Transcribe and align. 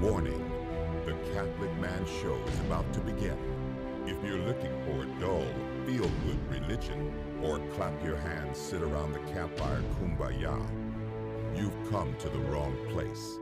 Warning 0.00 0.44
The 1.06 1.14
Catholic 1.32 1.74
Man 1.78 2.04
Show 2.20 2.38
is 2.52 2.60
about 2.60 2.92
to 2.92 3.00
begin. 3.00 3.38
If 4.06 4.22
you're 4.22 4.36
looking 4.36 4.70
for 4.84 5.02
a 5.02 5.06
dull, 5.18 5.46
feel 5.86 6.10
good 6.26 6.50
religion, 6.50 7.14
or 7.42 7.60
clap 7.74 8.04
your 8.04 8.18
hands, 8.18 8.58
sit 8.58 8.82
around 8.82 9.14
the 9.14 9.32
campfire 9.32 9.82
kumbaya, 9.98 10.60
you've 11.56 11.90
come 11.90 12.14
to 12.18 12.28
the 12.28 12.38
wrong 12.40 12.76
place. 12.90 13.38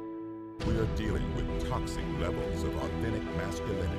We 0.65 0.79
are 0.79 0.87
dealing 0.95 1.35
with 1.35 1.69
toxic 1.69 2.05
levels 2.21 2.63
of 2.63 2.77
authentic 2.77 3.25
masculinity. 3.37 3.99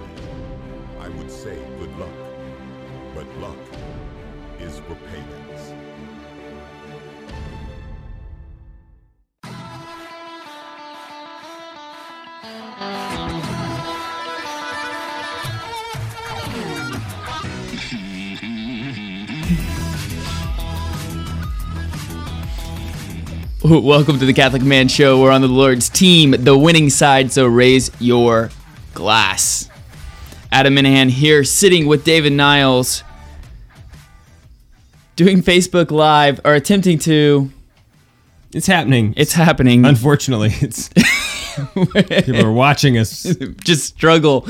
I 1.01 1.09
would 1.09 1.29
say 1.29 1.57
good 1.77 1.93
luck, 1.97 2.09
but 3.13 3.27
luck 3.39 3.57
is 4.61 4.79
for 4.79 4.95
pagans. 5.11 5.84
Welcome 23.67 24.19
to 24.19 24.27
the 24.27 24.33
Catholic 24.33 24.61
Man 24.61 24.87
Show. 24.87 25.19
We're 25.19 25.31
on 25.31 25.41
the 25.41 25.47
Lord's 25.47 25.89
team, 25.89 26.35
the 26.37 26.55
winning 26.55 26.91
side, 26.91 27.31
so 27.31 27.47
raise 27.47 27.89
your 27.99 28.51
glass. 28.93 29.71
Adam 30.51 30.75
Minahan 30.75 31.09
here, 31.09 31.43
sitting 31.43 31.87
with 31.87 32.03
David 32.03 32.33
Niles, 32.33 33.03
doing 35.15 35.41
Facebook 35.41 35.89
Live, 35.89 36.41
or 36.45 36.53
attempting 36.53 36.99
to. 36.99 37.51
It's 38.53 38.67
happening. 38.67 39.15
It's 39.17 39.33
happening. 39.33 39.83
Unfortunately, 39.83 40.53
it's 40.61 40.89
people 41.73 42.45
are 42.45 42.51
watching 42.51 42.99
us. 42.99 43.23
Just 43.63 43.85
struggle 43.85 44.41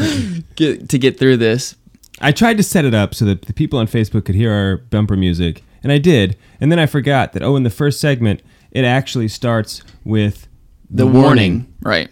get, 0.58 0.90
to 0.90 0.98
get 0.98 1.18
through 1.18 1.38
this. 1.38 1.78
I 2.20 2.34
tried 2.34 2.58
to 2.58 2.64
set 2.64 2.84
it 2.84 2.94
up 2.94 3.16
so 3.16 3.24
that 3.24 3.44
the 3.44 3.54
people 3.54 3.80
on 3.80 3.88
Facebook 3.88 4.26
could 4.26 4.36
hear 4.36 4.52
our 4.52 4.78
bumper 4.78 5.16
music, 5.16 5.64
and 5.84 5.94
I 5.94 6.00
did. 6.00 6.36
And 6.60 6.70
then 6.70 6.80
I 6.80 6.86
forgot 6.86 7.32
that 7.32 7.44
oh, 7.44 7.56
in 7.56 7.64
the 7.64 7.70
first 7.70 8.02
segment, 8.02 8.42
it 8.76 8.84
actually 8.84 9.30
starts 9.30 9.82
with 10.04 10.48
The, 10.92 11.08
warning. 11.08 11.74
right? 11.82 12.10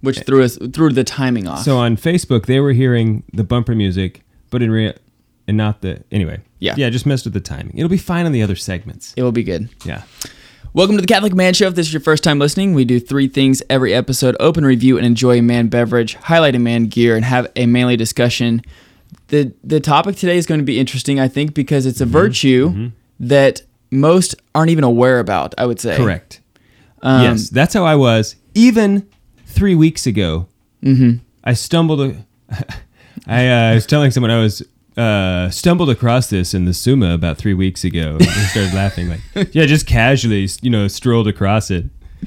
Which 0.00 0.18
eh. 0.18 0.22
threw 0.24 0.42
us 0.42 0.58
threw 0.58 0.90
the 0.90 1.04
timing 1.04 1.46
off. 1.46 1.62
So 1.62 1.78
on 1.78 1.96
Facebook, 1.96 2.46
they 2.46 2.58
were 2.58 2.72
hearing 2.72 3.22
the 3.32 3.44
bumper 3.44 3.74
music, 3.74 4.22
but 4.50 4.60
in 4.60 4.72
real 4.72 4.92
and 5.46 5.56
not 5.56 5.80
the 5.80 6.02
anyway. 6.10 6.40
Yeah. 6.58 6.74
yeah, 6.76 6.90
just 6.90 7.06
messed 7.06 7.24
with 7.24 7.34
the 7.34 7.40
timing. 7.40 7.78
It'll 7.78 7.88
be 7.88 7.96
fine 7.96 8.26
on 8.26 8.32
the 8.32 8.42
other 8.42 8.56
segments. 8.56 9.14
it 9.16 9.22
will 9.22 9.32
be 9.32 9.44
good. 9.44 9.68
Yeah, 9.84 10.02
Welcome 10.74 10.96
to 10.96 11.00
the 11.00 11.06
Catholic 11.06 11.34
Man 11.34 11.54
Show. 11.54 11.68
If 11.68 11.76
this 11.76 11.86
is 11.86 11.92
your 11.92 12.00
first 12.00 12.24
time 12.24 12.40
listening, 12.40 12.74
we 12.74 12.84
do 12.84 12.98
three 12.98 13.28
things 13.28 13.62
every 13.70 13.94
episode 13.94 14.36
open 14.40 14.64
review 14.64 14.96
and 14.96 15.06
enjoy 15.06 15.38
a 15.38 15.42
man 15.42 15.68
beverage, 15.68 16.14
highlight 16.14 16.56
a 16.56 16.58
man 16.58 16.86
gear, 16.86 17.14
and 17.14 17.24
have 17.24 17.46
a 17.54 17.66
manly 17.66 17.96
discussion. 17.96 18.62
The, 19.28 19.52
the 19.62 19.80
topic 19.80 20.16
today 20.16 20.36
is 20.36 20.46
going 20.46 20.60
to 20.60 20.64
be 20.64 20.80
interesting, 20.80 21.20
I 21.20 21.28
think, 21.28 21.54
because 21.54 21.86
it's 21.86 22.00
a 22.00 22.04
mm-hmm. 22.04 22.12
virtue 22.12 22.70
mm-hmm. 22.70 22.86
that 23.20 23.62
most 23.92 24.34
aren't 24.54 24.70
even 24.70 24.84
aware 24.84 25.20
about, 25.20 25.54
I 25.58 25.66
would 25.66 25.78
say. 25.78 25.96
correct. 25.96 26.40
Um, 27.02 27.22
yes, 27.22 27.48
that's 27.50 27.74
how 27.74 27.84
I 27.84 27.94
was. 27.96 28.36
Even 28.54 29.08
three 29.46 29.74
weeks 29.74 30.06
ago, 30.06 30.48
Mm-hmm. 30.82 31.18
I 31.44 31.52
stumbled. 31.54 32.00
A, 32.00 32.26
I 33.28 33.48
uh, 33.48 33.74
was 33.74 33.86
telling 33.86 34.10
someone 34.10 34.30
I 34.32 34.40
was 34.40 34.62
uh, 34.96 35.48
stumbled 35.50 35.90
across 35.90 36.28
this 36.28 36.54
in 36.54 36.64
the 36.64 36.74
Summa 36.74 37.14
about 37.14 37.38
three 37.38 37.54
weeks 37.54 37.84
ago. 37.84 38.16
And 38.20 38.24
started 38.50 38.74
laughing, 38.74 39.08
like, 39.08 39.20
yeah, 39.54 39.66
just 39.66 39.86
casually, 39.86 40.48
you 40.60 40.70
know, 40.70 40.88
strolled 40.88 41.28
across 41.28 41.70
it, 41.70 41.84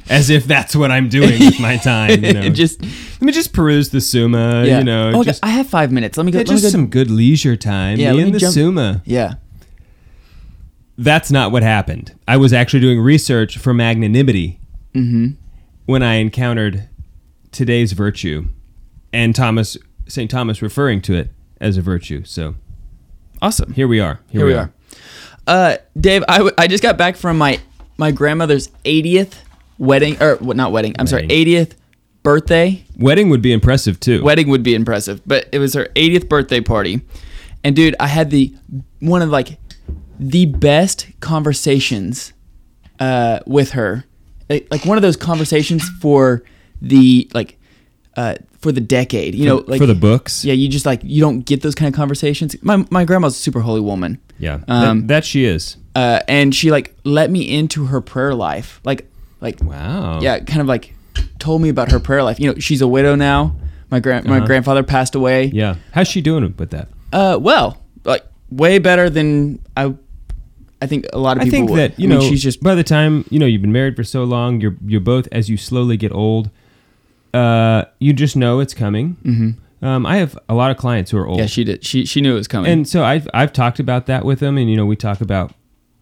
as 0.10 0.30
if 0.30 0.46
that's 0.46 0.74
what 0.76 0.90
I'm 0.92 1.10
doing 1.10 1.38
with 1.40 1.60
my 1.60 1.76
time. 1.78 2.24
You 2.24 2.34
know, 2.42 2.50
just, 2.50 2.82
let 2.82 3.22
me 3.22 3.32
just 3.34 3.52
peruse 3.52 3.90
the 3.90 4.00
Summa. 4.00 4.64
yeah. 4.66 4.78
You 4.80 4.84
know, 4.86 5.12
oh, 5.16 5.24
just, 5.24 5.44
I 5.44 5.50
have 5.50 5.68
five 5.68 5.92
minutes. 5.92 6.18
Let 6.18 6.26
me 6.26 6.32
go. 6.32 6.38
yeah, 6.40 6.44
let 6.44 6.48
just 6.48 6.64
go- 6.64 6.70
some 6.70 6.88
good 6.88 7.12
leisure 7.12 7.58
time. 7.58 7.98
Yeah, 8.00 8.12
me 8.12 8.18
let 8.18 8.24
and 8.24 8.28
me 8.28 8.32
the 8.34 8.40
jump- 8.40 8.54
Summa. 8.54 9.02
Yeah. 9.06 9.34
That's 10.98 11.30
not 11.32 11.52
what 11.52 11.64
happened. 11.64 12.14
I 12.28 12.38
was 12.38 12.54
actually 12.54 12.80
doing 12.80 13.00
research 13.00 13.58
for 13.58 13.74
magnanimity 13.74 14.60
Mm-hmm. 14.94 15.32
when 15.88 16.02
I 16.04 16.16
encountered 16.16 16.88
today's 17.52 17.92
virtue, 17.92 18.46
and 19.12 19.36
Thomas 19.36 19.76
Saint 20.08 20.32
Thomas 20.32 20.62
referring 20.62 21.02
to 21.02 21.16
it 21.16 21.32
as 21.60 21.76
a 21.76 21.82
virtue. 21.82 22.24
So 22.24 22.56
Awesome. 23.42 23.74
here 23.74 23.88
we 23.90 24.00
are. 24.00 24.22
Here 24.30 24.46
we 24.46 24.54
are. 24.54 24.72
Uh, 25.46 25.76
Dave, 26.00 26.24
I, 26.30 26.38
w- 26.38 26.56
I 26.58 26.68
just 26.68 26.82
got 26.82 26.98
back 26.98 27.18
from 27.18 27.38
my 27.38 27.60
my 27.98 28.12
grandmother's 28.12 28.70
80th 28.86 29.34
wedding, 29.78 30.22
or 30.24 30.38
what? 30.38 30.56
Not 30.56 30.72
wedding. 30.72 30.96
I'm 30.98 31.08
sorry, 31.08 31.28
80th 31.28 31.74
birthday. 32.24 32.84
Wedding 32.98 33.30
would 33.30 33.42
be 33.42 33.52
impressive 33.52 34.00
too. 34.00 34.24
Wedding 34.24 34.48
would 34.50 34.64
be 34.64 34.76
impressive, 34.76 35.22
but 35.26 35.48
it 35.52 35.60
was 35.60 35.74
her 35.74 35.86
80th 35.96 36.30
birthday 36.30 36.62
party, 36.62 37.02
and 37.66 37.76
dude, 37.76 37.96
I 38.00 38.08
had 38.08 38.32
the 38.32 38.56
one 39.02 39.22
of 39.22 39.30
like 39.30 39.58
the 40.20 40.46
best 40.46 41.08
conversations 41.20 42.34
uh, 43.00 43.40
with 43.46 43.72
her, 43.72 44.06
like, 44.50 44.68
like 44.72 44.86
one 44.86 44.98
of 44.98 45.02
those 45.02 45.18
conversations 45.18 45.88
for 46.02 46.44
the 46.82 47.30
like 47.34 47.58
uh, 48.18 48.36
for 48.60 48.72
the 48.72 48.82
decade. 48.82 49.36
You 49.36 49.46
know, 49.46 49.64
like 49.68 49.80
for 49.80 49.86
the 49.88 49.96
books. 49.96 50.46
Yeah, 50.46 50.54
you 50.54 50.68
just 50.68 50.86
like 50.86 51.02
you 51.04 51.22
don't 51.22 51.42
get 51.46 51.62
those 51.62 51.76
kind 51.76 51.94
of 51.94 51.96
conversations. 51.98 52.56
My 52.64 52.86
my 52.90 53.06
grandma's 53.06 53.36
a 53.36 53.40
super 53.40 53.60
holy 53.62 53.82
woman. 53.82 54.20
Yeah, 54.38 54.60
Um, 54.68 55.02
that, 55.02 55.08
that 55.08 55.26
she 55.26 55.46
is. 55.46 55.78
uh, 55.96 56.20
and 56.28 56.54
she 56.54 56.70
like 56.72 56.94
let 57.06 57.30
me 57.32 57.42
into 57.58 57.86
her 57.86 58.02
prayer 58.02 58.34
life, 58.36 58.82
like 58.84 59.10
like 59.42 59.62
Wow. 59.64 60.20
yeah, 60.22 60.40
kind 60.40 60.62
of 60.62 60.68
like 60.68 60.94
told 61.40 61.62
me 61.62 61.70
about 61.70 61.92
her 61.92 62.00
prayer 62.00 62.24
life. 62.24 62.40
You 62.40 62.52
know, 62.54 62.60
she's 62.60 62.82
a 62.82 62.88
widow 62.88 63.16
now. 63.16 63.56
My 63.92 64.00
grand 64.00 64.26
my 64.26 64.38
Uh-huh. 64.38 64.46
grandfather 64.48 64.84
passed 64.84 65.16
away. 65.16 65.46
Yeah. 65.54 65.76
How's 65.92 66.08
she 66.08 66.20
doing 66.22 66.54
with 66.58 66.72
that? 66.72 66.90
Uh, 67.14 67.38
well, 67.40 67.78
like 68.04 68.24
way 68.50 68.80
better 68.80 69.10
than 69.10 69.60
I. 69.78 69.94
I 70.82 70.88
think 70.88 71.06
a 71.14 71.18
lot 71.20 71.38
of 71.38 71.44
people. 71.44 71.56
I 71.56 71.60
think 71.60 71.70
would. 71.72 71.80
that 71.80 72.00
you 72.00 72.08
I 72.08 72.10
mean, 72.10 72.20
know 72.20 72.30
she's 72.30 72.44
just 72.44 72.62
by 72.62 72.76
the 72.76 72.84
time 72.84 73.26
you 73.30 73.40
know 73.40 73.46
you've 73.46 73.62
been 73.62 73.72
married 73.72 73.96
for 73.96 74.04
so 74.04 74.24
long, 74.24 74.60
you're 74.62 74.76
you're 74.86 75.02
both 75.02 75.28
as 75.32 75.50
you 75.50 75.58
slowly 75.58 75.98
get 75.98 76.12
old, 76.12 76.50
uh, 77.34 77.86
you 78.00 78.14
just 78.14 78.36
know 78.36 78.60
it's 78.60 78.74
coming. 78.74 79.18
Mm-hmm. 79.24 79.86
Um, 79.86 80.06
I 80.06 80.18
have 80.18 80.38
a 80.50 80.54
lot 80.56 80.72
of 80.72 80.78
clients 80.78 81.12
who 81.12 81.18
are 81.18 81.28
old. 81.28 81.40
yeah. 81.40 81.46
She 81.46 81.64
did. 81.64 81.84
She 81.86 82.06
she 82.06 82.22
knew 82.22 82.32
it 82.34 82.38
was 82.38 82.48
coming. 82.48 82.72
and 82.72 82.88
so 82.88 83.04
I've 83.04 83.28
I've 83.34 83.54
talked 83.54 83.80
about 83.80 84.06
that 84.08 84.26
with 84.26 84.40
them, 84.40 84.58
and 84.58 84.70
you 84.70 84.76
know 84.76 84.86
we 84.86 84.96
talk 84.96 85.22
about, 85.22 85.54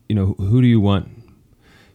you 0.09 0.16
know, 0.16 0.34
who 0.38 0.61
do 0.61 0.67
you 0.67 0.79
want, 0.79 1.09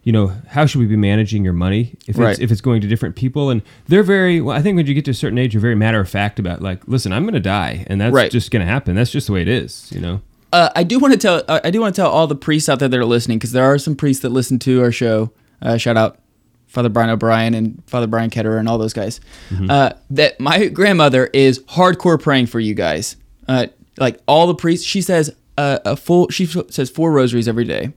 you 0.02 0.12
know, 0.12 0.32
how 0.48 0.66
should 0.66 0.80
we 0.80 0.86
be 0.86 0.96
managing 0.96 1.44
your 1.44 1.52
money 1.54 1.96
if 2.06 2.18
Right. 2.18 2.30
it's 2.32 2.40
if 2.40 2.50
it's 2.50 2.60
going 2.60 2.80
to 2.82 2.86
different 2.88 3.16
people, 3.16 3.48
and 3.50 3.62
they're 3.86 4.02
very 4.02 4.40
well. 4.40 4.56
I 4.56 4.60
think 4.62 4.76
when 4.76 4.86
you 4.86 4.94
get 4.94 5.04
to 5.06 5.12
a 5.12 5.14
certain 5.14 5.38
age, 5.38 5.54
you're 5.54 5.60
very 5.60 5.76
matter 5.76 6.00
of 6.00 6.08
fact 6.10 6.38
about 6.38 6.60
like, 6.62 6.86
listen, 6.86 7.12
I'm 7.12 7.22
going 7.24 7.34
to 7.34 7.40
die, 7.40 7.84
and 7.88 8.00
that's 8.00 8.12
Right. 8.12 8.30
just 8.30 8.50
going 8.50 8.64
to 8.64 8.70
happen. 8.70 8.94
That's 8.96 9.10
just 9.10 9.26
the 9.28 9.32
way 9.32 9.42
it 9.42 9.48
is, 9.48 9.90
you 9.94 10.00
know. 10.00 10.20
Uh, 10.52 10.70
I 10.74 10.82
do 10.82 10.98
want 10.98 11.12
to 11.12 11.18
tell. 11.18 11.42
Uh, 11.46 11.60
I 11.62 11.70
do 11.70 11.80
want 11.80 11.94
to 11.94 12.00
tell 12.00 12.10
all 12.10 12.26
the 12.26 12.34
priests 12.36 12.68
out 12.68 12.78
there 12.78 12.88
that 12.88 12.98
are 12.98 13.04
listening, 13.04 13.38
because 13.38 13.52
there 13.52 13.64
are 13.64 13.78
some 13.78 13.94
priests 13.96 14.22
that 14.22 14.30
listen 14.30 14.58
to 14.60 14.82
our 14.82 14.92
show. 14.92 15.32
Uh, 15.60 15.76
shout 15.76 15.96
out 15.96 16.18
Father 16.66 16.88
Brian 16.88 17.10
O'Brien 17.10 17.54
and 17.54 17.82
Father 17.86 18.06
Brian 18.06 18.30
Ketterer 18.30 18.58
and 18.58 18.68
all 18.68 18.78
those 18.78 18.92
guys. 18.92 19.20
Mm-hmm. 19.50 19.70
Uh, 19.70 19.90
that 20.10 20.38
my 20.40 20.68
grandmother 20.68 21.26
is 21.26 21.60
hardcore 21.60 22.20
praying 22.20 22.46
for 22.46 22.60
you 22.60 22.74
guys. 22.74 23.16
Uh, 23.46 23.66
like 23.98 24.20
all 24.26 24.46
the 24.46 24.54
priests, 24.54 24.86
she 24.86 25.02
says 25.02 25.34
uh, 25.56 25.78
a 25.84 25.96
full. 25.96 26.28
She 26.30 26.46
says 26.46 26.90
four 26.90 27.12
rosaries 27.12 27.48
every 27.48 27.64
day. 27.64 27.92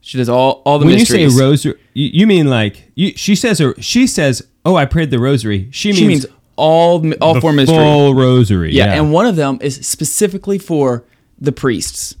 She 0.00 0.18
does 0.18 0.28
all 0.28 0.62
all 0.64 0.78
the 0.78 0.86
when 0.86 0.96
mysteries. 0.96 1.20
you 1.20 1.30
say 1.30 1.44
rosary, 1.44 1.80
you, 1.94 2.10
you 2.12 2.26
mean 2.26 2.48
like 2.48 2.90
you, 2.94 3.12
she 3.16 3.36
says 3.36 3.60
or 3.60 3.80
she 3.80 4.06
says, 4.06 4.42
oh, 4.64 4.76
I 4.76 4.84
prayed 4.84 5.10
the 5.10 5.18
rosary. 5.18 5.68
She 5.70 5.88
means 5.90 5.98
she 5.98 6.08
means 6.08 6.26
all 6.56 7.12
all 7.20 7.34
the 7.34 7.40
four 7.40 7.52
mysteries. 7.52 7.78
full 7.78 8.14
rosary. 8.14 8.72
Yeah, 8.72 8.86
Yeah, 8.86 8.94
and 8.94 9.12
one 9.12 9.26
of 9.26 9.36
them 9.36 9.58
is 9.60 9.86
specifically 9.86 10.58
for 10.58 11.04
the 11.42 11.52
priests, 11.52 12.16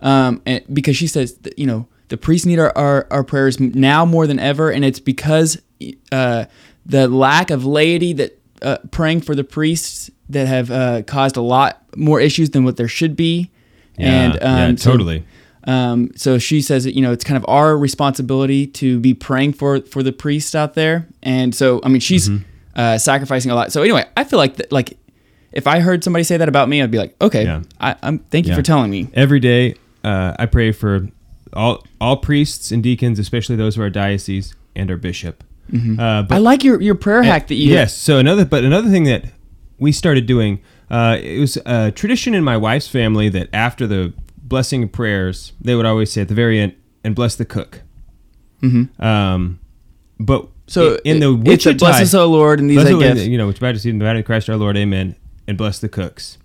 um, 0.00 0.40
and 0.46 0.62
because 0.72 0.96
she 0.96 1.06
says 1.06 1.34
that, 1.38 1.58
you 1.58 1.66
know 1.66 1.86
the 2.08 2.16
priests 2.16 2.46
need 2.46 2.60
our, 2.60 2.72
our, 2.78 3.06
our 3.10 3.24
prayers 3.24 3.58
now 3.58 4.04
more 4.04 4.26
than 4.28 4.38
ever, 4.38 4.70
and 4.70 4.84
it's 4.84 5.00
because 5.00 5.60
uh, 6.12 6.44
the 6.84 7.08
lack 7.08 7.50
of 7.50 7.64
laity 7.64 8.12
that 8.12 8.38
uh, 8.62 8.78
praying 8.92 9.20
for 9.20 9.34
the 9.34 9.42
priests 9.42 10.08
that 10.28 10.46
have 10.46 10.70
uh, 10.70 11.02
caused 11.02 11.36
a 11.36 11.40
lot 11.40 11.82
more 11.96 12.20
issues 12.20 12.50
than 12.50 12.62
what 12.64 12.76
there 12.76 12.86
should 12.88 13.16
be, 13.16 13.50
Yeah, 13.98 14.06
and 14.24 14.34
yeah, 14.40 14.64
um, 14.66 14.76
so- 14.76 14.90
totally. 14.92 15.24
um, 15.64 16.10
so 16.14 16.38
she 16.38 16.62
says 16.62 16.84
that 16.84 16.94
you 16.94 17.02
know 17.02 17.10
it's 17.12 17.24
kind 17.24 17.36
of 17.36 17.44
our 17.48 17.76
responsibility 17.76 18.66
to 18.68 19.00
be 19.00 19.12
praying 19.14 19.54
for 19.54 19.80
for 19.80 20.02
the 20.04 20.12
priests 20.12 20.54
out 20.54 20.74
there, 20.74 21.08
and 21.24 21.54
so 21.54 21.80
I 21.82 21.88
mean 21.88 22.00
she's 22.00 22.28
Mm-hmm. 22.28 22.44
uh, 22.80 22.98
sacrificing 22.98 23.50
a 23.50 23.54
lot. 23.56 23.72
So 23.72 23.82
anyway, 23.82 24.04
I 24.16 24.22
feel 24.24 24.38
like 24.38 24.56
that, 24.56 24.70
like 24.70 24.96
if 25.56 25.66
I 25.66 25.80
heard 25.80 26.04
somebody 26.04 26.22
say 26.24 26.36
that 26.36 26.48
about 26.48 26.68
me, 26.68 26.82
I'd 26.82 26.90
be 26.90 26.98
like, 26.98 27.14
okay, 27.20 27.44
Yeah. 27.44 27.62
I, 27.80 27.96
I'm 28.02 28.18
thank 28.18 28.46
you 28.46 28.50
Yeah. 28.50 28.56
for 28.56 28.62
telling 28.62 28.90
me. 28.90 29.08
every 29.14 29.40
day 29.40 29.74
uh, 30.04 30.34
I 30.38 30.46
pray 30.46 30.72
for 30.72 31.08
all 31.52 31.84
all 32.00 32.16
priests 32.18 32.70
and 32.70 32.82
deacons, 32.82 33.18
especially 33.18 33.56
those 33.56 33.76
of 33.76 33.82
our 33.82 33.90
diocese 33.90 34.54
and 34.74 34.90
our 34.90 34.96
bishop. 34.96 35.42
Uh, 35.72 36.22
but 36.22 36.32
I 36.32 36.38
like 36.38 36.62
your 36.62 36.80
your 36.80 36.94
prayer 36.94 37.22
hack 37.24 37.48
that 37.48 37.54
you 37.56 37.72
yes. 37.72 37.96
So 37.96 38.18
another, 38.18 38.44
but 38.44 38.62
another 38.62 38.88
thing 38.90 39.04
that 39.04 39.24
we 39.80 39.90
started 39.90 40.24
doing, 40.26 40.60
uh, 40.90 41.18
it 41.20 41.40
was 41.40 41.56
a 41.66 41.90
tradition 41.90 42.34
in 42.34 42.44
my 42.44 42.56
wife's 42.56 42.86
family 42.88 43.28
that 43.30 43.48
after 43.52 43.86
the 43.88 44.12
blessing 44.36 44.82
and 44.82 44.92
prayers, 44.92 45.52
they 45.60 45.74
would 45.74 45.84
always 45.86 46.12
say 46.12 46.20
at 46.20 46.28
the 46.28 46.34
very 46.34 46.60
end, 46.60 46.74
"and 47.02 47.14
bless 47.16 47.34
the 47.34 47.44
cook." 47.44 47.82
Mhm. 48.62 48.88
Um, 49.02 49.58
but 50.20 50.46
So 50.68 50.98
in 51.04 51.18
the 51.20 51.30
it- 51.32 51.34
a 51.34 51.34
Wichita- 51.50 51.78
bless 51.78 52.00
us, 52.00 52.14
O 52.14 52.26
Lord, 52.30 52.60
and 52.60 52.70
these 52.70 52.78
I 52.78 52.92
gifts. 52.98 53.26
you 53.26 53.36
know, 53.38 53.48
which 53.48 53.60
majesty 53.60 53.90
in 53.90 53.98
the 53.98 54.06
of 54.08 54.24
Christ 54.24 54.48
our 54.48 54.56
Lord, 54.56 54.76
Amen, 54.76 55.16
and 55.46 55.56
bless 55.56 55.78
the 55.78 55.88
cooks. 55.88 56.38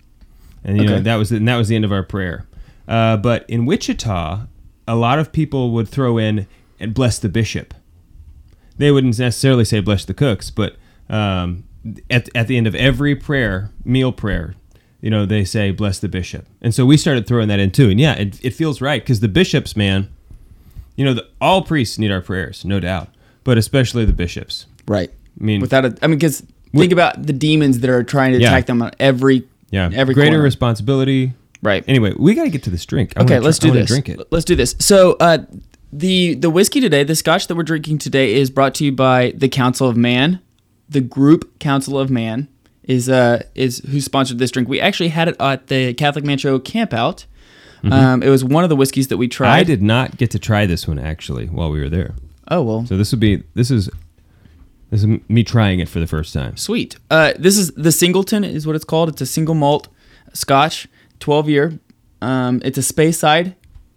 And 0.64 0.78
you 0.78 0.86
know 0.86 1.00
that 1.00 1.16
was 1.16 1.30
the, 1.30 1.36
and 1.36 1.48
that 1.48 1.56
was 1.56 1.68
the 1.68 1.76
end 1.76 1.84
of 1.84 1.92
our 1.92 2.02
prayer. 2.02 2.46
Uh, 2.86 3.16
but 3.16 3.48
in 3.48 3.66
Wichita, 3.66 4.46
a 4.86 4.96
lot 4.96 5.18
of 5.18 5.32
people 5.32 5.72
would 5.72 5.88
throw 5.88 6.18
in 6.18 6.46
and 6.78 6.94
bless 6.94 7.18
the 7.18 7.28
bishop. 7.28 7.74
They 8.78 8.90
wouldn't 8.90 9.18
necessarily 9.18 9.64
say 9.64 9.80
bless 9.80 10.04
the 10.04 10.14
cooks, 10.14 10.50
but 10.50 10.76
um, 11.08 11.64
at 12.10 12.28
at 12.34 12.46
the 12.46 12.56
end 12.56 12.66
of 12.66 12.74
every 12.74 13.14
prayer, 13.14 13.70
meal 13.84 14.12
prayer, 14.12 14.54
you 15.00 15.10
know, 15.10 15.26
they 15.26 15.44
say 15.44 15.72
bless 15.72 15.98
the 15.98 16.08
bishop. 16.08 16.46
And 16.60 16.74
so 16.74 16.86
we 16.86 16.96
started 16.96 17.26
throwing 17.26 17.48
that 17.48 17.60
in 17.60 17.70
too. 17.70 17.90
And 17.90 18.00
yeah, 18.00 18.14
it, 18.14 18.42
it 18.44 18.50
feels 18.54 18.80
right 18.80 19.02
because 19.02 19.20
the 19.20 19.28
bishops, 19.28 19.76
man, 19.76 20.08
you 20.96 21.04
know, 21.04 21.14
the, 21.14 21.28
all 21.40 21.62
priests 21.62 21.98
need 21.98 22.12
our 22.12 22.20
prayers, 22.20 22.64
no 22.64 22.78
doubt, 22.80 23.08
but 23.44 23.58
especially 23.58 24.04
the 24.04 24.12
bishops. 24.12 24.66
Right. 24.86 25.10
I 25.40 25.44
mean, 25.44 25.60
Without 25.60 25.84
a, 25.84 25.96
I 26.02 26.06
mean, 26.06 26.18
because 26.18 26.44
Think 26.74 26.92
about 26.92 27.24
the 27.26 27.32
demons 27.32 27.80
that 27.80 27.90
are 27.90 28.02
trying 28.02 28.32
to 28.32 28.38
Yeah. 28.40 28.48
attack 28.48 28.66
them 28.66 28.80
on 28.82 28.92
every, 28.98 29.44
Yeah, 29.70 29.90
every 29.92 30.14
greater 30.14 30.32
corner. 30.32 30.42
responsibility. 30.44 31.32
right. 31.62 31.84
Anyway, 31.86 32.12
we 32.18 32.34
got 32.34 32.44
to 32.44 32.50
get 32.50 32.62
to 32.64 32.70
this 32.70 32.84
drink. 32.86 33.12
I 33.16 33.22
Okay, 33.22 33.38
let's 33.38 33.58
try- 33.58 33.70
do 33.70 33.78
this. 33.78 33.88
Drink 33.88 34.08
it. 34.08 34.20
Let's 34.30 34.44
do 34.44 34.56
this. 34.56 34.74
So, 34.78 35.16
uh, 35.20 35.38
the 35.92 36.34
the 36.34 36.48
whiskey 36.50 36.80
today, 36.80 37.04
the 37.04 37.14
scotch 37.14 37.46
that 37.48 37.54
we're 37.54 37.62
drinking 37.62 37.98
today, 37.98 38.34
is 38.34 38.48
brought 38.50 38.74
to 38.76 38.84
you 38.84 38.92
by 38.92 39.32
the 39.36 39.48
Council 39.48 39.88
of 39.88 39.96
Man. 39.96 40.40
The 40.88 41.00
group 41.02 41.58
Council 41.58 41.98
of 41.98 42.10
Man 42.10 42.48
is 42.84 43.08
uh 43.08 43.42
is 43.54 43.78
who 43.90 44.00
sponsored 44.00 44.38
this 44.38 44.50
drink. 44.50 44.68
We 44.68 44.80
actually 44.80 45.10
had 45.10 45.28
it 45.28 45.36
at 45.38 45.66
the 45.68 45.92
Catholic 45.94 46.24
Man 46.24 46.38
Show 46.38 46.58
campout. 46.58 47.26
Um, 47.84 48.22
it 48.22 48.28
was 48.28 48.42
one 48.44 48.62
of 48.64 48.70
the 48.70 48.76
whiskeys 48.76 49.08
that 49.08 49.16
we 49.18 49.26
tried. 49.28 49.48
Mm-hmm. 49.50 49.60
I 49.60 49.64
did 49.64 49.82
not 49.82 50.16
get 50.16 50.30
to 50.30 50.38
try 50.38 50.66
this 50.66 50.86
one 50.88 50.98
actually 51.00 51.46
while 51.46 51.70
we 51.70 51.80
were 51.80 51.88
there. 51.90 52.14
Oh 52.48 52.62
well, 52.62 52.86
So 52.86 52.96
this 52.96 53.10
would 53.12 53.20
be 53.20 53.42
this 53.54 53.70
is 53.70 53.90
this 54.92 55.02
is 55.02 55.20
me 55.26 55.42
trying 55.42 55.80
it 55.80 55.88
for 55.88 56.00
the 56.00 56.06
first 56.06 56.34
time. 56.34 56.54
Sweet. 56.58 56.96
Uh, 57.10 57.32
this 57.38 57.56
is 57.56 57.70
the 57.70 57.90
Singleton 57.90 58.44
is 58.44 58.66
what 58.66 58.76
it's 58.76 58.84
called. 58.84 59.08
It's 59.08 59.22
a 59.22 59.26
single 59.26 59.54
malt 59.54 59.88
Scotch, 60.34 60.86
twelve 61.18 61.48
year. 61.48 61.80
Um, 62.20 62.60
it's 62.62 62.76
a 62.76 62.82
Speyside 62.82 63.54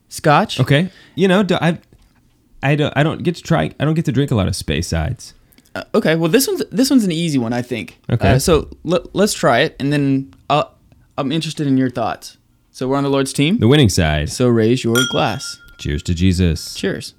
Scotch. 0.07 0.57
Okay, 0.57 0.89
you 1.15 1.27
know, 1.27 1.45
I 1.51 1.80
I 2.63 2.75
don't 2.75 2.94
I 2.95 3.03
don't 3.03 3.24
get 3.24 3.36
to 3.36 3.44
try 3.44 3.71
I 3.77 3.83
don't 3.83 3.94
get 3.94 4.06
to 4.06 4.13
drink 4.13 4.31
a 4.31 4.36
lot 4.36 4.47
of 4.47 4.53
Speysides. 4.53 5.33
Uh, 5.75 5.83
okay. 5.94 6.15
Well, 6.15 6.31
this 6.31 6.47
one's 6.47 6.63
this 6.71 6.89
one's 6.89 7.03
an 7.03 7.12
easy 7.12 7.39
one, 7.39 7.51
I 7.51 7.62
think. 7.62 8.00
Okay. 8.09 8.31
Uh, 8.31 8.39
so 8.39 8.69
let, 8.86 9.13
let's 9.13 9.33
try 9.33 9.59
it, 9.59 9.75
and 9.81 9.91
then 9.91 10.33
I'll, 10.50 10.77
I'm 11.18 11.33
interested 11.33 11.68
in 11.68 11.75
your 11.75 11.89
thoughts. 11.89 12.38
So 12.71 12.88
we're 12.88 12.95
on 12.95 13.03
the 13.03 13.09
Lord's 13.09 13.33
team. 13.33 13.57
The 13.57 13.68
winning 13.68 13.89
side. 13.89 14.30
So 14.30 14.48
raise 14.48 14.86
your 14.86 14.95
glass. 15.12 15.59
Cheers 15.77 16.03
to 16.03 16.13
Jesus. 16.13 16.74
Cheers. 16.74 17.15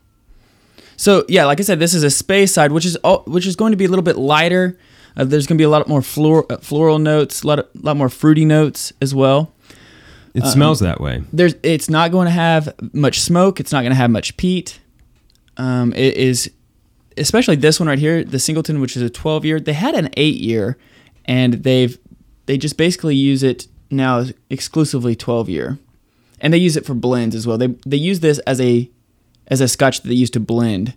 So 0.97 1.25
yeah, 1.29 1.45
like 1.45 1.61
I 1.61 1.63
said, 1.63 1.79
this 1.79 1.95
is 1.95 2.03
a 2.05 2.09
Speyside, 2.09 2.71
which 2.71 2.85
is 2.87 2.97
all, 2.97 3.23
which 3.27 3.47
is 3.47 3.57
going 3.57 3.73
to 3.73 3.77
be 3.77 3.85
a 3.85 3.89
little 3.89 4.03
bit 4.03 4.17
lighter. 4.17 4.79
Uh, 5.17 5.25
there's 5.25 5.47
going 5.47 5.57
to 5.57 5.61
be 5.61 5.65
a 5.65 5.69
lot 5.71 5.89
more 5.89 6.03
floral, 6.03 6.47
uh, 6.51 6.59
floral 6.59 6.99
notes, 6.99 7.43
a 7.43 7.47
lot, 7.47 7.59
of, 7.59 7.67
lot 7.83 7.97
more 7.97 8.09
fruity 8.09 8.45
notes 8.45 8.93
as 9.01 9.15
well. 9.15 9.53
It 10.35 10.43
Uh, 10.43 10.47
smells 10.51 10.81
that 10.81 11.01
way. 11.01 11.23
there's 11.33 11.55
it's 11.63 11.89
not 11.89 12.11
going 12.13 12.27
to 12.27 12.31
have 12.31 12.75
much 12.93 13.21
smoke 13.21 13.59
it's 13.59 13.73
not 13.73 13.81
going 13.81 13.93
to 13.93 13.97
have 13.97 14.11
much 14.11 14.37
peat 14.37 14.81
um, 15.57 15.95
it 15.95 16.15
is 16.15 16.51
especially 17.17 17.57
this 17.57 17.81
one 17.81 17.89
right 17.89 17.99
here 17.99 18.23
the 18.23 18.39
singleton 18.39 18.79
which 18.83 18.97
is 18.99 19.03
a 19.03 19.09
12 19.09 19.47
year 19.47 19.59
they 19.59 19.73
had 19.73 19.95
an 19.95 20.11
8 20.15 20.35
year 20.37 20.77
and 21.25 21.55
they've 21.65 21.99
they 22.45 22.59
just 22.59 22.77
basically 22.77 23.17
use 23.17 23.43
it 23.43 23.67
now 23.91 24.25
exclusively 24.51 25.17
12 25.17 25.49
year 25.49 25.79
and 26.43 26.53
they 26.53 26.59
use 26.59 26.77
it 26.77 26.85
for 26.85 26.93
blends 26.93 27.35
as 27.35 27.47
well 27.47 27.57
they 27.57 27.69
they 27.87 27.97
use 27.97 28.21
this 28.21 28.39
as 28.41 28.61
a 28.61 28.91
as 29.49 29.61
a 29.61 29.69
scotch 29.69 30.01
that 30.03 30.09
they 30.09 30.15
use 30.15 30.31
to 30.31 30.41
blend 30.41 30.95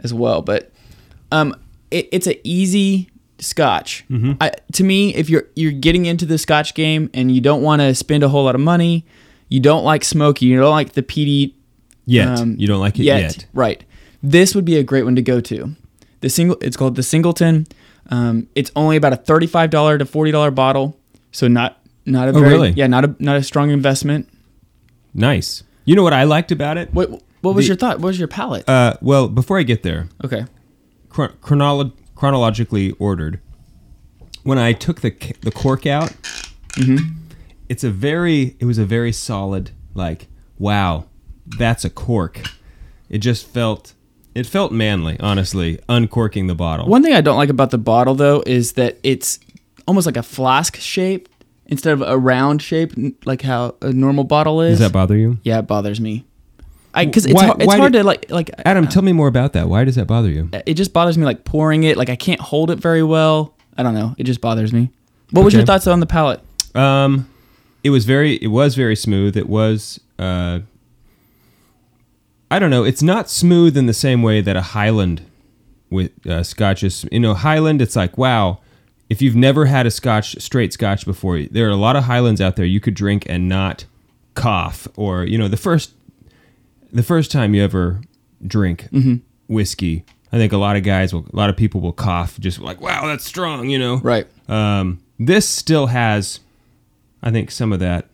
as 0.00 0.12
well 0.14 0.42
but 0.42 0.70
um 1.32 1.54
it, 1.90 2.08
it's 2.12 2.26
an 2.26 2.34
easy 2.44 3.08
scotch 3.38 4.04
I, 4.40 4.52
to 4.72 4.84
me 4.84 5.14
if 5.14 5.28
you're 5.28 5.44
you're 5.56 5.72
getting 5.72 6.06
into 6.06 6.24
the 6.24 6.38
scotch 6.38 6.74
game 6.74 7.10
and 7.12 7.30
you 7.34 7.40
don't 7.40 7.62
want 7.62 7.80
to 7.82 7.94
spend 7.94 8.22
a 8.22 8.28
whole 8.28 8.44
lot 8.44 8.54
of 8.54 8.60
money 8.60 9.04
you 9.48 9.60
don't 9.60 9.84
like 9.84 10.04
smoky 10.04 10.46
you 10.46 10.58
don't 10.58 10.70
like 10.70 10.92
the 10.92 11.02
peaty 11.02 11.56
Yet 12.06 12.38
um, 12.38 12.56
you 12.58 12.66
don't 12.66 12.80
like 12.80 12.98
it 12.98 13.04
yet, 13.04 13.20
yet. 13.20 13.46
right 13.54 13.84
this 14.22 14.54
would 14.54 14.64
be 14.64 14.76
a 14.76 14.82
great 14.82 15.02
one 15.04 15.16
to 15.16 15.22
go 15.22 15.40
to 15.40 15.74
the 16.20 16.28
single 16.30 16.56
it's 16.60 16.76
called 16.76 16.94
the 16.96 17.02
singleton 17.02 17.66
um, 18.10 18.46
it's 18.54 18.70
only 18.76 18.96
about 18.96 19.14
a 19.14 19.16
$35 19.16 19.98
to 20.00 20.04
$40 20.04 20.54
bottle 20.54 20.96
so 21.32 21.48
not 21.48 21.80
not 22.06 22.28
a 22.28 22.30
Oh, 22.32 22.40
very, 22.40 22.48
really? 22.52 22.70
yeah 22.72 22.86
not 22.86 23.04
a 23.04 23.16
not 23.18 23.36
a 23.36 23.42
strong 23.42 23.70
investment 23.70 24.28
Nice. 25.14 25.62
You 25.84 25.94
know 25.96 26.02
what 26.02 26.12
I 26.12 26.24
liked 26.24 26.50
about 26.52 26.76
it? 26.78 26.92
what 26.92 27.22
what 27.44 27.54
was 27.54 27.64
The- 27.66 27.68
your 27.70 27.76
thought 27.76 27.98
what 28.00 28.08
was 28.08 28.18
your 28.18 28.28
palate 28.28 28.68
Uh, 28.68 28.94
well, 29.00 29.28
before 29.28 29.58
I 29.58 29.62
get 29.62 29.82
there, 29.82 30.08
okay 30.24 30.44
chron- 31.08 31.32
chronolo- 31.42 31.92
chronologically 32.16 32.92
ordered. 32.98 33.38
When 34.42 34.58
I 34.58 34.72
took 34.72 35.00
the 35.00 35.12
the 35.42 35.50
cork 35.50 35.86
out, 35.86 36.12
it's 37.68 37.84
a 37.84 37.90
very 37.90 38.56
it 38.58 38.64
was 38.64 38.78
a 38.78 38.84
very 38.84 39.12
solid 39.12 39.70
like 39.94 40.28
wow, 40.58 41.06
that's 41.58 41.84
a 41.84 41.90
cork. 41.90 42.42
It 43.08 43.18
just 43.18 43.46
felt 43.46 43.94
it 44.34 44.46
felt 44.46 44.72
manly, 44.72 45.16
honestly, 45.20 45.78
uncorking 45.88 46.46
the 46.48 46.54
bottle. 46.54 46.88
One 46.88 47.02
thing 47.02 47.14
I 47.14 47.20
don't 47.20 47.36
like 47.36 47.48
about 47.50 47.70
the 47.70 47.78
bottle 47.78 48.14
though 48.14 48.42
is 48.46 48.72
that 48.72 48.98
it's 49.02 49.38
almost 49.86 50.06
like 50.06 50.16
a 50.16 50.22
flask 50.22 50.76
shape 50.76 51.28
instead 51.66 51.92
of 51.94 52.02
a 52.02 52.18
round 52.18 52.60
shape 52.60 52.92
like 53.24 53.42
how 53.42 53.76
a 53.80 53.92
normal 53.92 54.24
bottle 54.24 54.60
is. 54.60 54.78
Does 54.78 54.88
that 54.88 54.92
bother 54.92 55.16
you? 55.16 55.38
yeah, 55.42 55.60
it 55.60 55.66
bothers 55.66 56.00
me. 56.00 56.24
I 56.94 57.04
because 57.06 57.26
it's 57.26 57.34
Why- 57.34 57.46
hard, 57.46 57.60
it's 57.60 57.66
why 57.66 57.76
hard 57.78 57.92
do- 57.92 57.98
to 57.98 58.04
like 58.04 58.30
like 58.30 58.50
Adam, 58.64 58.86
tell 58.86 59.02
me 59.02 59.12
more 59.12 59.28
about 59.28 59.52
that. 59.54 59.68
Why 59.68 59.84
does 59.84 59.96
that 59.96 60.06
bother 60.06 60.30
you? 60.30 60.48
it 60.66 60.74
just 60.74 60.92
bothers 60.92 61.18
me 61.18 61.24
like 61.24 61.44
pouring 61.44 61.82
it 61.84 61.96
like 61.96 62.08
I 62.08 62.16
can't 62.16 62.40
hold 62.40 62.70
it 62.70 62.76
very 62.78 63.02
well. 63.02 63.54
I 63.76 63.82
don't 63.82 63.94
know. 63.94 64.14
It 64.18 64.24
just 64.24 64.40
bothers 64.40 64.72
me. 64.72 64.90
What 65.32 65.44
was 65.44 65.52
your 65.54 65.64
thoughts 65.64 65.86
on 65.88 65.98
the 66.00 66.06
palate? 66.06 66.40
Um, 66.76 67.28
it 67.82 67.90
was 67.90 68.04
very, 68.04 68.34
it 68.36 68.46
was 68.48 68.76
very 68.76 68.94
smooth. 68.96 69.36
It 69.36 69.48
was, 69.48 69.98
uh, 70.18 70.60
I 72.50 72.58
don't 72.58 72.70
know. 72.70 72.84
It's 72.84 73.02
not 73.02 73.28
smooth 73.28 73.76
in 73.76 73.86
the 73.86 73.92
same 73.94 74.22
way 74.22 74.40
that 74.40 74.56
a 74.56 74.60
Highland 74.62 75.22
with 75.90 76.12
uh, 76.26 76.42
Scotch 76.44 76.84
is. 76.84 77.04
You 77.10 77.20
know, 77.20 77.34
Highland. 77.34 77.82
It's 77.82 77.96
like 77.96 78.16
wow. 78.16 78.60
If 79.10 79.20
you've 79.20 79.36
never 79.36 79.66
had 79.66 79.86
a 79.86 79.90
Scotch, 79.90 80.40
straight 80.40 80.72
Scotch 80.72 81.04
before, 81.04 81.42
there 81.42 81.66
are 81.66 81.70
a 81.70 81.76
lot 81.76 81.94
of 81.94 82.04
Highlands 82.04 82.40
out 82.40 82.56
there 82.56 82.64
you 82.64 82.80
could 82.80 82.94
drink 82.94 83.26
and 83.28 83.48
not 83.48 83.84
cough, 84.34 84.88
or 84.96 85.24
you 85.24 85.36
know, 85.36 85.46
the 85.46 85.58
first, 85.58 85.92
the 86.94 87.02
first 87.02 87.30
time 87.30 87.54
you 87.54 87.62
ever 87.62 88.00
drink 88.46 88.88
whiskey, 89.48 90.04
I 90.32 90.36
think 90.38 90.52
a 90.52 90.56
lot 90.56 90.76
of 90.76 90.82
guys 90.82 91.12
will, 91.12 91.26
a 91.32 91.36
lot 91.36 91.50
of 91.50 91.56
people 91.56 91.80
will 91.80 91.92
cough, 91.92 92.38
just 92.40 92.58
like 92.60 92.80
wow, 92.80 93.06
that's 93.06 93.24
strong, 93.24 93.68
you 93.68 93.78
know. 93.78 93.96
Right. 93.98 94.26
Um, 94.48 95.00
this 95.18 95.48
still 95.48 95.86
has, 95.88 96.40
I 97.22 97.30
think, 97.30 97.50
some 97.50 97.72
of 97.72 97.80
that. 97.80 98.08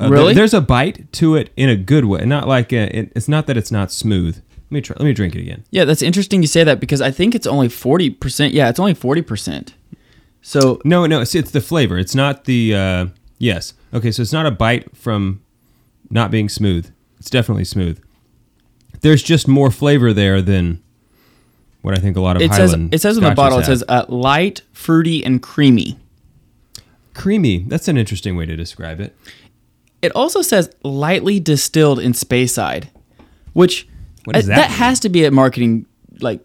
Uh, 0.00 0.08
Really? 0.08 0.26
there- 0.26 0.34
there's 0.42 0.54
a 0.54 0.60
bite 0.60 1.10
to 1.14 1.34
it 1.36 1.50
in 1.56 1.68
a 1.68 1.76
good 1.76 2.04
way. 2.04 2.24
Not 2.24 2.48
like 2.48 2.72
a, 2.72 2.96
it, 2.96 3.12
it's 3.14 3.28
not 3.28 3.46
that 3.46 3.56
it's 3.56 3.70
not 3.70 3.92
smooth. 3.92 4.36
Let 4.36 4.70
me 4.72 4.80
try. 4.80 4.96
Let 4.98 5.04
me 5.06 5.12
drink 5.12 5.34
it 5.36 5.40
again. 5.40 5.64
Yeah, 5.70 5.84
that's 5.84 6.02
interesting 6.02 6.42
you 6.42 6.48
say 6.48 6.62
that 6.64 6.78
because 6.80 7.00
I 7.00 7.10
think 7.10 7.34
it's 7.34 7.46
only 7.46 7.68
forty 7.68 8.10
percent. 8.10 8.52
Yeah, 8.54 8.68
it's 8.68 8.78
only 8.80 8.94
forty 8.94 9.22
percent. 9.22 9.74
So 10.42 10.80
No, 10.84 11.06
no, 11.06 11.20
it's, 11.20 11.34
it's 11.34 11.50
the 11.52 11.60
flavor. 11.60 11.96
It's 11.98 12.14
not 12.14 12.44
the. 12.44 12.74
Uh, 12.74 13.06
yes. 13.38 13.72
Okay, 13.94 14.10
so 14.10 14.20
it's 14.22 14.32
not 14.32 14.44
a 14.46 14.50
bite 14.50 14.94
from 14.96 15.40
not 16.10 16.30
being 16.30 16.48
smooth. 16.50 16.90
It's 17.18 17.30
definitely 17.30 17.64
smooth. 17.64 18.02
There's 19.00 19.22
just 19.22 19.46
more 19.46 19.70
flavor 19.70 20.12
there 20.12 20.42
than 20.42 20.82
what 21.82 21.96
I 21.96 22.00
think 22.00 22.16
a 22.16 22.20
lot 22.20 22.36
of 22.36 22.42
it 22.42 22.52
says 22.52 22.70
Highland 22.70 22.94
it 22.94 23.00
says 23.00 23.16
on 23.16 23.24
the 23.24 23.34
bottle 23.34 23.58
it 23.58 23.64
says 23.64 23.84
uh, 23.88 24.04
light, 24.08 24.62
fruity, 24.72 25.24
and 25.24 25.40
creamy. 25.42 25.98
creamy. 27.14 27.60
That's 27.60 27.88
an 27.88 27.96
interesting 27.96 28.36
way 28.36 28.46
to 28.46 28.56
describe 28.56 29.00
it. 29.00 29.16
It 30.02 30.12
also 30.12 30.42
says 30.42 30.70
lightly 30.82 31.40
distilled 31.40 31.98
in 31.98 32.12
Speyside, 32.12 32.88
which 33.52 33.88
uh, 34.28 34.40
that 34.42 34.46
mean? 34.46 34.78
has 34.78 35.00
to 35.00 35.08
be 35.08 35.24
a 35.24 35.30
marketing 35.30 35.86
like 36.20 36.40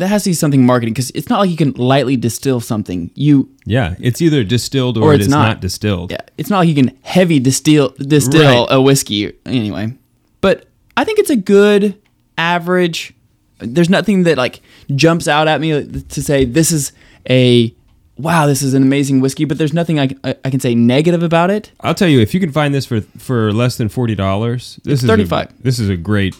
that 0.00 0.08
has 0.08 0.24
to 0.24 0.30
be 0.30 0.34
something 0.34 0.66
marketing 0.66 0.92
because 0.94 1.10
it's 1.14 1.28
not 1.28 1.38
like 1.40 1.50
you 1.50 1.56
can 1.56 1.72
lightly 1.72 2.16
distill 2.16 2.60
something. 2.60 3.10
You 3.14 3.48
Yeah, 3.64 3.94
it's 4.00 4.20
either 4.20 4.42
distilled 4.44 4.98
or, 4.98 5.04
Or 5.04 5.12
it 5.12 5.16
it's 5.16 5.24
is 5.26 5.30
not. 5.30 5.46
not. 5.46 5.60
distilled. 5.60 6.10
yeah, 6.10 6.20
it's 6.36 6.50
not 6.50 6.58
like 6.58 6.68
you 6.68 6.74
can 6.74 6.96
heavy 7.02 7.38
distill 7.38 7.94
distill 7.98 8.66
Right. 8.66 8.74
a 8.74 8.80
whiskey 8.80 9.32
anyway. 9.46 9.94
But 10.40 10.66
I 10.96 11.04
think 11.04 11.18
it's 11.18 11.30
a 11.30 11.36
good 11.36 11.94
average. 12.36 13.14
There's 13.58 13.90
nothing 13.90 14.24
that 14.24 14.36
like 14.38 14.60
jumps 14.94 15.28
out 15.28 15.46
at 15.48 15.60
me 15.60 15.86
to 15.86 16.22
say 16.22 16.44
this 16.44 16.72
is 16.72 16.92
a 17.28 17.74
wow, 18.16 18.46
this 18.46 18.60
is 18.62 18.74
an 18.74 18.82
amazing 18.82 19.20
whiskey. 19.20 19.44
But 19.44 19.58
there's 19.58 19.72
nothing 19.72 19.98
I, 19.98 20.10
I, 20.24 20.50
can 20.50 20.60
say 20.60 20.74
negative 20.74 21.22
about 21.22 21.50
it. 21.50 21.72
I'll 21.80 21.94
tell 21.94 22.08
you, 22.08 22.20
if 22.20 22.34
you 22.34 22.40
can 22.40 22.52
find 22.52 22.74
this 22.74 22.86
for 22.86 23.00
for 23.18 23.52
less 23.52 23.76
than 23.76 23.88
forty 23.88 24.14
dollars, 24.14 24.80
this 24.84 25.02
is 25.02 25.08
35. 25.08 25.62
this 25.62 25.78
is 25.78 25.88
a 25.88 25.96
great 25.96 26.34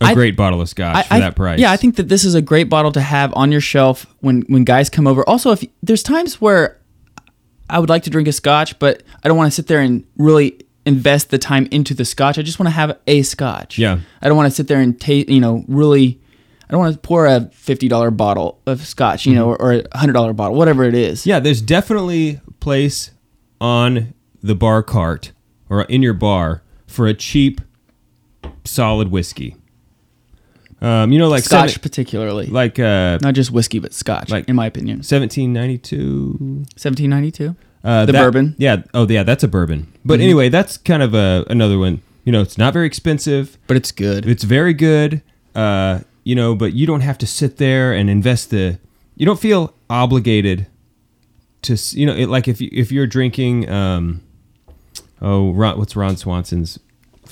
a 0.00 0.06
I- 0.06 0.14
great 0.14 0.36
bottle 0.36 0.60
of 0.60 0.68
scotch 0.68 0.96
I- 0.96 1.02
for 1.02 1.14
I- 1.14 1.20
that 1.20 1.36
price. 1.36 1.58
Yeah, 1.60 1.70
I 1.70 1.76
think 1.76 1.96
that 1.96 2.08
this 2.08 2.24
is 2.24 2.34
a 2.34 2.42
great 2.42 2.68
bottle 2.68 2.92
to 2.92 3.00
have 3.00 3.32
on 3.36 3.52
your 3.52 3.60
shelf 3.60 4.06
when 4.20 4.42
when 4.42 4.64
guys 4.64 4.88
come 4.90 5.06
over. 5.06 5.28
Also, 5.28 5.50
if 5.52 5.64
there's 5.82 6.02
times 6.02 6.40
where 6.40 6.78
I 7.68 7.78
would 7.78 7.88
like 7.88 8.02
to 8.04 8.10
drink 8.10 8.28
a 8.28 8.32
scotch, 8.32 8.78
but 8.78 9.02
I 9.22 9.28
don't 9.28 9.36
want 9.36 9.50
to 9.50 9.54
sit 9.54 9.66
there 9.68 9.80
and 9.80 10.04
really 10.16 10.58
invest 10.86 11.30
the 11.30 11.38
time 11.38 11.68
into 11.70 11.94
the 11.94 12.04
scotch. 12.04 12.38
I 12.38 12.42
just 12.42 12.58
want 12.58 12.66
to 12.68 12.72
have 12.74 12.98
a 13.06 13.22
scotch. 13.22 13.78
Yeah. 13.78 14.00
I 14.22 14.28
don't 14.28 14.36
want 14.36 14.50
to 14.50 14.54
sit 14.54 14.66
there 14.66 14.80
and 14.80 14.98
taste, 14.98 15.28
you 15.28 15.40
know, 15.40 15.64
really 15.68 16.20
I 16.68 16.72
don't 16.72 16.80
want 16.80 16.94
to 16.94 17.00
pour 17.00 17.26
a 17.26 17.50
fifty 17.52 17.88
dollar 17.88 18.12
bottle 18.12 18.60
of 18.64 18.86
scotch, 18.86 19.26
you 19.26 19.34
know, 19.34 19.48
mm-hmm. 19.48 19.62
or, 19.62 19.72
or 19.78 19.82
a 19.92 19.98
hundred 19.98 20.12
dollar 20.12 20.32
bottle, 20.32 20.56
whatever 20.56 20.84
it 20.84 20.94
is. 20.94 21.26
Yeah, 21.26 21.40
there's 21.40 21.60
definitely 21.60 22.40
place 22.60 23.10
on 23.60 24.14
the 24.40 24.54
bar 24.54 24.82
cart 24.84 25.32
or 25.68 25.82
in 25.82 26.00
your 26.02 26.14
bar 26.14 26.62
for 26.86 27.08
a 27.08 27.14
cheap, 27.14 27.60
solid 28.64 29.08
whiskey. 29.08 29.56
Um, 30.82 31.12
you 31.12 31.18
know, 31.18 31.28
like 31.28 31.44
scotch, 31.44 31.70
seven- 31.72 31.82
particularly, 31.82 32.46
like 32.46 32.78
uh, 32.78 33.18
not 33.22 33.34
just 33.34 33.50
whiskey, 33.50 33.78
but 33.80 33.92
scotch, 33.92 34.30
like- 34.30 34.48
in 34.48 34.56
my 34.56 34.66
opinion. 34.66 35.02
1792. 35.02 36.64
Seventeen 36.76 37.10
ninety 37.10 37.30
two. 37.30 37.54
Uh, 37.84 38.06
The 38.06 38.12
that- 38.12 38.20
bourbon? 38.22 38.46
Mm-hmm. 38.50 38.62
Yeah. 38.62 38.82
Oh, 38.94 39.06
yeah. 39.08 39.22
That's 39.22 39.42
a 39.44 39.48
bourbon. 39.48 39.86
But 40.04 40.20
anyway, 40.20 40.48
that's 40.48 40.76
kind 40.78 41.02
of 41.02 41.14
a, 41.14 41.44
another 41.48 41.78
one. 41.78 42.02
You 42.24 42.32
know, 42.32 42.40
it's 42.42 42.58
not 42.58 42.72
very 42.72 42.86
expensive. 42.86 43.56
But 43.66 43.76
it's 43.76 43.92
good. 43.92 44.26
It's 44.26 44.44
very 44.44 44.74
good. 44.74 45.22
Uh, 45.54 46.00
you 46.24 46.34
know, 46.34 46.54
but 46.54 46.74
you 46.74 46.86
don't 46.86 47.00
have 47.00 47.16
to 47.18 47.26
sit 47.26 47.56
there 47.56 47.92
and 47.92 48.08
invest 48.10 48.50
the. 48.50 48.78
You 49.16 49.26
don't 49.26 49.40
feel 49.40 49.74
obligated 49.88 50.66
to. 51.62 51.72
s- 51.74 51.94
You 51.94 52.06
know, 52.06 52.14
it, 52.14 52.28
like 52.28 52.48
if 52.48 52.60
you, 52.60 52.68
if 52.72 52.92
you're 52.92 53.06
drinking. 53.06 53.68
Um, 53.68 54.20
oh, 55.22 55.52
Ron, 55.52 55.78
what's 55.78 55.96
Ron 55.96 56.16
Swanson's? 56.16 56.78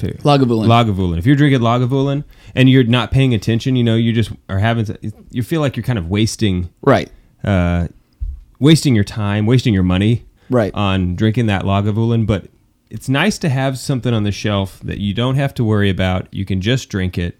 Lagavulin. 0.02 0.67
Lagavulin. 0.67 1.19
If 1.19 1.26
you're 1.26 1.37
drinking 1.37 1.61
Lagavulin 1.61 2.25
and 2.55 2.69
you're 2.69 2.85
not 2.85 3.11
paying 3.11 3.35
attention, 3.35 3.76
you 3.76 3.85
know, 3.85 3.97
you 3.97 4.12
just 4.12 4.31
are 4.49 4.59
having. 4.59 4.87
You 5.31 5.43
feel 5.43 5.61
like 5.61 5.76
you're 5.76 5.85
kind 5.85 5.99
of 5.99 6.09
wasting 6.09 6.71
right. 6.83 7.11
uh, 7.45 7.88
wasting 8.59 8.95
your 8.95 9.05
time, 9.05 9.47
wasting 9.47 9.75
your 9.75 9.83
money 9.83 10.25
Right. 10.50 10.73
on 10.75 11.14
drinking 11.14 11.47
that 11.47 11.62
Lagavulin. 11.62 12.26
But 12.26 12.47
it's 12.90 13.09
nice 13.09 13.37
to 13.38 13.49
have 13.49 13.78
something 13.78 14.14
on 14.14 14.23
the 14.23 14.33
shelf 14.33 14.81
that 14.81 14.99
you 14.99 15.12
don't 15.12 15.35
have 15.35 15.52
to 15.55 15.64
worry 15.64 15.90
about. 15.90 16.26
You 16.33 16.45
can 16.45 16.61
just 16.61 16.88
drink 16.88 17.19
it, 17.19 17.37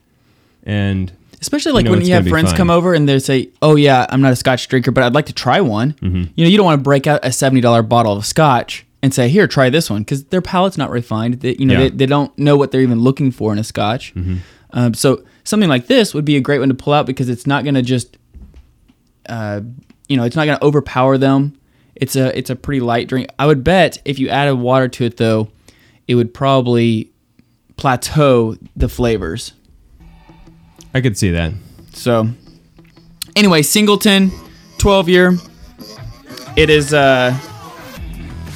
and 0.65 1.13
Especially 1.41 1.71
like 1.71 1.85
know 1.85 1.93
when 1.93 2.05
you 2.05 2.13
have 2.15 2.27
friends 2.27 2.53
come 2.53 2.69
over 2.69 2.95
and 2.95 3.09
they 3.09 3.19
say, 3.21 3.49
"Oh 3.63 3.77
yeah, 3.77 4.07
I'm 4.11 4.21
not 4.21 4.33
a 4.33 4.37
scotch 4.37 4.67
drinker, 4.69 4.91
but 4.91 5.05
I'd 5.05 5.15
like 5.15 5.27
to 5.27 5.33
try 5.33 5.61
one." 5.61 5.93
Mm-hmm. 5.93 6.33
You 6.35 6.45
know, 6.45 6.51
you 6.51 6.57
don't 6.57 6.67
want 6.67 6.81
to 6.81 6.83
break 6.83 7.07
out 7.07 7.21
a 7.23 7.31
seventy 7.31 7.61
dollar 7.61 7.83
bottle 7.83 8.13
of 8.17 8.27
scotch 8.27 8.85
and 9.03 9.13
say, 9.15 9.29
"Here, 9.29 9.47
try 9.47 9.71
this 9.71 9.89
one," 9.91 10.03
because 10.03 10.25
their 10.25 10.43
palate's 10.43 10.77
not 10.79 10.91
refined. 10.91 11.41
They, 11.41 11.55
you 11.59 11.67
know, 11.67 11.75
Yeah. 11.75 11.81
they, 11.89 11.89
they 11.91 12.07
don't 12.07 12.37
know 12.39 12.57
what 12.57 12.71
they're 12.73 12.81
even 12.83 13.01
looking 13.01 13.31
for 13.31 13.53
in 13.53 13.59
a 13.59 13.65
scotch. 13.65 14.15
Mm-hmm. 14.15 14.37
Um, 14.73 14.95
so 14.95 15.23
something 15.45 15.69
like 15.69 15.87
this 15.87 16.13
would 16.15 16.25
be 16.25 16.37
a 16.37 16.41
great 16.41 16.59
one 16.59 16.69
to 16.69 16.75
pull 16.75 16.93
out 16.93 17.07
because 17.07 17.29
it's 17.29 17.47
not 17.47 17.65
going 17.65 17.75
to 17.75 17.83
just, 17.83 18.19
uh, 19.29 19.61
you 20.09 20.17
know, 20.17 20.25
it's 20.25 20.37
not 20.37 20.45
going 20.45 20.59
to 20.59 20.65
overpower 20.65 21.17
them. 21.17 21.59
It's 21.95 22.17
a 22.17 22.37
it's 22.37 22.51
a 22.51 22.57
pretty 22.57 22.81
light 22.81 23.09
drink. 23.09 23.29
I 23.39 23.47
would 23.47 23.65
bet 23.65 23.99
if 24.05 24.19
you 24.19 24.29
added 24.29 24.57
water 24.57 24.89
to 24.89 25.05
it 25.05 25.17
though, 25.17 25.49
it 26.07 26.15
would 26.17 26.33
probably 26.35 27.11
plateau 27.77 28.57
the 28.77 28.89
flavors. 28.89 29.53
I 30.95 31.01
could 31.01 31.17
see 31.19 31.31
that. 31.31 31.53
So, 31.93 32.29
anyway, 33.37 33.63
Singleton, 33.63 34.31
12 34.79 35.09
year. 35.09 35.37
It 36.57 36.71
is 36.71 36.93
uh, 36.95 37.37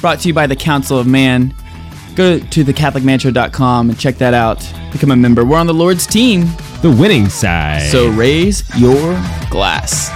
brought 0.03 0.19
to 0.19 0.27
you 0.27 0.33
by 0.33 0.45
the 0.45 0.55
Council 0.55 0.99
of 0.99 1.07
Man. 1.07 1.53
Go 2.15 2.37
to 2.37 2.63
thecatholicmantra.com 2.65 3.89
and 3.89 3.97
check 3.97 4.15
that 4.17 4.33
out. 4.33 4.59
Become 4.91 5.11
a 5.11 5.15
member. 5.15 5.45
We're 5.45 5.55
on 5.57 5.65
the 5.65 5.73
Lord's 5.73 6.05
team, 6.05 6.41
The 6.81 6.93
winning 6.99 7.29
side. 7.29 7.89
so 7.89 8.09
raise 8.09 8.63
your 8.77 9.13
glass. 9.49 10.09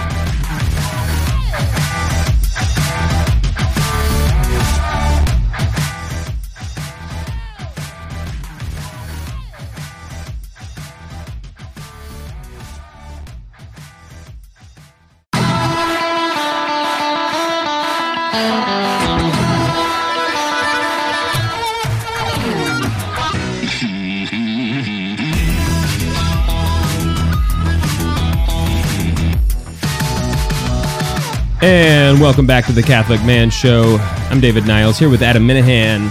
And 31.60 32.20
welcome 32.20 32.46
back 32.46 32.66
to 32.66 32.72
the 32.72 32.82
Catholic 32.82 33.20
Man 33.24 33.50
Show. 33.50 33.96
I'm 34.30 34.40
David 34.40 34.64
Niles 34.66 34.96
here 34.98 35.08
with 35.08 35.22
Adam 35.22 35.46
Minahan. 35.46 36.08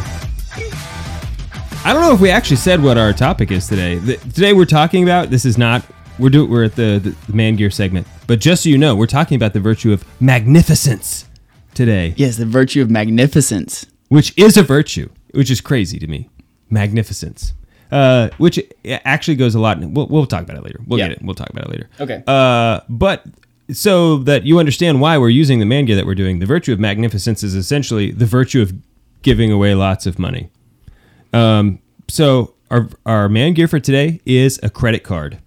I 1.86 1.94
don't 1.94 2.02
know 2.02 2.12
if 2.14 2.20
we 2.20 2.30
actually 2.30 2.58
said 2.58 2.84
what 2.84 2.98
our 2.98 3.14
topic 3.14 3.50
is 3.52 3.66
today. 3.68 3.96
The, 3.96 4.18
today 4.18 4.52
we're 4.52 4.66
talking 4.66 5.04
about 5.04 5.30
this 5.30 5.46
is 5.46 5.58
not 5.58 5.86
we're 6.20 6.30
do 6.30 6.46
we're 6.46 6.66
at 6.66 6.76
the, 6.76 7.16
the 7.28 7.34
man 7.34 7.56
gear 7.56 7.70
segment, 7.70 8.08
but 8.28 8.40
just 8.40 8.64
so 8.64 8.70
you 8.70 8.78
know, 8.78 8.94
we're 8.96 9.06
talking 9.08 9.36
about 9.38 9.54
the 9.54 9.62
virtue 9.62 9.94
of 9.94 10.04
magnificence 10.22 11.26
today, 11.74 12.14
Yes, 12.18 12.36
the 12.38 12.46
virtue 12.46 12.82
of 12.82 12.90
magnificence. 12.92 13.86
which 14.10 14.38
is 14.38 14.58
a 14.58 14.64
virtue, 14.64 15.08
which 15.34 15.50
is 15.50 15.62
crazy 15.62 15.98
to 16.00 16.08
me. 16.08 16.30
Magnificence, 16.70 17.54
uh, 17.92 18.30
which 18.38 18.60
actually 19.06 19.36
goes 19.38 19.56
a 19.56 19.60
lot. 19.62 19.80
We'll, 19.80 20.08
we'll 20.08 20.26
talk 20.26 20.44
about 20.44 20.58
it 20.58 20.64
later. 20.64 20.82
We'll 20.86 21.00
Yeah. 21.00 21.08
get 21.08 21.18
it. 21.20 21.24
We'll 21.24 21.36
talk 21.36 21.50
about 21.52 21.66
it 21.66 21.70
later. 21.70 21.90
Okay. 22.02 22.22
Uh, 22.28 22.82
but 22.90 23.24
so 23.72 24.18
that 24.20 24.46
you 24.46 24.60
understand 24.60 25.02
why 25.02 25.18
we're 25.18 25.30
using 25.30 25.60
the 25.60 25.66
man 25.66 25.86
gear 25.86 25.96
that 25.96 26.06
we're 26.06 26.16
doing, 26.16 26.40
the 26.40 26.46
virtue 26.46 26.72
of 26.74 26.80
magnificence 26.80 27.44
is 27.44 27.54
essentially 27.56 28.12
the 28.12 28.26
virtue 28.26 28.62
of 28.62 28.74
giving 29.22 29.52
away 29.52 29.76
lots 29.76 30.06
of 30.06 30.18
money. 30.20 30.50
Um, 31.34 31.80
so 32.08 32.54
our 32.72 32.88
our 33.06 33.28
man 33.30 33.54
gear 33.54 33.68
for 33.68 33.80
today 33.80 34.22
is 34.26 34.60
a 34.64 34.70
credit 34.70 35.04
card. 35.04 35.40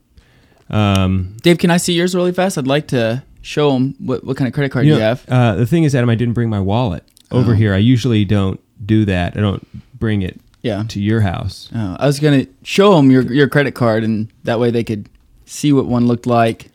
Um, 0.69 1.37
Dave, 1.43 1.59
can 1.59 1.71
I 1.71 1.79
see 1.79 1.95
yours 1.95 2.15
really 2.15 2.33
fast? 2.33 2.57
I'd 2.59 2.67
like 2.67 2.89
to 2.89 3.23
show 3.43 3.73
them 3.73 3.95
what, 3.99 4.23
what 4.25 4.37
kind 4.37 4.47
of 4.47 4.55
credit 4.55 4.71
card 4.71 4.87
you, 4.87 4.95
you 4.95 5.01
have. 5.01 5.25
uh, 5.29 5.55
the 5.57 5.67
thing 5.67 5.85
is, 5.85 5.95
Adam, 5.95 6.11
I 6.11 6.15
didn't 6.15 6.35
bring 6.35 6.51
my 6.51 6.61
wallet 6.61 7.05
over 7.31 7.55
here. 7.55 7.75
I 7.75 7.79
usually 7.79 8.25
don't 8.25 8.61
do 8.85 9.05
that. 9.07 9.37
I 9.37 9.41
don't 9.41 9.67
bring 9.99 10.23
it 10.23 10.39
Yeah. 10.63 10.85
to 10.89 11.01
your 11.01 11.23
house. 11.23 11.69
Oh, 11.75 11.97
I 11.99 12.07
was 12.07 12.21
going 12.21 12.45
to 12.45 12.53
show 12.63 12.95
them 12.97 13.11
your, 13.11 13.23
your 13.33 13.49
credit 13.49 13.75
card, 13.75 14.05
and 14.05 14.29
that 14.45 14.61
way 14.61 14.71
they 14.71 14.85
could 14.85 15.09
see 15.47 15.73
what 15.73 15.87
one 15.87 16.07
looked 16.07 16.27
like. 16.27 16.71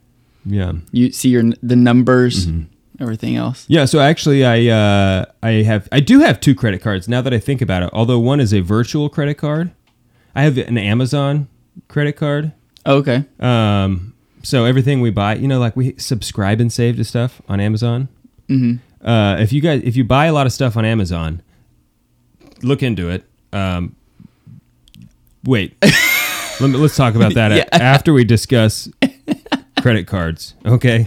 Yeah. 0.45 0.73
You 0.91 1.11
see 1.11 1.29
your 1.29 1.43
the 1.63 1.75
numbers, 1.75 2.47
Mm-hmm. 2.47 2.63
everything 3.03 3.35
else. 3.35 3.65
Yeah, 3.67 3.85
so 3.85 3.99
actually, 3.99 4.45
I 4.45 4.67
uh, 4.67 5.25
I 5.43 5.63
have 5.63 5.87
I 5.91 5.99
do 5.99 6.19
have 6.19 6.39
two 6.39 6.53
credit 6.55 6.81
cards 6.81 7.07
now 7.07 7.21
that 7.21 7.33
I 7.33 7.39
think 7.39 7.61
about 7.61 7.83
it. 7.83 7.89
Although 7.93 8.19
one 8.19 8.39
is 8.39 8.53
a 8.53 8.61
virtual 8.61 9.09
credit 9.09 9.35
card, 9.35 9.71
I 10.35 10.43
have 10.43 10.57
an 10.57 10.77
Amazon 10.77 11.47
credit 11.87 12.13
card. 12.13 12.51
Oh, 12.85 12.97
okay. 12.97 13.25
Um, 13.39 14.13
so 14.43 14.65
everything 14.65 15.01
we 15.01 15.09
buy, 15.09 15.35
you 15.35 15.47
know, 15.47 15.59
like 15.59 15.75
we 15.75 15.95
subscribe 15.97 16.61
and 16.61 16.71
save 16.71 16.97
to 16.97 17.03
stuff 17.03 17.41
on 17.49 17.59
Amazon. 17.59 18.07
Mm-hmm. 18.47 19.07
Uh, 19.07 19.37
if 19.37 19.51
you 19.51 19.61
guys, 19.61 19.81
if 19.83 19.95
you 19.95 20.03
buy 20.03 20.27
a 20.27 20.33
lot 20.33 20.45
of 20.45 20.53
stuff 20.53 20.77
on 20.77 20.85
Amazon, 20.85 21.41
look 22.61 22.83
into 22.83 23.09
it. 23.09 23.23
Um, 23.51 23.95
wait, 25.43 25.75
Let 26.61 26.69
me, 26.69 26.77
let's 26.77 26.95
talk 26.95 27.15
about 27.15 27.33
that 27.33 27.51
Yeah. 27.51 27.65
after 27.71 28.13
we 28.13 28.23
discuss 28.23 28.87
credit 29.85 30.07
cards. 30.07 30.55
Okay, 30.65 31.05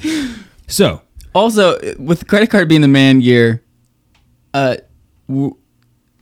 so 0.69 1.03
Also, 1.35 1.77
with 1.99 2.29
credit 2.29 2.49
card 2.49 2.69
being 2.69 2.81
the 2.81 2.87
man 2.87 3.19
gear, 3.19 3.65
uh, 4.55 4.77
we're 5.27 5.51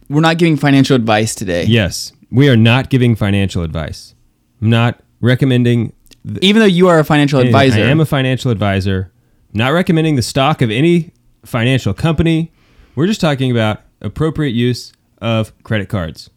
not 0.08 0.38
giving 0.38 0.56
financial 0.56 0.96
advice 0.96 1.34
today. 1.34 1.64
yes, 1.64 2.12
we 2.30 2.48
are 2.48 2.56
not 2.56 2.88
giving 2.88 3.14
financial 3.14 3.62
advice. 3.62 4.14
I'm 4.62 4.70
not 4.70 5.02
recommending. 5.20 5.92
th- 6.26 6.38
Even 6.40 6.60
though 6.60 6.66
you 6.80 6.88
are 6.88 6.98
a 6.98 7.04
financial 7.04 7.40
advisor, 7.40 7.78
I 7.82 7.90
am 7.90 8.00
a 8.00 8.06
financial 8.06 8.50
advisor. 8.50 9.12
Not 9.52 9.72
recommending 9.74 10.16
the 10.16 10.22
stock 10.22 10.62
of 10.62 10.70
any 10.70 11.12
financial 11.44 11.92
company. 11.92 12.52
We're 12.94 13.06
just 13.06 13.20
talking 13.20 13.50
about 13.50 13.82
appropriate 14.00 14.54
use 14.54 14.94
of 15.18 15.52
credit 15.62 15.90
cards. 15.90 16.30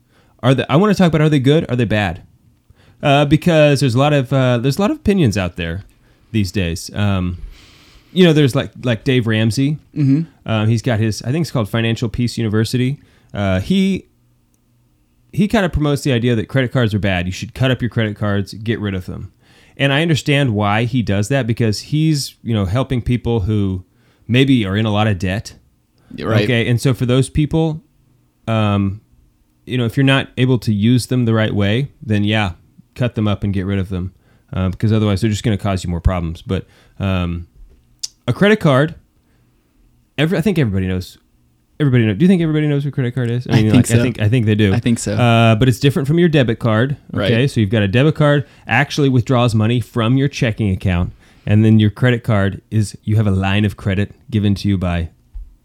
Are 0.43 0.53
they, 0.53 0.65
I 0.69 0.75
want 0.75 0.91
to 0.91 0.97
talk 0.97 1.07
about 1.07 1.21
are 1.21 1.29
they 1.29 1.39
good? 1.39 1.65
Are 1.71 1.77
they 1.77 1.85
bad? 1.85 2.23
Uh, 3.01 3.23
because 3.25 3.79
there's 3.79 3.95
a 3.95 3.99
lot 3.99 4.11
of 4.11 4.33
uh, 4.33 4.57
there's 4.57 4.77
a 4.77 4.81
lot 4.81 4.91
of 4.91 4.97
opinions 4.97 5.37
out 5.37 5.55
there 5.55 5.85
these 6.31 6.51
days. 6.51 6.93
Um, 6.93 7.41
you 8.11 8.23
know, 8.23 8.33
there's 8.33 8.55
like 8.55 8.71
like 8.83 9.03
Dave 9.03 9.27
Ramsey. 9.27 9.77
Mm-hmm. 9.95 10.23
Um, 10.49 10.67
he's 10.67 10.81
got 10.81 10.99
his 10.99 11.21
I 11.21 11.31
think 11.31 11.43
it's 11.43 11.51
called 11.51 11.69
Financial 11.69 12.09
Peace 12.09 12.37
University. 12.37 12.99
Uh, 13.33 13.59
he 13.59 14.07
he 15.31 15.47
kind 15.47 15.65
of 15.65 15.71
promotes 15.71 16.01
the 16.01 16.11
idea 16.11 16.35
that 16.35 16.47
credit 16.47 16.71
cards 16.71 16.93
are 16.93 16.99
bad. 16.99 17.25
You 17.25 17.31
should 17.31 17.53
cut 17.53 17.71
up 17.71 17.81
your 17.81 17.89
credit 17.89 18.17
cards, 18.17 18.53
get 18.53 18.79
rid 18.79 18.95
of 18.95 19.05
them. 19.05 19.31
And 19.77 19.93
I 19.93 20.01
understand 20.01 20.53
why 20.55 20.83
he 20.85 21.01
does 21.01 21.29
that 21.29 21.47
because 21.47 21.79
he's, 21.79 22.35
you 22.43 22.53
know, 22.53 22.65
helping 22.65 23.01
people 23.01 23.41
who 23.41 23.85
maybe 24.27 24.65
are 24.65 24.75
in 24.75 24.85
a 24.85 24.91
lot 24.91 25.07
of 25.07 25.19
debt. 25.19 25.55
right? 26.17 26.43
Okay. 26.43 26.67
And 26.67 26.81
so 26.81 26.93
for 26.93 27.05
those 27.05 27.29
people, 27.29 27.81
um, 28.47 29.01
you 29.65 29.77
know, 29.77 29.85
if 29.85 29.95
you're 29.95 30.03
not 30.03 30.29
able 30.37 30.57
to 30.59 30.73
use 30.73 31.07
them 31.07 31.25
the 31.25 31.33
right 31.33 31.53
way, 31.53 31.91
then 32.01 32.23
yeah, 32.23 32.53
cut 32.95 33.15
them 33.15 33.27
up 33.27 33.43
and 33.43 33.53
get 33.53 33.65
rid 33.65 33.79
of 33.79 33.89
them 33.89 34.13
um, 34.53 34.71
because 34.71 34.91
otherwise 34.91 35.21
they're 35.21 35.29
just 35.29 35.43
going 35.43 35.57
to 35.57 35.61
cause 35.61 35.83
you 35.83 35.89
more 35.89 36.01
problems. 36.01 36.41
But 36.41 36.65
um, 36.99 37.47
a 38.27 38.33
credit 38.33 38.59
card, 38.59 38.95
every, 40.17 40.37
I 40.37 40.41
think 40.41 40.57
everybody 40.57 40.87
knows. 40.87 41.17
Everybody 41.79 42.05
know. 42.05 42.13
Do 42.13 42.25
you 42.25 42.27
think 42.27 42.41
everybody 42.41 42.67
knows 42.67 42.83
what 42.83 42.93
credit 42.93 43.15
card 43.15 43.29
is? 43.31 43.47
I 43.47 43.53
think 43.61 43.73
like, 43.73 43.85
so. 43.87 43.95
I 43.97 44.01
think 44.01 44.19
I 44.21 44.27
think 44.27 44.45
they 44.45 44.55
do. 44.55 44.73
I 44.73 44.81
think 44.81 44.99
so. 44.99 45.13
Uh, 45.15 45.55
but 45.55 45.69
it's 45.69 45.79
different 45.79 46.09
from 46.09 46.19
your 46.19 46.27
debit 46.27 46.59
card. 46.59 46.97
Okay, 47.13 47.35
Right. 47.37 47.49
so 47.49 47.61
you've 47.61 47.69
got 47.69 47.83
a 47.83 47.87
debit 47.87 48.15
card 48.15 48.45
actually 48.67 49.07
withdraws 49.07 49.55
money 49.55 49.79
from 49.79 50.17
your 50.17 50.27
checking 50.27 50.71
account. 50.71 51.13
and 51.45 51.63
then 51.63 51.79
your 51.79 51.89
credit 51.89 52.21
card 52.23 52.61
is 52.69 52.97
you 53.03 53.15
have 53.15 53.25
a 53.27 53.31
line 53.31 53.63
of 53.63 53.77
credit 53.77 54.11
given 54.29 54.53
to 54.55 54.67
you 54.67 54.77
by 54.77 55.09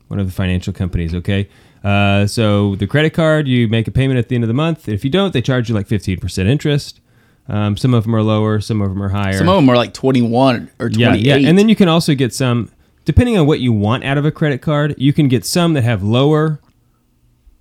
one 0.06 0.20
of 0.20 0.26
the 0.26 0.32
financial 0.32 0.72
companies. 0.72 1.16
Okay, 1.16 1.48
uh, 1.82 2.28
so 2.28 2.76
the 2.76 2.86
credit 2.86 3.10
card 3.12 3.48
you 3.48 3.66
make 3.66 3.88
a 3.88 3.90
payment 3.90 4.16
at 4.16 4.28
the 4.28 4.36
end 4.36 4.44
of 4.44 4.48
the 4.48 4.54
month. 4.54 4.88
If 4.88 5.02
you 5.04 5.10
don't, 5.10 5.32
they 5.32 5.42
charge 5.42 5.68
you 5.68 5.74
like 5.74 5.88
fifteen 5.88 6.18
percent 6.20 6.48
interest. 6.48 7.00
Um, 7.48 7.76
some 7.76 7.92
of 7.94 8.04
them 8.04 8.14
are 8.16 8.22
lower, 8.22 8.60
some 8.60 8.80
of 8.80 8.88
them 8.88 9.02
are 9.02 9.10
higher. 9.10 9.34
Some 9.36 9.48
of 9.48 9.56
them 9.56 9.68
are 9.68 9.76
like 9.76 9.92
21 9.92 10.70
or 10.78 10.88
28. 10.88 11.20
Yeah, 11.20 11.36
yeah. 11.36 11.48
And 11.48 11.58
then 11.58 11.68
you 11.68 11.76
can 11.76 11.88
also 11.88 12.14
get 12.14 12.32
some, 12.32 12.70
depending 13.04 13.36
on 13.36 13.46
what 13.46 13.60
you 13.60 13.72
want 13.72 14.02
out 14.04 14.16
of 14.16 14.24
a 14.24 14.30
credit 14.30 14.62
card, 14.62 14.94
you 14.96 15.12
can 15.12 15.28
get 15.28 15.44
some 15.44 15.74
that 15.74 15.82
have 15.84 16.02
lower 16.02 16.60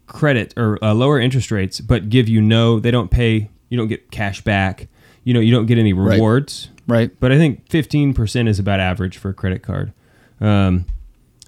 credit 0.08 0.54
or 0.58 0.82
uh, 0.84 0.94
lower 0.94 1.20
interest 1.20 1.52
rates, 1.52 1.82
but 1.82 2.10
give 2.10 2.30
you 2.30 2.42
no, 2.42 2.80
they 2.80 2.92
don't 2.92 3.12
pay, 3.12 3.50
you 3.70 3.78
don't 3.78 3.88
get 3.88 4.10
cash 4.12 4.42
back, 4.42 4.88
you 5.24 5.34
know, 5.34 5.40
you 5.40 5.52
don't 5.52 5.66
get 5.66 5.78
any 5.78 5.92
Right. 5.94 6.16
rewards. 6.16 6.70
right. 6.88 7.12
But 7.20 7.32
I 7.32 7.38
think 7.38 7.68
15% 7.70 8.48
is 8.48 8.60
about 8.60 8.80
average 8.80 9.18
for 9.18 9.30
a 9.30 9.34
credit 9.34 9.64
card. 9.64 9.92
Um, 10.40 10.86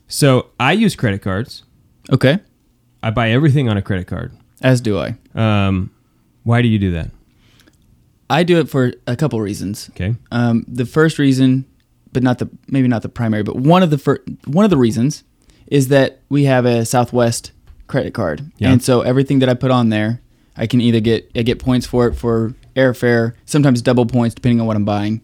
so 0.07 0.47
I 0.59 0.73
use 0.73 0.95
credit 0.95 1.21
cards. 1.21 1.63
Okay. 2.11 2.39
I 3.03 3.11
buy 3.11 3.29
everything 3.31 3.69
on 3.69 3.77
a 3.77 3.81
credit 3.81 4.07
card. 4.07 4.33
As 4.61 4.81
do 4.81 4.97
I. 4.99 5.15
Um, 5.35 5.91
why 6.43 6.61
do 6.61 6.67
you 6.67 6.79
do 6.79 6.91
that? 6.91 7.11
I 8.29 8.44
do 8.44 8.60
it 8.60 8.70
for 8.70 8.94
a 9.08 9.15
couple 9.15 9.39
reasons. 9.41 9.89
Okay. 9.91 10.15
Um, 10.32 10.65
the 10.67 10.86
first 10.86 11.20
reason, 11.20 11.65
but 12.12 12.24
not 12.24 12.39
the 12.39 12.50
maybe 12.67 12.88
not 12.88 13.01
the 13.01 13.10
primary, 13.10 13.44
but 13.44 13.55
one 13.55 13.84
of 13.84 13.89
the 13.89 13.98
fir- 13.98 14.24
one 14.46 14.65
of 14.65 14.72
the 14.72 14.77
reasons 14.77 15.24
is 15.67 15.88
that 15.89 16.22
we 16.29 16.46
have 16.46 16.65
a 16.65 16.86
Southwest 16.86 17.51
credit 17.88 18.13
card, 18.13 18.51
Yeah. 18.58 18.72
and 18.72 18.82
so 18.84 19.01
everything 19.01 19.39
that 19.39 19.50
I 19.50 19.53
put 19.53 19.70
on 19.72 19.89
there, 19.89 20.22
I 20.58 20.65
can 20.67 20.82
either 20.82 21.00
get 21.00 21.29
I 21.36 21.41
get 21.44 21.60
points 21.60 21.86
for 21.86 22.08
it 22.08 22.13
for 22.15 22.55
airfare, 22.75 23.34
sometimes 23.46 23.82
double 23.82 24.05
points 24.05 24.34
depending 24.36 24.60
on 24.60 24.67
what 24.67 24.75
I'm 24.75 24.86
buying. 24.86 25.22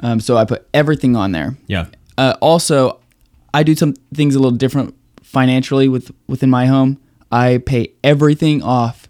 Um, 0.00 0.18
so 0.20 0.36
I 0.36 0.44
put 0.44 0.66
everything 0.74 1.14
on 1.16 1.32
there. 1.32 1.56
Yeah. 1.68 1.86
Uh, 2.18 2.34
also, 2.40 2.98
I 3.54 3.62
do 3.62 3.74
some 3.74 3.94
things 4.14 4.34
a 4.34 4.38
little 4.40 4.56
different 4.56 4.94
financially 5.22 5.88
with 5.88 6.10
within 6.28 6.50
my 6.50 6.66
home. 6.66 6.98
I 7.30 7.58
pay 7.64 7.92
everything 8.02 8.62
off 8.62 9.08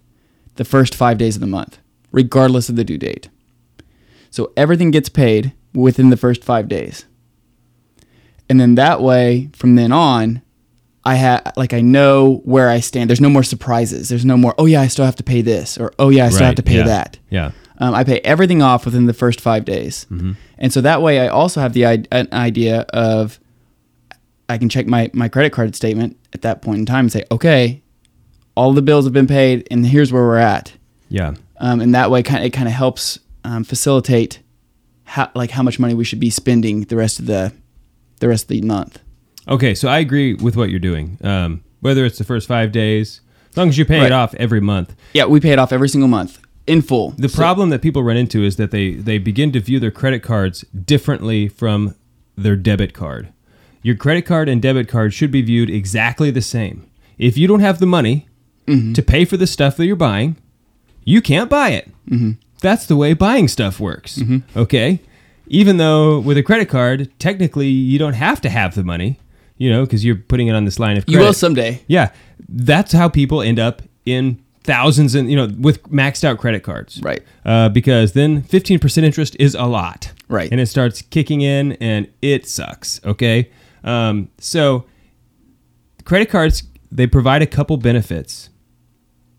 the 0.56 0.64
first 0.64 0.94
five 0.94 1.18
days 1.18 1.34
of 1.36 1.40
the 1.40 1.46
month, 1.46 1.78
regardless 2.12 2.68
of 2.68 2.76
the 2.76 2.84
due 2.84 2.98
date. 2.98 3.28
So 4.30 4.52
everything 4.56 4.90
gets 4.90 5.08
paid 5.08 5.52
within 5.74 6.10
the 6.10 6.16
first 6.16 6.44
five 6.44 6.68
days, 6.68 7.06
and 8.48 8.60
then 8.60 8.76
that 8.76 9.00
way, 9.00 9.50
from 9.54 9.74
then 9.74 9.92
on, 9.92 10.42
I 11.04 11.16
have 11.16 11.52
like 11.56 11.72
I 11.72 11.80
know 11.80 12.42
where 12.44 12.68
I 12.68 12.80
stand. 12.80 13.10
There's 13.10 13.20
no 13.20 13.30
more 13.30 13.42
surprises. 13.42 14.08
There's 14.08 14.24
no 14.24 14.36
more. 14.36 14.54
Oh 14.58 14.66
yeah, 14.66 14.80
I 14.80 14.86
still 14.86 15.04
have 15.04 15.16
to 15.16 15.22
pay 15.22 15.42
this, 15.42 15.76
or 15.78 15.92
oh 15.98 16.10
yeah, 16.10 16.26
I 16.26 16.28
still 16.28 16.46
have 16.46 16.54
to 16.56 16.62
pay 16.62 16.76
yeah. 16.76 16.84
that. 16.84 17.18
Yeah. 17.30 17.50
Um, 17.78 17.94
I 17.94 18.04
pay 18.04 18.20
everything 18.20 18.62
off 18.62 18.84
within 18.84 19.06
the 19.06 19.14
first 19.14 19.40
five 19.40 19.64
days, 19.64 20.06
and 20.58 20.72
so 20.72 20.80
that 20.80 21.02
way 21.02 21.20
I 21.20 21.28
also 21.28 21.60
have 21.60 21.72
the 21.72 21.84
an 21.84 22.28
idea 22.32 22.82
of 22.90 23.40
I 24.48 24.58
can 24.58 24.68
check 24.68 24.86
my 24.86 25.10
my 25.12 25.28
credit 25.28 25.52
card 25.52 25.74
statement 25.74 26.16
at 26.32 26.42
that 26.42 26.62
point 26.62 26.78
in 26.78 26.86
time 26.86 27.06
and 27.06 27.12
say, 27.12 27.24
okay, 27.30 27.82
all 28.54 28.72
the 28.72 28.82
bills 28.82 29.04
have 29.04 29.12
been 29.12 29.26
paid, 29.26 29.66
and 29.70 29.84
here's 29.84 30.12
where 30.12 30.22
we're 30.22 30.36
at. 30.36 30.72
Yeah. 31.12 31.34
Um, 31.58 31.80
and 31.80 31.94
that 31.94 32.10
way, 32.10 32.22
kind 32.22 32.42
it 32.44 32.50
kind 32.52 32.66
of 32.68 32.74
helps 32.74 33.18
um, 33.44 33.64
facilitate 33.64 34.40
how 35.04 35.30
like 35.34 35.50
how 35.50 35.62
much 35.62 35.78
money 35.78 35.94
we 35.94 36.04
should 36.04 36.20
be 36.20 36.30
spending 36.30 36.82
the 36.84 36.96
rest 36.96 37.18
of 37.20 37.26
the 37.26 37.52
the 38.20 38.28
rest 38.28 38.44
of 38.44 38.48
the 38.48 38.62
month. 38.62 38.98
Okay, 39.46 39.74
so 39.74 39.88
I 39.88 39.98
agree 39.98 40.34
with 40.34 40.56
what 40.56 40.70
you're 40.70 40.80
doing. 40.80 41.18
Um, 41.22 41.62
whether 41.80 42.04
it's 42.04 42.16
the 42.18 42.24
first 42.24 42.48
five 42.48 42.72
days, 42.72 43.20
as 43.50 43.56
long 43.56 43.68
as 43.68 43.76
you 43.76 43.84
pay 43.84 43.98
Right. 43.98 44.06
it 44.06 44.12
off 44.12 44.34
every 44.34 44.60
month. 44.60 44.94
Yeah, 45.12 45.26
we 45.26 45.40
pay 45.40 45.50
it 45.52 45.58
off 45.58 45.72
every 45.72 45.88
single 45.88 46.08
month 46.08 46.38
in 46.66 46.80
full. 46.80 47.10
The 47.18 47.28
So- 47.28 47.36
problem 47.36 47.70
that 47.70 47.82
people 47.82 48.02
run 48.02 48.16
into 48.16 48.42
is 48.44 48.56
that 48.56 48.70
they 48.70 48.92
they 48.94 49.18
begin 49.18 49.52
to 49.52 49.60
view 49.60 49.78
their 49.80 49.90
credit 49.90 50.22
cards 50.22 50.64
differently 50.84 51.48
from 51.48 51.94
their 52.36 52.56
debit 52.56 52.94
card. 52.94 53.28
Your 53.82 53.96
credit 53.96 54.22
card 54.22 54.48
and 54.48 54.62
debit 54.62 54.88
card 54.88 55.12
should 55.12 55.30
be 55.30 55.42
viewed 55.42 55.68
exactly 55.68 56.30
the 56.30 56.40
same. 56.42 56.86
If 57.18 57.36
you 57.36 57.46
don't 57.48 57.60
have 57.60 57.78
the 57.80 57.86
money 57.86 58.26
to 58.94 59.02
pay 59.02 59.24
for 59.26 59.36
the 59.36 59.46
stuff 59.46 59.76
that 59.76 59.84
you're 59.86 59.96
buying, 59.96 60.36
you 61.04 61.20
can't 61.20 61.50
buy 61.50 61.70
it. 61.70 61.90
That's 62.60 62.86
the 62.86 62.96
way 62.96 63.14
buying 63.14 63.48
stuff 63.48 63.80
works. 63.80 64.20
Okay? 64.56 65.00
Even 65.48 65.76
though 65.76 66.18
with 66.20 66.38
a 66.38 66.42
credit 66.42 66.68
card, 66.68 67.10
technically 67.18 67.68
you 67.68 67.98
don't 67.98 68.14
have 68.14 68.40
to 68.42 68.48
have 68.48 68.74
the 68.74 68.84
money, 68.84 69.18
you 69.58 69.70
know, 69.70 69.84
because 69.84 70.04
you're 70.04 70.16
putting 70.16 70.46
it 70.46 70.54
on 70.54 70.64
this 70.64 70.78
line 70.78 70.96
of 70.96 71.04
you 71.06 71.14
credit. 71.16 71.26
will 71.26 71.34
someday. 71.34 71.82
Yeah, 71.86 72.12
that's 72.48 72.92
how 72.92 73.08
people 73.08 73.42
end 73.42 73.58
up 73.58 73.82
in 74.06 74.42
thousands 74.64 75.16
and 75.16 75.28
you 75.28 75.36
know 75.36 75.48
with 75.58 75.82
maxed 75.90 76.24
out 76.24 76.38
credit 76.38 76.62
cards. 76.62 77.00
Right. 77.02 77.22
Uh, 77.44 77.68
because 77.68 78.12
then 78.12 78.42
15% 78.42 79.02
interest 79.02 79.36
is 79.38 79.54
a 79.54 79.64
lot. 79.64 80.12
Right. 80.28 80.50
And 80.50 80.60
it 80.60 80.66
starts 80.66 81.02
kicking 81.02 81.40
in 81.40 81.72
and 81.72 82.08
it 82.22 82.46
sucks. 82.46 83.00
Okay. 83.04 83.50
Um, 83.84 84.30
so 84.38 84.86
credit 86.04 86.30
cards 86.30 86.62
they 86.90 87.06
provide 87.06 87.42
a 87.42 87.46
couple 87.46 87.76
benefits 87.76 88.50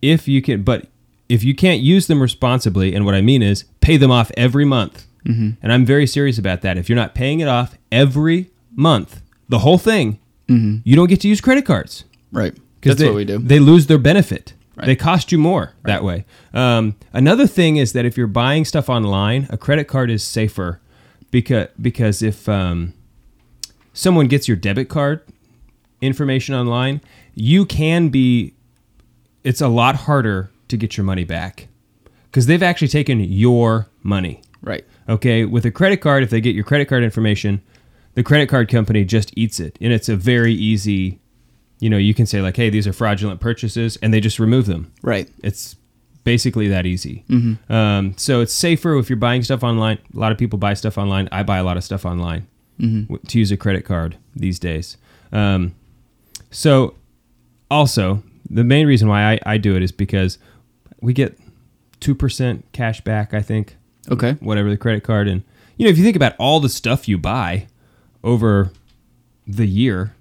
if 0.02 0.28
you 0.28 0.42
can, 0.42 0.64
but 0.64 0.88
if 1.34 1.44
you 1.44 1.56
can't 1.56 1.82
use 1.82 2.06
them 2.08 2.22
responsibly, 2.22 2.94
and 2.96 3.06
what 3.06 3.16
I 3.16 3.22
mean 3.22 3.42
is 3.42 3.66
pay 3.82 3.98
them 3.98 4.12
off 4.12 4.32
every 4.38 4.66
month. 4.66 5.08
Mm-hmm. 5.26 5.50
And 5.62 5.74
I'm 5.74 5.86
very 5.86 6.06
serious 6.06 6.38
about 6.38 6.62
that. 6.62 6.78
If 6.78 6.90
you're 6.90 6.96
not 7.04 7.16
paying 7.16 7.40
it 7.40 7.48
off 7.48 7.76
every 7.92 8.52
month, 8.76 9.22
the 9.50 9.60
whole 9.60 9.78
thing, 9.78 10.20
you 10.48 10.96
don't 10.96 11.08
get 11.10 11.20
to 11.22 11.28
use 11.28 11.42
credit 11.42 11.66
cards 11.66 12.04
Right. 12.32 12.54
because 12.80 12.96
Mm-hmm. 12.98 13.04
That's 13.04 13.10
what 13.10 13.16
we 13.16 13.26
do. 13.26 13.40
They 13.40 13.58
lose 13.60 13.88
their 13.88 13.98
benefit. 13.98 14.54
Right. 14.76 14.86
They 14.86 14.96
cost 14.96 15.32
you 15.32 15.40
more 15.40 15.74
that 15.86 16.04
way. 16.04 16.26
Um, 16.54 16.96
another 17.12 17.48
thing 17.48 17.78
is 17.78 17.94
that 17.94 18.06
if 18.06 18.18
you're 18.18 18.28
buying 18.28 18.64
stuff 18.66 18.88
online, 18.90 19.48
a 19.50 19.58
credit 19.58 19.86
card 19.88 20.12
is 20.12 20.24
safer 20.24 20.80
because 21.32 21.70
because 21.82 22.22
if 22.22 22.48
um, 22.48 22.94
someone 23.94 24.28
gets 24.28 24.48
your 24.48 24.58
debit 24.58 24.90
card 24.90 25.22
information 26.02 26.54
online, 26.54 27.02
you 27.34 27.66
can 27.66 28.10
be. 28.10 28.54
It's 29.44 29.62
a 29.62 29.68
lot 29.68 29.96
harder 29.96 30.52
to 30.74 30.78
get 30.78 30.98
your 30.98 31.06
money 31.06 31.24
back 31.24 31.68
because 32.26 32.46
they've 32.48 32.64
actually 32.64 32.88
taken 32.90 33.20
your 33.20 33.88
money. 34.02 34.42
right. 34.62 34.86
Okay, 35.10 35.44
with 35.46 35.66
a 35.66 35.72
credit 35.72 35.98
card, 35.98 36.24
if 36.24 36.30
they 36.30 36.40
get 36.42 36.56
your 36.56 36.64
credit 36.64 36.88
card 36.88 37.04
information, 37.04 37.62
the 38.16 38.24
credit 38.24 38.48
card 38.48 38.70
company 38.70 39.04
just 39.04 39.32
eats 39.38 39.60
it, 39.60 39.78
and 39.82 39.92
it's 39.92 40.08
a 40.10 40.16
very 40.16 40.54
easy. 40.54 41.20
You 41.80 41.90
know, 41.90 41.98
you 41.98 42.14
can 42.14 42.26
say 42.26 42.42
like, 42.42 42.56
"Hey, 42.56 42.70
these 42.70 42.88
are 42.88 42.94
fraudulent 42.94 43.42
purchases," 43.42 43.98
and 44.02 44.14
they 44.14 44.22
just 44.22 44.40
remove 44.40 44.66
them. 44.66 44.94
Right. 45.02 45.30
It's 45.44 45.76
basically 46.24 46.70
that 46.70 46.86
easy. 46.86 47.26
Mm-hmm. 47.28 47.74
Um, 47.74 48.14
so 48.18 48.40
it's 48.40 48.54
safer 48.54 48.98
if 48.98 49.10
you're 49.10 49.18
buying 49.18 49.44
stuff 49.44 49.62
online. 49.62 49.98
A 50.16 50.18
lot 50.20 50.32
of 50.32 50.38
people 50.38 50.58
buy 50.58 50.74
stuff 50.74 50.98
online. 50.98 51.28
I 51.34 51.44
buy 51.44 51.58
a 51.58 51.64
lot 51.66 51.76
of 51.76 51.84
stuff 51.84 52.06
online 52.06 52.48
Mm-hmm. 52.80 53.16
to 53.28 53.38
use 53.40 53.52
a 53.52 53.58
credit 53.58 53.84
card 53.86 54.16
these 54.36 54.58
days. 54.58 54.96
Um, 55.34 55.76
so 56.50 56.96
also 57.70 58.24
the 58.50 58.64
main 58.64 58.88
reason 58.88 59.08
why 59.08 59.34
I, 59.34 59.40
I 59.46 59.58
do 59.58 59.76
it 59.76 59.84
is 59.84 59.92
because 59.92 60.38
we 61.04 61.14
get 61.14 61.38
two 62.00 62.16
percent 62.16 62.66
cash 62.72 63.02
back. 63.02 63.34
I 63.34 63.42
think 63.42 63.76
Okay. 64.12 64.34
whatever 64.42 64.70
the 64.70 64.78
credit 64.78 65.04
card 65.04 65.28
and 65.28 65.44
you 65.78 65.86
know 65.86 65.90
if 65.92 65.98
you 65.98 66.04
think 66.04 66.16
about 66.18 66.34
all 66.38 66.60
the 66.60 66.68
stuff 66.70 67.08
you 67.08 67.18
buy 67.18 67.68
over 68.24 68.72
the 69.48 69.66
year 69.66 70.14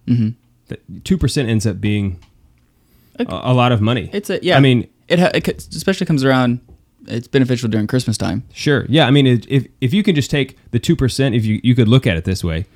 that 0.69 0.81
two 1.05 1.17
percent 1.19 1.49
ends 1.49 1.67
up 1.67 1.81
being 1.81 2.19
a, 3.19 3.25
a 3.29 3.53
lot 3.53 3.73
of 3.73 3.81
money 3.81 4.09
It's 4.13 4.31
a 4.31 4.39
yeah. 4.43 4.57
i 4.57 4.61
mean 4.61 4.89
it, 5.09 5.19
ha- 5.19 5.31
it 5.35 5.47
especially 5.75 6.07
comes 6.07 6.23
around. 6.25 6.61
It's 7.09 7.27
beneficial 7.27 7.69
during 7.69 7.89
Christmas 7.89 8.17
time. 8.17 8.45
sure 8.53 8.87
yeah 8.89 9.07
i 9.07 9.11
mean 9.11 9.27
it, 9.27 9.47
if 9.49 9.67
if 9.81 9.93
you 9.93 10.03
can 10.05 10.15
just 10.15 10.31
take 10.31 10.57
the 10.71 10.79
two 10.79 10.95
percent 10.95 11.35
if 11.35 11.45
you 11.45 11.61
you 11.65 11.75
could 11.75 11.89
look 11.89 12.07
at 12.07 12.17
it 12.17 12.25
this 12.25 12.45
way 12.45 12.67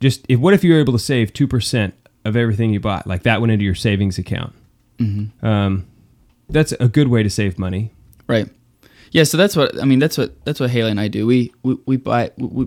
just 0.00 0.24
if 0.28 0.38
what 0.38 0.54
if 0.54 0.62
you 0.62 0.72
were 0.72 0.78
able 0.78 0.92
to 0.92 0.98
save 1.00 1.32
two 1.32 1.48
percent 1.48 1.92
of 2.24 2.36
everything 2.36 2.72
you 2.72 2.78
bought 2.78 3.04
like 3.06 3.24
that 3.24 3.40
went 3.40 3.50
into 3.52 3.64
your 3.64 3.74
savings 3.74 4.16
account 4.16 4.52
um 5.42 5.86
that's 6.52 6.72
a 6.72 6.88
good 6.88 7.08
way 7.08 7.22
to 7.22 7.30
save 7.30 7.58
money 7.58 7.92
Right. 8.28 8.48
Yeah. 9.10 9.24
So 9.24 9.36
that's 9.36 9.56
what 9.56 9.80
I 9.82 9.84
mean. 9.84 9.98
That's 9.98 10.16
what 10.16 10.44
that's 10.44 10.60
what 10.60 10.70
Haley 10.70 10.90
and 10.92 11.00
I 11.00 11.08
do. 11.08 11.26
We 11.26 11.52
we, 11.64 11.76
we 11.84 11.96
buy. 11.96 12.30
We, 12.36 12.46
we, 12.46 12.66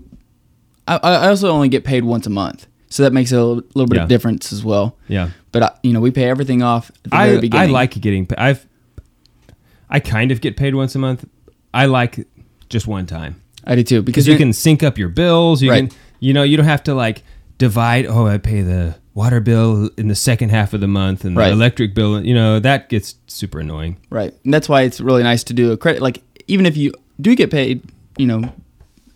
I, 0.87 0.97
I 0.97 1.27
also 1.29 1.49
only 1.49 1.69
get 1.69 1.85
paid 1.85 2.03
once 2.03 2.25
a 2.27 2.29
month, 2.29 2.67
so 2.89 3.03
that 3.03 3.13
makes 3.13 3.31
a 3.31 3.37
little, 3.37 3.63
little 3.73 3.87
bit 3.87 3.95
Yeah. 3.95 4.03
of 4.03 4.09
difference 4.09 4.51
as 4.51 4.61
well. 4.61 4.97
yeah 5.07 5.29
But 5.53 5.63
I, 5.63 5.71
you 5.83 5.93
know, 5.93 6.01
we 6.01 6.11
pay 6.11 6.25
everything 6.25 6.61
off 6.61 6.89
at 6.89 7.03
the 7.03 7.09
very 7.11 7.49
I, 7.53 7.63
I 7.63 7.65
like 7.67 7.91
getting 8.01 8.27
I've 8.37 8.67
I 9.89 9.99
kind 10.01 10.31
of 10.31 10.41
get 10.41 10.57
paid 10.57 10.75
once 10.75 10.95
a 10.95 10.99
month. 10.99 11.25
I 11.73 11.85
like 11.85 12.27
just 12.67 12.87
one 12.87 13.05
time 13.05 13.41
I 13.63 13.75
do 13.75 13.83
too 13.83 14.01
because 14.01 14.25
because 14.25 14.27
you 14.27 14.37
can 14.37 14.51
sync 14.51 14.83
up 14.83 14.97
your 14.97 15.09
bills. 15.09 15.61
You 15.61 15.69
Right. 15.71 15.89
can 15.89 15.97
you 16.19 16.33
know 16.33 16.43
you 16.43 16.57
don't 16.57 16.65
have 16.65 16.83
to 16.83 16.93
like 16.93 17.23
divide. 17.57 18.05
Oh, 18.05 18.25
I 18.27 18.37
pay 18.37 18.61
the 18.61 18.95
water 19.13 19.39
bill 19.39 19.89
in 19.97 20.07
the 20.07 20.15
second 20.15 20.49
half 20.49 20.73
of 20.73 20.81
the 20.81 20.87
month 20.87 21.23
and 21.23 21.35
Right. 21.37 21.47
the 21.47 21.53
electric 21.53 21.93
bill. 21.93 22.23
You 22.25 22.33
know 22.33 22.59
that 22.59 22.89
gets 22.89 23.15
super 23.27 23.59
annoying. 23.59 23.97
Right. 24.09 24.33
And 24.43 24.53
that's 24.53 24.67
why 24.67 24.81
it's 24.83 24.99
really 24.99 25.23
nice 25.23 25.43
to 25.45 25.53
do 25.53 25.71
a 25.71 25.77
credit. 25.77 26.01
Like, 26.01 26.21
even 26.47 26.65
if 26.65 26.75
you 26.77 26.93
do 27.21 27.35
get 27.35 27.51
paid, 27.51 27.81
you 28.17 28.25
know, 28.27 28.53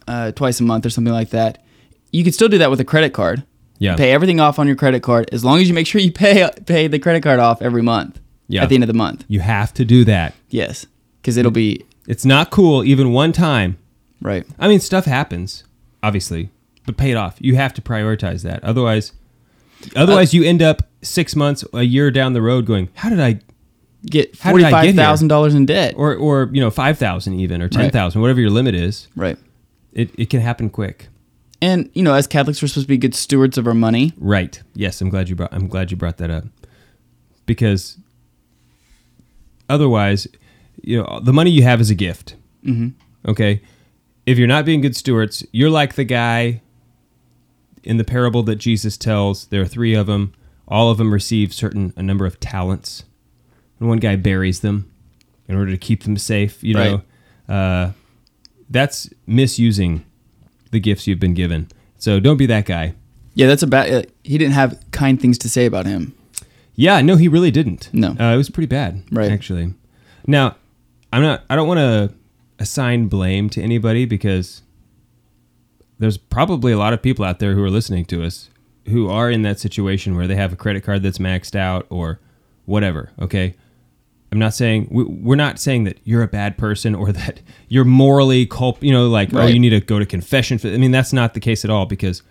uh, 0.07 0.31
twice 0.31 0.59
a 0.59 0.63
month 0.63 0.85
or 0.85 0.89
something 0.89 1.13
like 1.13 1.29
that, 1.31 1.63
you 2.11 2.23
can 2.23 2.31
still 2.31 2.47
do 2.47 2.57
that 2.59 2.69
with 2.69 2.79
a 2.79 2.85
credit 2.85 3.11
card. 3.13 3.43
Yeah. 3.79 3.95
Pay 3.95 4.11
everything 4.11 4.39
off 4.39 4.57
on 4.59 4.67
your 4.67 4.75
credit 4.75 5.03
card 5.03 5.29
as 5.31 5.43
long 5.43 5.59
as 5.59 5.67
you 5.67 5.73
make 5.73 5.85
sure 5.87 6.01
you 6.01 6.11
pay 6.11 6.49
pay 6.65 6.87
the 6.87 6.99
credit 6.99 7.21
card 7.23 7.39
off 7.39 7.61
every 7.61 7.81
month. 7.81 8.19
Yeah. 8.47 8.63
At 8.63 8.69
the 8.69 8.75
end 8.75 8.83
of 8.83 8.87
the 8.87 8.93
month. 8.93 9.25
You 9.27 9.41
have 9.41 9.73
to 9.73 9.83
do 9.85 10.05
that. 10.05 10.33
Yes. 10.49 10.85
Because 11.21 11.35
it'll 11.37 11.51
be 11.51 11.83
It's 12.07 12.23
not 12.23 12.49
cool 12.49 12.83
even 12.85 13.11
one 13.11 13.33
time. 13.33 13.77
right. 14.21 14.45
I 14.57 14.67
mean, 14.69 14.79
stuff 14.79 15.03
happens, 15.05 15.63
obviously, 16.01 16.49
but 16.85 16.95
pay 16.97 17.11
it 17.11 17.17
off. 17.17 17.35
You 17.39 17.55
have 17.57 17.73
to 17.73 17.81
prioritize 17.81 18.43
that. 18.43 18.63
Otherwise, 18.63 19.11
otherwise 19.95 20.33
you 20.33 20.43
end 20.43 20.61
up 20.61 20.83
six 21.01 21.35
months, 21.35 21.63
a 21.73 21.83
year 21.83 22.11
down 22.11 22.33
the 22.33 22.41
road, 22.41 22.65
going, 22.65 22.89
"How 22.95 23.09
did 23.09 23.19
I?" 23.19 23.39
Get 24.05 24.37
forty 24.37 24.63
did 24.63 24.67
I 24.67 24.69
get 24.69 24.83
here? 24.83 24.93
five 24.93 24.95
thousand 24.95 25.27
dollars 25.27 25.55
in 25.55 25.65
debt. 25.65 25.95
Or 25.97 26.15
or 26.15 26.49
you 26.53 26.61
know 26.61 26.69
five 26.69 26.97
thousand 26.97 27.39
even 27.39 27.61
or 27.61 27.67
ten 27.67 27.89
thousand, 27.89 28.21
whatever 28.21 28.39
your 28.39 28.51
limit 28.51 28.75
is. 28.75 29.07
right. 29.15 29.37
It 29.91 30.11
it 30.17 30.29
can 30.29 30.39
happen 30.39 30.69
quick. 30.69 31.07
And 31.61 31.89
you 31.93 32.03
know, 32.03 32.13
as 32.13 32.27
Catholics, 32.27 32.61
we're 32.61 32.67
supposed 32.67 32.85
to 32.85 32.89
be 32.89 32.97
good 32.97 33.15
stewards 33.15 33.57
of 33.57 33.65
our 33.67 33.73
money. 33.73 34.13
Right. 34.17 34.61
Yes, 34.75 35.01
I'm 35.01 35.09
glad 35.09 35.27
you 35.27 35.35
brought 35.35 35.51
I'm 35.51 35.67
glad 35.67 35.89
you 35.91 35.97
brought 35.97 36.17
that 36.17 36.29
up. 36.29 36.45
Because 37.47 37.97
otherwise, 39.67 40.27
you 40.81 41.01
know, 41.01 41.19
the 41.21 41.33
money 41.33 41.49
you 41.49 41.63
have 41.63 41.81
is 41.81 41.89
a 41.89 41.95
gift. 41.95 42.35
Mm-hmm. 42.63 42.89
Okay? 43.29 43.61
If 44.25 44.37
you're 44.37 44.47
not 44.47 44.65
being 44.65 44.81
good 44.81 44.95
stewards, 44.95 45.45
you're 45.51 45.69
like 45.69 45.95
the 45.95 46.03
guy 46.03 46.61
in 47.83 47.97
the 47.97 48.03
parable 48.03 48.43
that 48.43 48.55
Jesus 48.57 48.97
tells. 48.97 49.47
There 49.47 49.61
are 49.61 49.65
3 49.67 49.93
of 49.95 50.07
them. 50.07 50.33
All 50.67 50.89
of 50.91 50.97
them 50.97 51.13
receive 51.13 51.53
certain 51.53 51.93
a 51.95 52.03
number 52.03 52.25
of 52.25 52.39
talents. 52.39 53.03
And 53.79 53.87
one 53.87 53.99
guy 53.99 54.15
buries 54.15 54.59
them 54.61 54.91
in 55.47 55.55
order 55.55 55.71
to 55.71 55.77
keep 55.77 56.03
them 56.03 56.17
safe, 56.17 56.63
you 56.63 56.73
know. 56.73 57.01
Uh 57.47 57.91
that's 58.69 59.09
misusing 59.25 60.03
the 60.71 60.79
gifts 60.79 61.07
you've 61.07 61.19
been 61.19 61.33
given. 61.33 61.69
So 61.97 62.19
don't 62.19 62.37
be 62.37 62.45
that 62.47 62.65
guy. 62.65 62.95
Yeah, 63.33 63.47
that's 63.47 63.63
about. 63.63 63.89
Uh, 63.89 64.03
he 64.23 64.37
didn't 64.37 64.55
have 64.55 64.79
kind 64.91 65.21
things 65.21 65.37
to 65.39 65.49
say 65.49 65.65
about 65.65 65.85
him. 65.85 66.13
Yeah, 66.75 67.01
no, 67.01 67.15
he 67.15 67.27
really 67.27 67.51
didn't. 67.51 67.89
No. 67.93 68.09
uh, 68.19 68.33
it 68.33 68.37
was 68.37 68.49
pretty 68.49 68.67
bad, 68.67 69.03
Right. 69.11 69.31
Actually, 69.31 69.73
now 70.27 70.55
I'm 71.13 71.21
not. 71.21 71.43
I 71.49 71.55
don't 71.55 71.67
want 71.67 71.79
to 71.79 72.13
assign 72.59 73.07
blame 73.07 73.49
to 73.51 73.61
anybody 73.61 74.05
because 74.05 74.63
there's 75.99 76.17
probably 76.17 76.71
a 76.71 76.77
lot 76.77 76.93
of 76.93 77.01
people 77.01 77.25
out 77.25 77.39
there 77.39 77.53
who 77.53 77.63
are 77.63 77.69
listening 77.69 78.05
to 78.05 78.23
us 78.23 78.49
who 78.87 79.09
are 79.09 79.29
in 79.29 79.41
that 79.41 79.59
situation 79.59 80.15
where 80.15 80.27
they 80.27 80.35
have 80.35 80.53
a 80.53 80.55
credit 80.55 80.83
card 80.83 81.03
that's 81.03 81.17
maxed 81.17 81.55
out 81.55 81.85
or 81.89 82.19
whatever. 82.65 83.11
Okay, 83.19 83.55
I'm 84.31 84.39
not 84.39 84.53
saying 84.53 84.87
we, 84.89 85.03
we're 85.03 85.35
not 85.35 85.59
saying 85.59 85.83
that 85.85 85.99
you're 86.03 86.23
a 86.23 86.27
bad 86.27 86.57
person 86.57 86.95
or 86.95 87.11
that 87.13 87.41
you're 87.67 87.85
morally 87.85 88.45
culp. 88.45 88.83
You 88.83 88.91
know, 88.91 89.07
like 89.07 89.33
oh, 89.33 89.45
you 89.45 89.59
need 89.59 89.71
to 89.71 89.81
go 89.81 89.99
to 89.99 90.05
confession. 90.05 90.57
For, 90.57 90.69
I 90.69 90.77
mean, 90.77 90.91
that's 90.91 91.13
not 91.13 91.33
the 91.33 91.39
case 91.39 91.65
at 91.65 91.71
all 91.71 91.85
because 91.85 92.21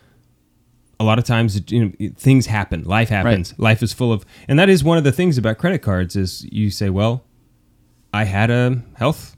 a 0.98 1.04
lot 1.04 1.18
of 1.18 1.24
times 1.24 1.60
you 1.70 1.84
know 1.84 2.10
things 2.16 2.46
happen 2.46 2.82
life 2.84 3.10
happens 3.10 3.52
life 3.58 3.82
is 3.82 3.92
full 3.92 4.14
of 4.14 4.24
and 4.48 4.58
that 4.58 4.70
is 4.70 4.82
one 4.82 4.96
of 4.96 5.04
the 5.04 5.12
things 5.12 5.36
about 5.36 5.58
credit 5.58 5.80
cards 5.80 6.16
is 6.16 6.46
you 6.50 6.70
say 6.70 6.88
well 6.88 7.22
i 8.14 8.24
had 8.24 8.50
a 8.50 8.82
health 8.94 9.36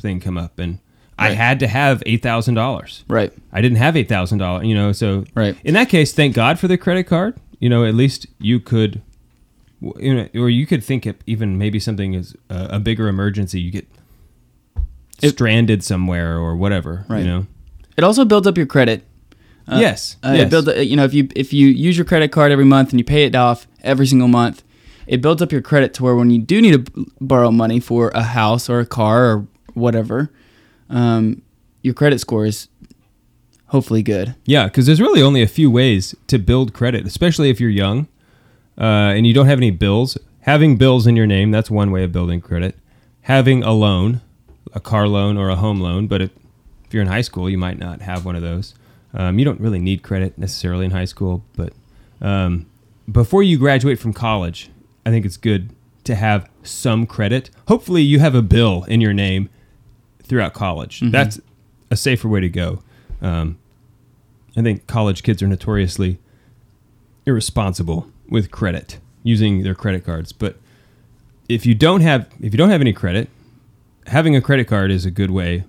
thing 0.00 0.20
come 0.20 0.38
up 0.38 0.60
and 0.60 0.78
i 1.20 1.28
Right. 1.28 1.36
had 1.36 1.60
to 1.60 1.66
have 1.68 2.02
$8000 2.06 3.04
Right. 3.08 3.32
i 3.52 3.60
didn't 3.60 3.78
have 3.78 3.94
$8000 3.94 4.66
you 4.66 4.74
know 4.74 4.90
so 4.92 5.24
Right. 5.34 5.56
in 5.64 5.74
that 5.74 5.88
case 5.88 6.12
thank 6.12 6.34
god 6.34 6.58
for 6.58 6.66
the 6.68 6.76
credit 6.78 7.04
card 7.04 7.36
you 7.60 7.68
know 7.68 7.84
at 7.84 7.94
least 7.94 8.26
you 8.40 8.58
could 8.60 9.00
you 9.98 10.14
know 10.14 10.28
or 10.34 10.48
you 10.50 10.66
could 10.66 10.82
think 10.82 11.06
even 11.26 11.56
maybe 11.58 11.78
something 11.78 12.14
is 12.14 12.34
a, 12.48 12.68
a 12.72 12.80
bigger 12.80 13.06
emergency 13.08 13.60
you 13.60 13.70
get 13.70 13.86
It- 15.22 15.30
stranded 15.30 15.82
somewhere 15.84 16.38
or 16.38 16.56
whatever 16.56 17.04
Right. 17.08 17.20
you 17.20 17.26
know 17.26 17.46
It 17.96 18.04
also 18.04 18.24
builds 18.24 18.46
up 18.46 18.56
your 18.56 18.66
credit. 18.66 19.04
Uh, 19.68 19.78
yes, 19.78 20.16
Uh, 20.24 20.32
yes. 20.34 20.46
It 20.46 20.50
builds, 20.50 20.68
uh, 20.68 20.74
you 20.80 20.96
know, 20.96 21.04
if 21.04 21.12
you 21.14 21.28
if 21.36 21.52
you 21.52 21.68
use 21.68 21.96
your 21.98 22.06
credit 22.06 22.32
card 22.32 22.50
every 22.50 22.64
month 22.64 22.90
and 22.90 22.98
you 22.98 23.04
pay 23.04 23.24
it 23.24 23.34
off 23.34 23.66
every 23.82 24.06
single 24.06 24.26
month, 24.28 24.62
it 25.06 25.20
builds 25.20 25.42
up 25.42 25.52
your 25.52 25.60
credit 25.60 25.92
to 25.94 26.02
where 26.04 26.16
when 26.16 26.30
you 26.30 26.38
do 26.40 26.60
need 26.62 26.74
to 26.86 27.06
borrow 27.20 27.50
money 27.50 27.78
for 27.78 28.08
a 28.14 28.22
house 28.22 28.70
or 28.70 28.80
a 28.80 28.86
car 28.86 29.18
or 29.32 29.46
whatever, 29.74 30.30
um, 30.90 31.42
your 31.82 31.94
credit 31.94 32.20
score 32.20 32.44
is 32.44 32.68
hopefully 33.66 34.02
good. 34.02 34.34
Yeah, 34.44 34.66
because 34.66 34.86
there's 34.86 35.00
really 35.00 35.22
only 35.22 35.42
a 35.42 35.46
few 35.46 35.70
ways 35.70 36.14
to 36.26 36.38
build 36.38 36.74
credit, 36.74 37.06
especially 37.06 37.48
if 37.50 37.60
you're 37.60 37.70
young 37.70 38.08
uh, 38.78 39.14
and 39.14 39.26
you 39.26 39.32
don't 39.32 39.46
have 39.46 39.58
any 39.58 39.70
bills. 39.70 40.18
Having 40.40 40.76
bills 40.76 41.06
in 41.06 41.16
your 41.16 41.26
name, 41.26 41.50
that's 41.50 41.70
one 41.70 41.90
way 41.90 42.04
of 42.04 42.12
building 42.12 42.40
credit. 42.40 42.76
Having 43.22 43.62
a 43.62 43.72
loan, 43.72 44.20
a 44.74 44.80
car 44.80 45.06
loan 45.06 45.36
or 45.36 45.48
a 45.48 45.56
home 45.56 45.80
loan, 45.80 46.06
but 46.06 46.20
if, 46.20 46.30
if 46.84 46.92
you're 46.92 47.02
in 47.02 47.08
high 47.08 47.20
school, 47.20 47.48
you 47.48 47.58
might 47.58 47.78
not 47.78 48.00
have 48.02 48.24
one 48.24 48.36
of 48.36 48.42
those. 48.42 48.74
Um, 49.14 49.38
you 49.38 49.44
don't 49.44 49.60
really 49.60 49.78
need 49.78 50.02
credit 50.02 50.38
necessarily 50.38 50.84
in 50.84 50.90
high 50.90 51.04
school, 51.04 51.44
but 51.56 51.72
um, 52.20 52.66
before 53.10 53.42
you 53.42 53.58
graduate 53.58 53.98
from 53.98 54.12
college, 54.12 54.70
I 55.04 55.10
think 55.10 55.26
it's 55.26 55.36
good 55.36 55.70
to 56.04 56.14
have 56.14 56.48
some 56.62 57.06
credit. 57.06 57.50
Hopefully, 57.68 58.02
you 58.02 58.18
have 58.20 58.34
a 58.34 58.42
bill 58.42 58.84
in 58.84 59.00
your 59.00 59.12
name 59.12 59.48
throughout 60.30 60.54
college. 60.54 61.00
That's 61.02 61.40
a 61.90 61.96
safer 61.96 62.28
way 62.28 62.40
to 62.40 62.48
go. 62.48 62.82
Um, 63.20 63.58
I 64.56 64.62
think 64.62 64.86
college 64.86 65.24
kids 65.24 65.42
are 65.42 65.48
notoriously 65.48 66.18
irresponsible 67.26 68.08
with 68.28 68.50
credit, 68.52 69.00
using 69.24 69.64
their 69.64 69.74
credit 69.74 70.04
cards. 70.04 70.32
But 70.32 70.56
if 71.48 71.66
you 71.66 71.74
don't 71.74 72.00
have 72.00 72.28
if 72.40 72.54
you 72.54 72.58
don't 72.58 72.70
have 72.70 72.80
any 72.80 72.92
credit, 72.92 73.28
having 74.06 74.36
a 74.36 74.40
credit 74.40 74.68
card 74.68 74.92
is 74.92 75.04
a 75.04 75.10
good 75.10 75.32
way 75.32 75.64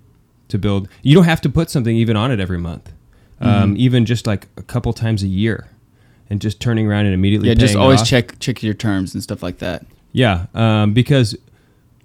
to 0.49 0.59
build. 0.59 0.87
You 1.01 1.15
don't 1.15 1.25
have 1.25 1.41
to 1.41 1.49
put 1.49 1.71
something 1.71 1.95
even 1.95 2.15
on 2.15 2.31
it 2.31 2.39
every 2.39 2.59
month, 2.59 2.91
um, 3.39 3.75
even 3.77 4.05
just 4.05 4.27
like 4.27 4.47
a 4.57 4.63
couple 4.63 4.93
times 4.93 5.23
a 5.23 5.27
year, 5.27 5.69
and 6.29 6.39
just 6.39 6.61
turning 6.61 6.87
around 6.87 7.05
and 7.05 7.15
immediately 7.15 7.49
Yeah, 7.49 7.55
just 7.55 7.75
always 7.75 8.03
check 8.03 8.37
check 8.39 8.61
your 8.61 8.75
terms 8.75 9.15
and 9.15 9.23
stuff 9.23 9.41
like 9.41 9.57
that. 9.57 9.85
Yeah, 10.11 10.45
um, 10.53 10.93
because 10.93 11.35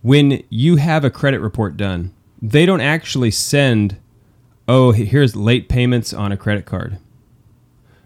when 0.00 0.42
you 0.48 0.76
have 0.76 1.04
a 1.04 1.10
credit 1.10 1.40
report 1.40 1.76
done, 1.76 2.14
they 2.40 2.66
don't 2.66 2.80
actually 2.80 3.30
send, 3.30 3.96
oh, 4.68 4.92
here's 4.92 5.34
late 5.36 5.68
payments 5.68 6.12
on 6.12 6.32
a 6.32 6.36
credit 6.36 6.66
card. 6.66 6.98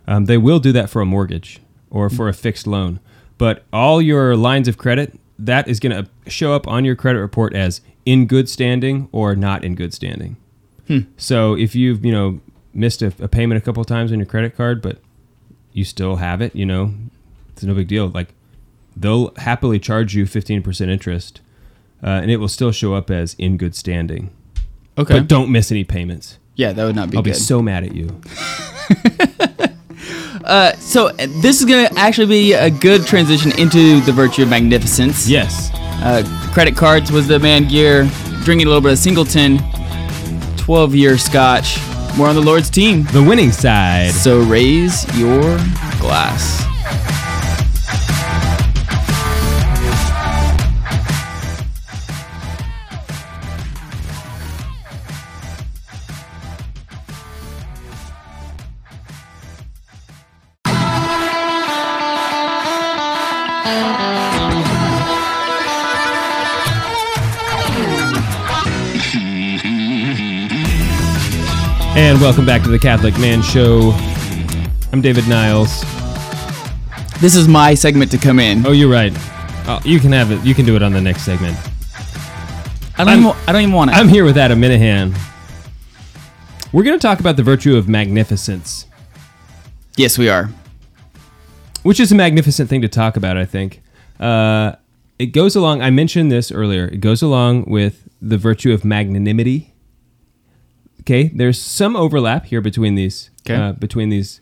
Um, 0.07 0.27
they 0.27 0.39
will 0.39 0.59
do 0.59 0.73
that 0.73 0.91
for 0.91 1.01
a 1.03 1.07
mortgage 1.07 1.61
or 1.91 2.09
for 2.11 2.29
a 2.29 2.35
fixed 2.35 2.67
loan, 2.67 3.01
but 3.39 3.65
all 3.73 4.01
your 4.03 4.37
lines 4.37 4.69
of 4.69 4.79
credit 4.79 5.19
that 5.39 5.67
is 5.69 5.81
going 5.81 6.05
to 6.05 6.31
show 6.31 6.53
up 6.53 6.69
on 6.69 6.85
your 6.85 6.95
credit 6.95 7.19
report 7.21 7.55
as 7.55 7.81
in 8.05 8.27
good 8.27 8.49
standing 8.49 9.09
or 9.13 9.35
not 9.35 9.65
in 9.65 9.75
good 9.75 9.95
standing. 9.95 10.37
So 11.17 11.57
if 11.57 11.75
you've 11.75 12.05
you 12.05 12.13
know 12.13 12.41
missed 12.75 13.03
a, 13.03 13.13
a 13.21 13.29
payment 13.29 13.59
a 13.59 13.65
couple 13.65 13.85
times 13.85 14.13
on 14.13 14.19
your 14.19 14.27
credit 14.27 14.57
card, 14.57 14.83
but 14.83 14.99
you 15.73 15.85
still 15.85 16.17
have 16.17 16.41
it, 16.41 16.55
you 16.55 16.67
know, 16.67 16.93
it's 17.51 17.63
no 17.63 17.75
big 17.75 17.89
deal. 17.89 18.09
Like 18.09 18.29
they'll 18.97 19.33
happily 19.37 19.79
charge 19.79 20.15
you 20.15 20.25
15% 20.25 20.89
interest 20.89 21.41
uh, 22.03 22.07
and 22.23 22.31
it 22.31 22.37
will 22.39 22.49
still 22.49 22.73
show 22.73 22.95
up 22.95 23.11
as 23.11 23.35
in 23.35 23.57
good 23.57 23.75
standing. 23.75 24.31
Okay. 24.99 25.19
But 25.21 25.29
don't 25.29 25.51
miss 25.51 25.71
any 25.71 25.85
payments. 25.85 26.39
yeah, 26.57 26.73
that 26.73 26.85
would 26.85 26.97
not 26.97 27.11
be 27.11 27.17
I'll 27.17 27.23
good. 27.23 27.31
be 27.31 27.39
so 27.39 27.63
mad 27.63 27.85
at 27.85 27.95
you. 27.95 28.21
uh, 30.45 30.73
so 30.77 31.09
uh, 31.09 31.27
this 31.41 31.61
is 31.61 31.65
going 31.65 31.87
to 31.89 31.99
actually 31.99 32.27
be 32.27 32.53
a 32.53 32.71
good 32.71 33.07
transition 33.07 33.53
into 33.59 34.01
the 34.01 34.13
virtue 34.13 34.43
of 34.43 34.49
magnificence. 34.49 35.29
Yes. 35.29 35.71
Uh, 36.03 36.23
credit 36.53 36.77
cards 36.77 37.11
was 37.13 37.29
the 37.29 37.39
man 37.39 37.69
gear. 37.69 38.11
Drinking 38.45 38.67
a 38.67 38.71
little 38.71 38.81
bit 38.81 38.93
of 38.93 38.99
Singleton, 38.99 39.59
12 40.57 40.95
year 40.95 41.19
scotch. 41.19 41.79
More 42.17 42.29
on 42.29 42.35
the 42.35 42.41
Lord's 42.43 42.71
team. 42.71 43.05
The 43.13 43.23
winning 43.23 43.53
side. 43.53 44.11
So 44.13 44.41
raise 44.41 45.05
your 45.17 45.41
glass. 46.01 46.65
And 72.01 72.19
welcome 72.19 72.47
back 72.47 72.63
to 72.63 72.71
the 72.71 72.79
Catholic 72.79 73.19
Man 73.19 73.43
Show. 73.43 73.93
I'm 74.91 75.03
David 75.03 75.29
Niles. 75.29 75.83
This 77.21 77.35
is 77.37 77.47
my 77.47 77.75
segment 77.75 78.11
to 78.13 78.17
come 78.19 78.39
in. 78.39 78.67
Oh, 78.67 78.73
you're 78.73 78.91
right. 78.91 79.13
Oh, 79.69 79.81
you 79.85 80.01
can 80.01 80.11
have 80.13 80.33
it. 80.33 80.43
You 80.43 80.55
can 80.55 80.65
do 80.65 80.75
it 80.77 80.83
on 80.83 80.95
the 80.95 81.01
next 81.03 81.23
segment. 81.27 81.59
I 82.97 83.05
don't, 83.05 83.09
I'm- 83.09 83.19
even, 83.21 83.33
I 83.47 83.53
don't 83.53 83.61
even 83.61 83.75
want 83.75 83.91
it. 83.91 83.97
I'm 83.99 84.09
here 84.09 84.25
with 84.25 84.39
Adam 84.39 84.59
Minahan. 84.63 85.15
We're 86.73 86.85
going 86.85 86.99
to 86.99 87.03
talk 87.07 87.21
about 87.21 87.37
the 87.37 87.43
virtue 87.43 87.77
of 87.77 87.87
magnificence, 87.87 88.87
yes, 89.97 90.17
we 90.17 90.29
are. 90.31 90.49
which 91.83 92.01
is 92.01 92.13
a 92.13 92.15
magnificent 92.15 92.71
thing 92.71 92.81
to 92.81 92.89
talk 92.89 93.17
about, 93.19 93.37
I 93.37 93.45
think. 93.45 93.83
Uh, 94.19 94.77
it 95.19 95.27
goes 95.27 95.55
along, 95.55 95.83
I 95.83 95.91
mentioned 95.91 96.33
this 96.33 96.51
earlier, 96.51 96.87
it 96.87 97.01
goes 97.01 97.21
along 97.21 97.65
with 97.67 98.09
the 98.23 98.39
virtue 98.39 98.73
of 98.73 98.85
magnanimity. 98.87 99.70
Okay, 101.11 101.29
there's 101.35 101.61
some 101.61 101.97
overlap 101.97 102.47
here 102.47 102.61
between 102.61 102.95
these 102.95 103.31
Okay. 103.43 103.55
uh, 103.55 103.73
between 103.73 104.11
these 104.11 104.41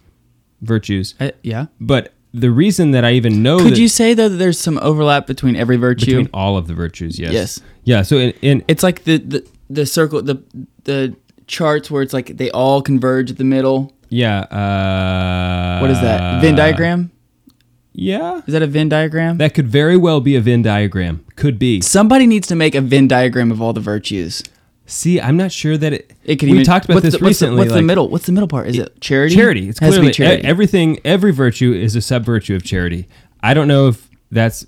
virtues, 0.60 1.14
Uh, 1.18 1.30
yeah. 1.42 1.66
but 1.80 2.12
the 2.34 2.50
reason 2.50 2.90
that 2.90 3.04
I 3.06 3.12
even 3.12 3.42
know 3.42 3.58
Could 3.58 3.72
that 3.72 3.78
you 3.78 3.88
say 3.88 4.12
though 4.12 4.28
that 4.28 4.36
there's 4.36 4.58
some 4.58 4.78
overlap 4.82 5.26
between 5.26 5.56
every 5.56 5.76
virtue? 5.76 6.06
between 6.06 6.28
all 6.34 6.58
of 6.58 6.66
the 6.66 6.74
virtues, 6.74 7.18
yes, 7.18 7.32
Yes. 7.32 7.60
yeah. 7.84 8.02
So 8.02 8.18
in, 8.18 8.32
in 8.42 8.64
it's 8.68 8.82
like 8.82 9.04
the, 9.04 9.16
the 9.16 9.46
the 9.70 9.86
circle 9.86 10.20
the 10.20 10.42
the 10.84 11.14
charts 11.46 11.90
where 11.90 12.02
it's 12.02 12.12
like 12.12 12.36
they 12.36 12.50
all 12.50 12.82
converge 12.82 13.30
at 13.30 13.38
the 13.38 13.44
middle. 13.44 13.94
Yeah. 14.10 14.40
Uh, 14.40 15.78
What 15.80 15.90
is 15.90 16.00
that? 16.02 16.42
Venn 16.42 16.54
diagram? 16.54 17.10
Yeah. 17.94 18.42
Is 18.46 18.52
that 18.52 18.62
a 18.62 18.66
Venn 18.66 18.90
diagram? 18.90 19.38
That 19.38 19.54
could 19.54 19.68
very 19.68 19.96
well 19.96 20.20
be 20.20 20.36
a 20.36 20.40
Venn 20.42 20.60
diagram. 20.62 21.24
Could 21.34 21.58
be. 21.58 21.80
Somebody 21.80 22.26
needs 22.26 22.46
to 22.48 22.54
make 22.54 22.74
a 22.74 22.82
Venn 22.82 23.08
diagram 23.08 23.50
of 23.50 23.62
all 23.62 23.72
the 23.72 23.80
virtues. 23.80 24.42
See, 24.90 25.20
I'm 25.20 25.36
not 25.36 25.52
sure 25.52 25.76
that 25.76 25.92
it. 25.92 26.12
It 26.24 26.36
could 26.36 26.48
we 26.48 26.54
even, 26.54 26.64
talked 26.64 26.86
about 26.86 26.94
what's 26.94 27.04
this 27.04 27.14
the, 27.14 27.18
what's 27.18 27.28
recently. 27.42 27.56
The, 27.56 27.60
what's 27.60 27.72
the 27.74 27.82
middle? 27.82 28.08
What's 28.08 28.26
the 28.26 28.32
middle 28.32 28.48
part? 28.48 28.68
Is 28.68 28.78
it 28.78 29.00
charity? 29.02 29.34
Charity. 29.34 29.68
It's 29.68 29.78
clearly 29.78 30.10
charity. 30.12 30.44
everything. 30.44 30.98
Every 31.04 31.30
virtue 31.30 31.72
is 31.74 31.94
a 31.94 32.00
sub 32.00 32.24
virtue 32.24 32.56
of 32.56 32.64
charity. 32.64 33.06
I 33.42 33.52
don't 33.54 33.68
know 33.68 33.88
if 33.88 34.08
that's. 34.30 34.66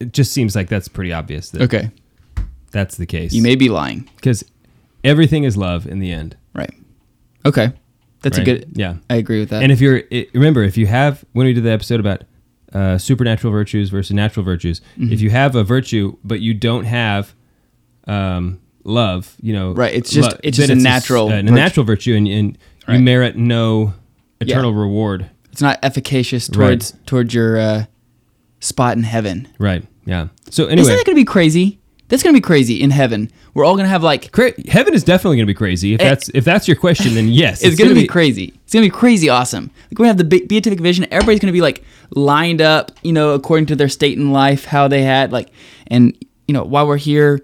It 0.00 0.12
just 0.14 0.32
seems 0.32 0.56
like 0.56 0.68
that's 0.68 0.88
pretty 0.88 1.12
obvious 1.12 1.50
that 1.50 1.60
okay, 1.62 1.90
that's 2.72 2.96
the 2.96 3.04
case. 3.04 3.34
you 3.34 3.42
may 3.42 3.54
be 3.54 3.68
lying. 3.68 4.08
because 4.16 4.42
everything 5.04 5.44
is 5.44 5.58
love 5.58 5.86
in 5.86 5.98
the 5.98 6.10
end. 6.10 6.36
Right. 6.54 6.72
Okay, 7.44 7.72
that's 8.22 8.38
right? 8.38 8.48
a 8.48 8.50
good. 8.50 8.72
Yeah. 8.74 8.94
I 9.10 9.16
agree 9.16 9.40
with 9.40 9.50
that. 9.50 9.62
And 9.62 9.70
if 9.70 9.82
you're 9.82 10.04
it, 10.10 10.30
remember, 10.32 10.62
if 10.62 10.78
you 10.78 10.86
have 10.86 11.22
when 11.32 11.46
we 11.46 11.52
did 11.52 11.64
the 11.64 11.70
episode 11.70 12.00
about 12.00 12.22
uh, 12.72 12.96
supernatural 12.96 13.52
virtues 13.52 13.90
versus 13.90 14.12
natural 14.14 14.42
virtues, 14.42 14.80
Mm-hmm. 14.96 15.12
if 15.12 15.20
you 15.20 15.28
have 15.28 15.54
a 15.54 15.64
virtue 15.64 16.16
but 16.24 16.40
you 16.40 16.54
don't 16.54 16.84
have 16.84 17.34
um, 18.06 18.58
love, 18.84 19.34
you 19.40 19.52
know, 19.52 19.72
Right, 19.72 19.94
it's 19.94 20.10
just- 20.10 20.36
it's 20.42 20.56
just 20.56 20.70
a 20.70 20.74
natural 20.74 21.28
uh, 21.28 21.32
a 21.38 21.42
virtue. 21.42 21.54
natural 21.54 21.86
virtue, 21.86 22.14
and, 22.14 22.26
and 22.28 22.58
you 22.88 22.98
merit 22.98 23.36
no 23.36 23.94
eternal 24.40 24.72
reward. 24.74 25.28
it's 25.52 25.60
not 25.62 25.78
efficacious 25.82 26.48
Right. 26.50 26.56
towards 26.68 26.94
towards 27.06 27.34
your 27.34 27.58
uh, 27.58 27.84
spot 28.60 28.96
in 28.96 29.02
heaven. 29.02 29.48
Right. 29.58 29.84
Yeah. 30.06 30.28
So 30.50 30.66
anyway, 30.66 30.82
Isn't 30.82 30.96
that 30.96 31.04
going 31.06 31.16
to 31.16 31.20
be 31.20 31.24
crazy? 31.24 31.78
That's 32.08 32.24
going 32.24 32.34
to 32.34 32.40
be 32.40 32.44
crazy 32.44 32.80
in 32.80 32.90
heaven. 32.90 33.30
We're 33.54 33.64
all 33.64 33.74
going 33.74 33.84
to 33.84 33.90
have 33.90 34.02
like 34.02 34.32
cra- 34.32 34.52
heaven 34.68 34.94
is 34.94 35.04
definitely 35.04 35.36
going 35.36 35.46
to 35.46 35.50
be 35.50 35.54
crazy. 35.54 35.94
If 35.94 36.00
Eh. 36.00 36.08
that's 36.08 36.28
if 36.30 36.44
that's 36.44 36.66
your 36.66 36.76
question, 36.76 37.14
then 37.14 37.28
yes, 37.28 37.62
it's, 37.64 37.76
going 37.76 37.90
to 37.90 37.94
be, 37.94 38.06
crazy. 38.06 38.52
It's 38.64 38.72
going 38.72 38.84
to 38.84 38.90
be 38.90 38.98
crazy 38.98 39.28
awesome. 39.28 39.64
Like 39.90 39.98
we're 39.98 40.06
going 40.06 40.16
to 40.16 40.24
have 40.24 40.30
the 40.30 40.38
be- 40.40 40.46
beatific 40.46 40.80
vision. 40.80 41.06
Everybody's 41.12 41.38
going 41.40 41.52
to 41.52 41.56
be 41.56 41.60
like 41.60 41.84
lined 42.16 42.60
up, 42.60 42.90
you 43.02 43.12
know, 43.12 43.30
according 43.34 43.66
to 43.66 43.76
their 43.76 43.88
state 43.88 44.18
in 44.18 44.32
life, 44.32 44.64
how 44.64 44.88
they 44.88 45.02
had 45.02 45.30
like, 45.30 45.50
and 45.86 46.16
you 46.48 46.54
know, 46.54 46.64
while 46.64 46.86
we're 46.88 46.96
here, 46.96 47.40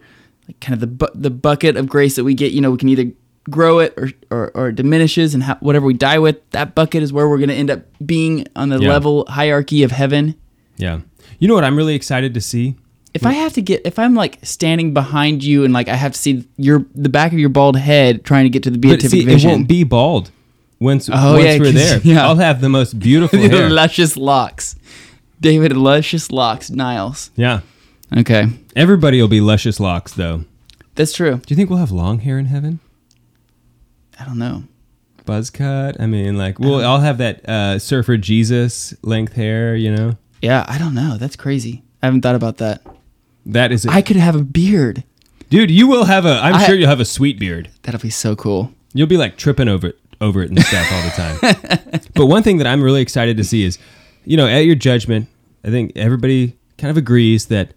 like 0.47 0.61
kind 0.61 0.75
of 0.75 0.81
the 0.81 0.87
bu- 0.87 1.15
the 1.21 1.31
bucket 1.31 1.77
of 1.77 1.89
grace 1.89 2.17
that 2.17 2.25
we 2.25 2.35
get, 2.35 2.53
you 2.53 2.61
know, 2.61 2.71
we 2.71 2.79
can 2.79 2.89
either 2.89 3.11
grow 3.51 3.79
it 3.79 3.95
or 3.97 4.11
or, 4.31 4.51
or 4.55 4.69
it 4.69 4.77
diminishes, 4.77 5.35
and 5.35 5.43
how, 5.43 5.57
whatever 5.61 5.87
we 5.87 5.95
die 5.95 6.19
with, 6.19 6.37
that 6.51 6.75
bucket 6.75 7.03
is 7.03 7.13
where 7.13 7.29
we're 7.29 7.39
going 7.39 7.49
to 7.49 7.55
end 7.55 7.71
up 7.71 7.81
being 8.05 8.47
on 8.57 8.69
the 8.71 8.79
Yeah. 8.79 8.89
level 8.89 9.25
hierarchy 9.29 9.83
of 9.83 9.91
heaven. 9.93 10.35
Yeah. 10.77 11.01
You 11.39 11.49
know 11.49 11.55
what 11.55 11.65
I'm 11.65 11.77
really 11.77 11.95
excited 11.95 12.35
to 12.35 12.41
see? 12.41 12.75
If 13.15 13.25
I 13.25 13.33
have 13.33 13.55
to 13.55 13.63
get, 13.63 13.81
if 13.87 13.99
I'm 13.99 14.15
like 14.15 14.39
standing 14.43 14.93
behind 14.93 15.43
you 15.43 15.65
and 15.65 15.73
like 15.73 15.89
I 15.89 15.95
have 15.95 16.13
to 16.13 16.19
see 16.19 16.47
your 16.59 16.85
the 16.95 17.09
back 17.09 17.33
of 17.33 17.39
your 17.39 17.49
bald 17.49 17.77
head 17.79 18.25
trying 18.25 18.45
to 18.45 18.51
get 18.51 18.63
to 18.65 18.71
the 18.71 18.79
beatific 18.79 19.11
see, 19.11 19.27
it 19.31 19.45
won't 19.45 19.67
be 19.69 19.85
bald. 19.85 20.31
Once, 20.79 21.09
Oh, 21.11 21.33
once 21.33 21.45
yeah, 21.45 21.59
we're 21.59 21.73
there, 21.73 22.01
yeah. 22.05 22.27
I'll 22.27 22.37
have 22.37 22.61
the 22.61 22.69
most 22.69 22.99
beautiful 22.99 23.39
hair. 23.49 23.71
luscious 23.71 24.19
locks. 24.19 24.77
David 25.41 25.75
luscious 25.75 26.31
locks, 26.31 26.69
Niles. 26.71 27.31
Yeah. 27.37 27.61
Okay, 28.17 28.47
Everybody 28.77 29.21
will 29.21 29.29
be 29.29 29.41
luscious 29.41 29.81
locks, 29.81 30.13
though. 30.13 30.45
that's 30.95 31.13
true. 31.13 31.37
Do 31.37 31.45
you 31.49 31.57
think 31.57 31.71
we'll 31.71 31.79
have 31.79 31.91
long 31.91 32.21
hair 32.21 32.39
in 32.39 32.47
heaven? 32.47 32.81
I 34.21 34.25
don't 34.25 34.39
know. 34.39 34.65
Buzz 35.25 35.51
cut? 35.51 36.01
I 36.01 36.07
mean, 36.07 36.39
like, 36.39 36.59
we'll 36.59 36.85
all 36.85 37.01
have 37.01 37.19
that 37.19 37.47
uh, 37.49 37.79
surfer 37.79 38.17
Jesus 38.17 38.95
length 39.03 39.33
hair, 39.33 39.75
you 39.75 39.95
know? 39.95 40.17
Yeah, 40.41 40.65
I 40.69 40.79
don't 40.79 40.95
know. 40.95 41.17
That's 41.17 41.35
crazy. 41.37 41.83
I 42.03 42.07
haven't 42.07 42.21
thought 42.21 42.37
about 42.37 42.59
that. 42.59 42.83
That 43.47 43.73
is 43.73 43.85
it. 43.85 43.91
I 43.91 44.03
could 44.03 44.17
have 44.17 44.37
a 44.37 44.43
beard. 44.43 45.03
Dude, 45.51 45.71
you 45.71 45.87
will 45.89 46.05
have 46.05 46.25
a, 46.27 46.39
I'm 46.43 46.55
I- 46.57 46.65
sure 46.67 46.75
you'll 46.77 46.89
have 46.89 47.01
a 47.01 47.05
sweet 47.05 47.39
beard. 47.41 47.71
That'll 47.83 48.01
be 48.01 48.11
so 48.11 48.37
cool. 48.37 48.73
You'll 48.95 49.07
be 49.09 49.17
like 49.17 49.37
tripping 49.37 49.69
over 49.69 49.89
it, 49.89 49.99
over 50.21 50.43
it 50.43 50.51
and 50.51 50.61
stuff 50.63 50.91
all 50.93 51.03
the 51.03 51.11
time. 51.91 52.01
but 52.15 52.27
one 52.27 52.43
thing 52.43 52.59
that 52.59 52.67
I'm 52.67 52.83
really 52.83 53.03
excited 53.03 53.37
to 53.37 53.45
see 53.45 53.65
is, 53.65 53.79
you 54.25 54.37
know, 54.37 54.47
at 54.47 54.61
your 54.61 54.75
judgment, 54.77 55.29
I 55.65 55.69
think 55.71 55.93
everybody 55.97 56.57
kind 56.79 56.91
of 56.91 56.97
agrees 56.97 57.47
that 57.47 57.73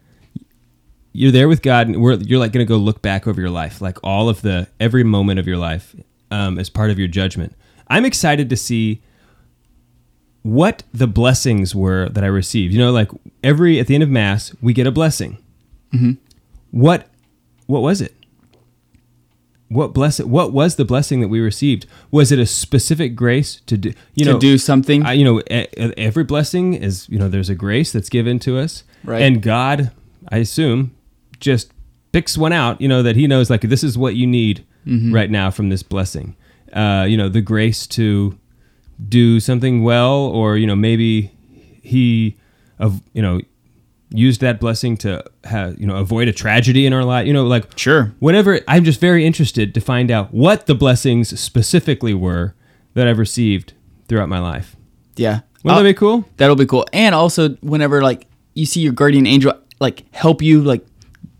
you're 1.12 1.32
there 1.32 1.48
with 1.48 1.62
God, 1.62 1.88
and 1.88 2.02
we're, 2.02 2.16
you're 2.16 2.40
like 2.40 2.52
going 2.52 2.66
to 2.66 2.70
go 2.70 2.78
look 2.78 3.02
back 3.02 3.28
over 3.28 3.42
your 3.42 3.50
life, 3.50 3.82
like 3.82 3.98
all 4.04 4.30
of 4.30 4.42
the 4.42 4.68
every 4.80 5.04
moment 5.04 5.40
of 5.40 5.48
your 5.48 5.58
life, 5.58 5.96
um, 6.32 6.60
as 6.60 6.70
part 6.70 6.92
of 6.92 7.00
your 7.00 7.08
judgment. 7.08 7.56
I'm 7.88 8.06
excited 8.06 8.50
to 8.50 8.58
see 8.58 9.02
what 10.44 10.84
the 10.94 11.08
blessings 11.08 11.76
were 11.76 12.10
that 12.10 12.24
I 12.24 12.28
received. 12.28 12.74
You 12.74 12.80
know, 12.80 12.92
like 12.92 13.10
every 13.44 13.80
at 13.80 13.88
the 13.88 13.96
end 13.96 14.04
of 14.04 14.10
Mass, 14.10 14.56
we 14.62 14.74
get 14.74 14.88
a 14.88 14.92
blessing. 14.92 15.38
What 16.72 17.08
what 17.66 17.82
was 17.82 18.02
it? 18.02 18.14
What 19.70 19.94
bless 19.94 20.20
What 20.20 20.52
was 20.52 20.76
the 20.76 20.86
blessing 20.86 21.22
that 21.22 21.28
we 21.28 21.40
received? 21.40 21.86
Was 22.12 22.32
it 22.32 22.40
a 22.40 22.46
specific 22.46 23.16
grace 23.16 23.62
to 23.68 23.78
do? 23.78 23.94
You 24.14 24.26
to 24.26 24.34
know, 24.34 24.40
do 24.40 24.58
something. 24.58 25.06
I, 25.06 25.14
you 25.14 25.24
know, 25.24 25.40
every 25.50 26.24
blessing 26.24 26.74
is 26.74 27.08
you 27.10 27.20
know 27.20 27.28
there's 27.28 27.50
a 27.50 27.56
grace 27.56 27.92
that's 27.92 28.10
given 28.10 28.40
to 28.40 28.58
us, 28.58 28.84
Right. 29.04 29.22
And 29.22 29.42
God, 29.42 29.92
I 30.30 30.38
assume, 30.38 30.96
just 31.40 31.72
picks 32.12 32.38
one 32.38 32.54
out. 32.54 32.80
You 32.82 32.88
know 32.88 33.04
that 33.04 33.16
He 33.16 33.28
knows 33.28 33.50
like 33.50 33.62
this 33.62 33.84
is 33.84 33.98
what 33.98 34.16
you 34.16 34.26
need 34.28 34.66
Mm-hmm. 34.88 35.14
right 35.14 35.30
now 35.30 35.52
from 35.52 35.70
this 35.70 35.84
blessing. 35.84 36.36
Uh, 36.74 37.06
you 37.08 37.18
know, 37.18 37.28
the 37.28 37.42
grace 37.42 37.86
to 37.88 38.40
do 39.08 39.40
something 39.40 39.84
well, 39.84 40.16
or 40.18 40.58
you 40.58 40.66
know 40.66 40.76
maybe 40.76 41.32
He, 41.84 42.38
of 42.80 43.02
you 43.14 43.22
know, 43.22 43.42
used 44.12 44.42
that 44.42 44.60
blessing 44.60 44.96
to 44.98 45.24
have 45.44 45.78
you 45.80 45.86
know 45.86 45.98
avoid 45.98 46.28
a 46.28 46.34
tragedy 46.34 46.86
in 46.86 46.94
our 46.94 47.04
life. 47.04 47.28
You 47.28 47.34
know, 47.34 47.46
like 47.46 47.78
Sure. 47.78 48.14
whenever 48.20 48.62
I'm 48.68 48.84
just 48.86 49.00
very 49.02 49.26
interested 49.26 49.74
to 49.76 49.82
find 49.82 50.10
out 50.10 50.34
what 50.34 50.66
the 50.66 50.76
blessings 50.76 51.38
specifically 51.40 52.14
were 52.14 52.56
that 52.94 53.08
I've 53.08 53.20
received 53.20 53.74
throughout 54.08 54.30
my 54.30 54.40
life. 54.40 54.76
yeah. 55.18 55.42
Wouldn't 55.64 55.78
I'll- 55.78 55.84
that 55.84 55.90
be 55.90 55.94
cool? 55.94 56.26
That'll 56.38 56.56
be 56.56 56.66
cool. 56.66 56.86
And 56.94 57.14
also, 57.14 57.50
whenever 57.56 58.02
like 58.02 58.28
you 58.56 58.66
see 58.66 58.80
your 58.80 58.94
guardian 58.94 59.28
angel 59.28 59.54
like 59.82 60.06
help 60.16 60.42
you, 60.42 60.62
like 60.62 60.86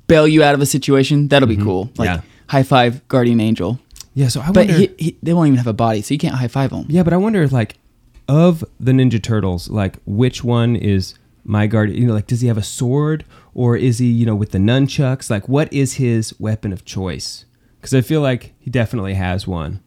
bail 0.10 0.28
you 0.28 0.44
out 0.44 0.54
of 0.54 0.62
a 0.62 0.66
situation, 0.66 1.30
that'll 1.30 1.48
be 1.48 1.56
mm-hmm. 1.56 1.64
cool. 1.66 1.90
Like 1.98 2.08
Yeah. 2.08 2.22
high 2.48 2.64
five, 2.64 3.08
guardian 3.08 3.40
angel. 3.40 3.80
Yeah. 4.14 4.28
So 4.28 4.42
I 4.42 4.48
But 4.52 4.68
wonder. 4.68 4.74
he, 4.74 4.90
he, 5.00 5.18
they 5.24 5.34
won't 5.34 5.48
even 5.48 5.58
have 5.58 5.68
a 5.68 5.74
body, 5.74 6.02
so 6.02 6.14
you 6.14 6.18
can't 6.20 6.36
high 6.36 6.48
five 6.50 6.72
them. 6.72 6.86
yeah, 6.90 7.04
but 7.04 7.14
I 7.14 7.18
wonder 7.18 7.42
if 7.42 7.52
like 7.54 7.78
of 8.28 8.64
the 8.80 8.92
Ninja 8.92 9.22
Turtles, 9.24 9.70
like 9.70 9.96
which 10.06 10.44
one 10.44 10.76
is 10.76 11.16
my 11.46 11.66
guardian? 11.68 12.00
You 12.02 12.08
know, 12.08 12.14
like 12.14 12.28
does 12.28 12.42
he 12.42 12.48
have 12.48 12.58
a 12.58 12.64
sword 12.64 13.24
or 13.54 13.78
is 13.78 13.98
he 14.00 14.08
you 14.08 14.26
know 14.26 14.36
with 14.36 14.52
the 14.52 14.58
nunchucks? 14.60 15.30
Like 15.30 15.48
what 15.48 15.72
is 15.72 15.94
his 15.94 16.38
weapon 16.40 16.74
of 16.74 16.84
choice? 16.86 17.46
Because 17.80 17.94
I 17.94 18.02
feel 18.02 18.22
like 18.22 18.54
he 18.60 18.70
definitely 18.70 19.14
has 19.14 19.48
one. 19.48 19.80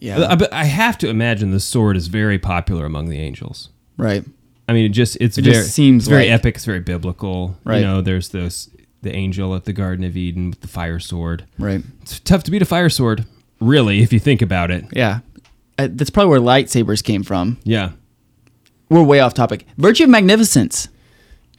Yeah. 0.00 0.34
But 0.34 0.52
I 0.52 0.64
have 0.64 0.98
to 0.98 1.08
imagine 1.08 1.52
the 1.52 1.60
sword 1.60 1.96
is 1.96 2.08
very 2.08 2.38
popular 2.38 2.84
among 2.84 3.08
the 3.08 3.18
angels. 3.20 3.68
right. 3.96 4.24
I 4.68 4.74
mean, 4.74 4.86
it 4.86 4.90
just 4.90 5.16
it's 5.20 5.38
It 5.38 5.42
very 5.44 5.56
just 5.56 5.72
seems 5.72 6.04
it's 6.04 6.08
very 6.08 6.28
like- 6.28 6.40
epic. 6.40 6.54
It's 6.56 6.64
very 6.64 6.80
biblical. 6.80 7.56
Right. 7.64 7.78
You 7.80 7.84
know, 7.86 8.00
there's 8.00 8.28
this 8.30 8.70
the 9.02 9.14
angel 9.14 9.54
at 9.54 9.64
the 9.64 9.72
Garden 9.72 10.04
of 10.04 10.16
Eden 10.16 10.50
with 10.50 10.60
the 10.60 10.68
fire 10.68 10.98
sword. 10.98 11.46
Right. 11.58 11.82
It's 12.00 12.20
tough 12.20 12.44
to 12.44 12.50
beat 12.50 12.62
a 12.62 12.66
fire 12.66 12.88
sword, 12.88 13.26
really, 13.60 14.02
if 14.02 14.12
you 14.12 14.18
think 14.18 14.40
about 14.40 14.70
it. 14.70 14.84
Yeah. 14.92 15.20
Uh, 15.78 15.88
that's 15.90 16.10
probably 16.10 16.30
where 16.30 16.40
lightsabers 16.40 17.02
came 17.02 17.22
from. 17.22 17.58
Yeah. 17.64 17.92
We're 18.88 19.02
way 19.02 19.20
off 19.20 19.34
topic. 19.34 19.66
Virtue 19.76 20.04
of 20.04 20.10
magnificence. 20.10 20.88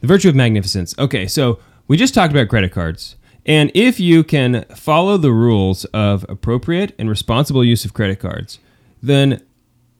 The 0.00 0.06
virtue 0.06 0.28
of 0.28 0.34
magnificence. 0.34 0.94
Okay, 0.98 1.26
so 1.26 1.58
we 1.88 1.96
just 1.96 2.14
talked 2.14 2.32
about 2.32 2.48
credit 2.48 2.72
cards. 2.72 3.16
And 3.46 3.70
if 3.74 4.00
you 4.00 4.24
can 4.24 4.64
follow 4.74 5.16
the 5.16 5.32
rules 5.32 5.84
of 5.86 6.24
appropriate 6.28 6.94
and 6.98 7.10
responsible 7.10 7.64
use 7.64 7.84
of 7.84 7.92
credit 7.92 8.20
cards, 8.20 8.58
then 9.02 9.42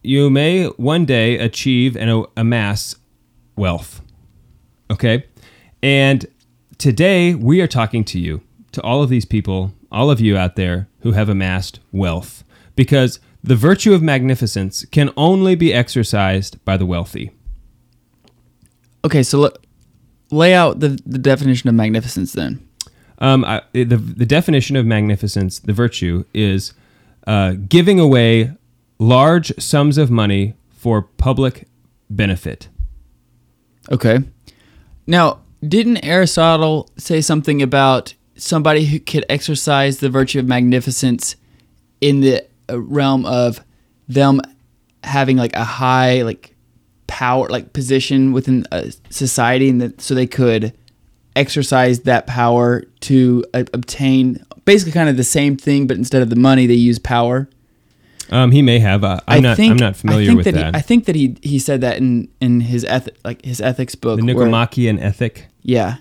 you 0.03 0.31
may 0.31 0.67
one 0.67 1.05
day 1.05 1.39
achieve 1.39 1.97
and 1.97 2.27
amass 2.37 2.97
wealth. 3.57 4.01
Okay? 4.91 5.25
And 5.83 6.27
today 6.79 7.35
we 7.35 7.61
are 7.61 7.67
talking 7.67 8.05
to 8.05 8.19
you, 8.19 8.43
to 8.73 8.83
all 8.83 9.03
of 9.03 9.11
these 9.11 9.25
people, 9.25 9.73
all 9.91 10.11
of 10.11 10.21
you 10.21 10.37
out 10.37 10.57
there 10.57 10.89
who 11.01 11.13
have 11.13 11.29
amassed 11.29 11.81
wealth, 11.93 12.45
because 12.77 13.21
the 13.43 13.57
virtue 13.57 13.93
of 13.93 14.03
magnificence 14.03 14.85
can 14.87 15.11
only 15.17 15.55
be 15.55 15.73
exercised 15.73 16.63
by 16.65 16.77
the 16.77 16.87
wealthy. 16.87 17.31
Okay, 19.05 19.23
so 19.23 19.45
l- 19.45 19.53
lay 20.31 20.55
out 20.55 20.81
the, 20.81 20.99
the 21.05 21.19
definition 21.19 21.69
of 21.69 21.75
magnificence 21.75 22.33
then. 22.33 22.67
Um, 23.19 23.45
I, 23.45 23.63
the 23.73 23.97
the 23.97 24.27
definition 24.27 24.77
of 24.77 24.85
magnificence, 24.87 25.61
the 25.61 25.73
virtue, 25.73 26.25
is 26.35 26.75
uh, 27.27 27.53
giving 27.69 28.01
away 28.01 28.57
large 28.99 29.53
sums 29.59 29.99
of 29.99 30.11
money 30.11 30.55
for 30.71 31.03
public 31.03 31.69
benefit. 32.11 32.69
Okay. 33.93 34.19
Now, 35.07 35.41
didn't 35.69 36.05
Aristotle 36.05 36.91
say 36.97 37.21
something 37.21 37.63
about 37.63 38.15
somebody 38.37 38.85
who 38.85 38.99
could 38.99 39.25
exercise 39.29 39.99
the 39.99 40.11
virtue 40.11 40.39
of 40.39 40.47
magnificence 40.47 41.37
in 42.01 42.21
the 42.21 42.45
uh, 42.71 42.81
realm 42.81 43.25
of 43.27 43.61
them 44.09 44.41
having 45.03 45.37
like 45.37 45.55
a 45.55 45.65
high 45.65 46.23
like 46.23 46.55
power 47.07 47.49
like 47.49 47.73
position 47.73 48.33
within 48.33 48.67
a 48.73 48.93
society 49.11 49.69
and 49.69 49.81
that 49.81 50.01
so 50.01 50.15
they 50.15 50.27
could 50.27 50.73
exercise 51.37 52.01
that 52.01 52.27
power 52.27 52.83
to 53.01 53.45
uh, 53.55 53.65
obtain 53.73 54.45
basically 54.65 54.93
kind 54.93 55.09
of 55.09 55.17
the 55.17 55.25
same 55.25 55.57
thing 55.57 55.87
but 55.87 55.97
instead 55.97 56.23
of 56.23 56.31
the 56.31 56.37
money 56.37 56.67
they 56.67 56.75
use 56.75 56.99
power 56.99 57.49
Um, 58.31 58.51
he 58.53 58.63
may 58.63 58.79
have. 58.79 59.05
Uh, 59.05 59.21
I'm 59.29 59.39
I 59.39 59.41
not. 59.41 59.57
think 59.57 59.71
I'm 59.73 59.77
not 59.77 59.97
familiar 59.97 60.23
I 60.23 60.27
think 60.27 60.37
with 60.39 60.45
that. 60.47 60.55
that. 60.55 60.75
He, 60.75 60.79
I 60.79 60.81
think 60.83 61.05
that 61.07 61.15
he 61.17 61.37
he 61.43 61.59
said 61.59 61.81
that 61.83 61.99
in 61.99 62.29
in 62.41 62.61
his 62.61 62.85
eth- 62.85 63.11
like 63.25 63.45
his 63.45 63.61
ethics 63.61 63.95
book. 63.95 64.19
the 64.19 64.25
where- 64.25 64.35
Nicomachean 64.47 64.99
ethic. 64.99 65.47
yeah, 65.63 65.97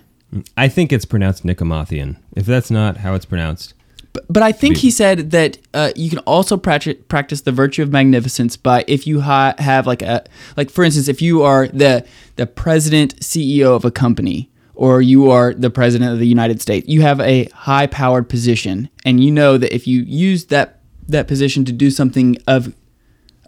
I 0.56 0.68
think 0.68 0.92
it's 0.92 1.04
pronounced 1.04 1.44
Nicomathian. 1.44 2.16
If 2.34 2.46
that's 2.46 2.70
not 2.70 2.98
how 2.98 3.14
it's 3.14 3.26
pronounced, 3.26 3.74
but, 4.12 4.24
but 4.28 4.42
I 4.42 4.52
think 4.52 4.74
Be- 4.76 4.80
he 4.80 4.90
said 4.90 5.30
that 5.32 5.58
uh, 5.74 5.90
you 5.96 6.08
can 6.10 6.18
also 6.20 6.56
practice 6.56 6.96
practice 7.08 7.42
the 7.42 7.52
virtue 7.52 7.82
of 7.82 7.92
magnificence 7.92 8.56
by 8.56 8.84
if 8.88 9.06
you 9.06 9.20
ha- 9.20 9.54
have 9.58 9.86
like 9.86 10.02
a 10.02 10.24
like 10.56 10.70
for 10.70 10.82
instance 10.84 11.08
if 11.08 11.20
you 11.20 11.42
are 11.42 11.68
the 11.68 12.04
the 12.36 12.46
president 12.46 13.16
CEO 13.20 13.76
of 13.76 13.84
a 13.84 13.90
company 13.90 14.50
or 14.76 15.00
you 15.00 15.30
are 15.30 15.54
the 15.54 15.70
president 15.70 16.10
of 16.12 16.18
the 16.18 16.26
United 16.26 16.60
States 16.60 16.88
you 16.88 17.02
have 17.02 17.20
a 17.20 17.44
high 17.54 17.86
powered 17.86 18.28
position 18.28 18.88
and 19.04 19.22
you 19.22 19.30
know 19.30 19.56
that 19.58 19.72
if 19.74 19.86
you 19.86 20.00
use 20.02 20.46
that 20.46 20.73
that 21.08 21.26
position 21.28 21.64
to 21.64 21.72
do 21.72 21.90
something 21.90 22.36
of 22.46 22.74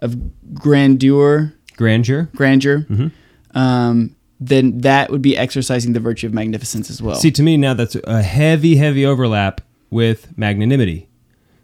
of 0.01 0.15
grandeur 0.53 1.53
grandeur. 1.75 2.29
grandeur 2.35 2.79
Mm-hmm. 2.89 3.57
um, 3.57 4.15
then 4.39 4.79
that 4.81 5.09
would 5.09 5.21
be 5.21 5.35
exercising 5.35 5.93
the 5.93 5.99
virtue 5.99 6.27
of 6.27 6.33
magnificence 6.33 6.89
as 6.89 7.01
well 7.01 7.15
See, 7.15 7.31
to 7.31 7.43
me 7.43 7.57
now 7.57 7.73
that's 7.73 7.95
a 7.95 8.21
heavy, 8.21 8.75
heavy 8.75 9.05
overlap 9.05 9.61
with 9.89 10.37
magnanimity, 10.37 11.07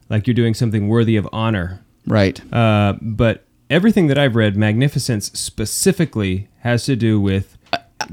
like 0.10 0.26
you're 0.28 0.34
doing 0.34 0.54
something 0.54 0.88
worthy 0.88 1.16
of 1.16 1.28
honor. 1.32 1.82
right 2.08 2.42
Uh, 2.54 2.94
but 3.02 3.46
everything 3.70 4.08
that 4.08 4.18
I've 4.18 4.36
read, 4.36 4.56
magnificence 4.58 5.28
specifically 5.34 6.48
has 6.60 6.86
to 6.86 6.96
do 6.96 7.20
with 7.20 7.58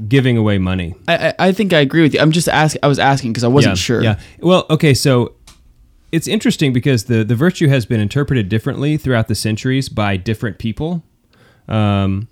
giving 0.07 0.37
away 0.37 0.57
money. 0.57 0.95
I, 1.07 1.15
I 1.29 1.33
I 1.47 1.51
think 1.51 1.73
I 1.73 1.79
agree 1.79 2.01
with 2.01 2.13
you. 2.13 2.19
I'm 2.19 2.31
just 2.31 2.47
asking. 2.47 2.79
I 2.83 2.87
was 2.87 2.99
asking 2.99 3.33
because 3.33 3.43
I 3.43 3.47
wasn't 3.47 3.77
yeah, 3.77 3.81
sure. 3.81 4.01
Yeah. 4.03 4.19
Well, 4.39 4.65
okay, 4.69 4.93
so 4.93 5.35
it's 6.11 6.27
interesting 6.27 6.73
because 6.73 7.05
the 7.05 7.23
the 7.23 7.35
virtue 7.35 7.67
has 7.67 7.85
been 7.85 7.99
interpreted 7.99 8.49
differently 8.49 8.97
throughout 8.97 9.27
the 9.27 9.35
centuries 9.35 9.89
by 9.89 10.17
different 10.17 10.57
people. 10.57 11.03
Um, 11.67 12.27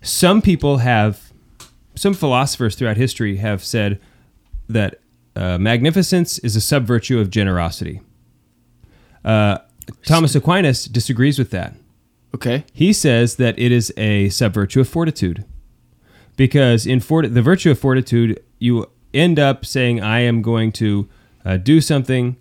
some 0.00 0.40
people 0.40 0.78
have, 0.78 1.32
some 1.94 2.14
philosophers 2.14 2.76
throughout 2.76 2.96
history 2.96 3.36
have 3.36 3.62
said 3.64 4.00
that 4.68 5.00
uh, 5.36 5.58
magnificence 5.58 6.38
is 6.38 6.56
a 6.56 6.60
sub 6.60 6.84
virtue 6.84 7.18
of 7.18 7.30
generosity. 7.30 8.00
Uh, 9.24 9.58
Thomas 10.04 10.34
Aquinas 10.34 10.84
disagrees 10.84 11.38
with 11.38 11.50
that. 11.50 11.74
Okay. 12.34 12.64
He 12.72 12.92
says 12.92 13.36
that 13.36 13.58
it 13.58 13.72
is 13.72 13.92
a 13.96 14.28
sub 14.28 14.54
virtue 14.54 14.80
of 14.80 14.88
fortitude, 14.88 15.44
because 16.36 16.86
in 16.86 17.00
fort- 17.00 17.34
the 17.34 17.42
virtue 17.42 17.70
of 17.70 17.78
fortitude, 17.78 18.40
you 18.58 18.86
end 19.12 19.38
up 19.38 19.64
saying, 19.64 20.00
"I 20.00 20.20
am 20.20 20.42
going 20.42 20.72
to 20.72 21.08
uh, 21.44 21.56
do 21.56 21.80
something, 21.80 22.36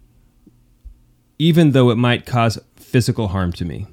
even 1.40 1.72
though 1.72 1.90
it 1.90 1.96
might 1.96 2.26
cause 2.26 2.60
physical 2.76 3.30
harm 3.30 3.52
to 3.54 3.66
me." 3.66 3.88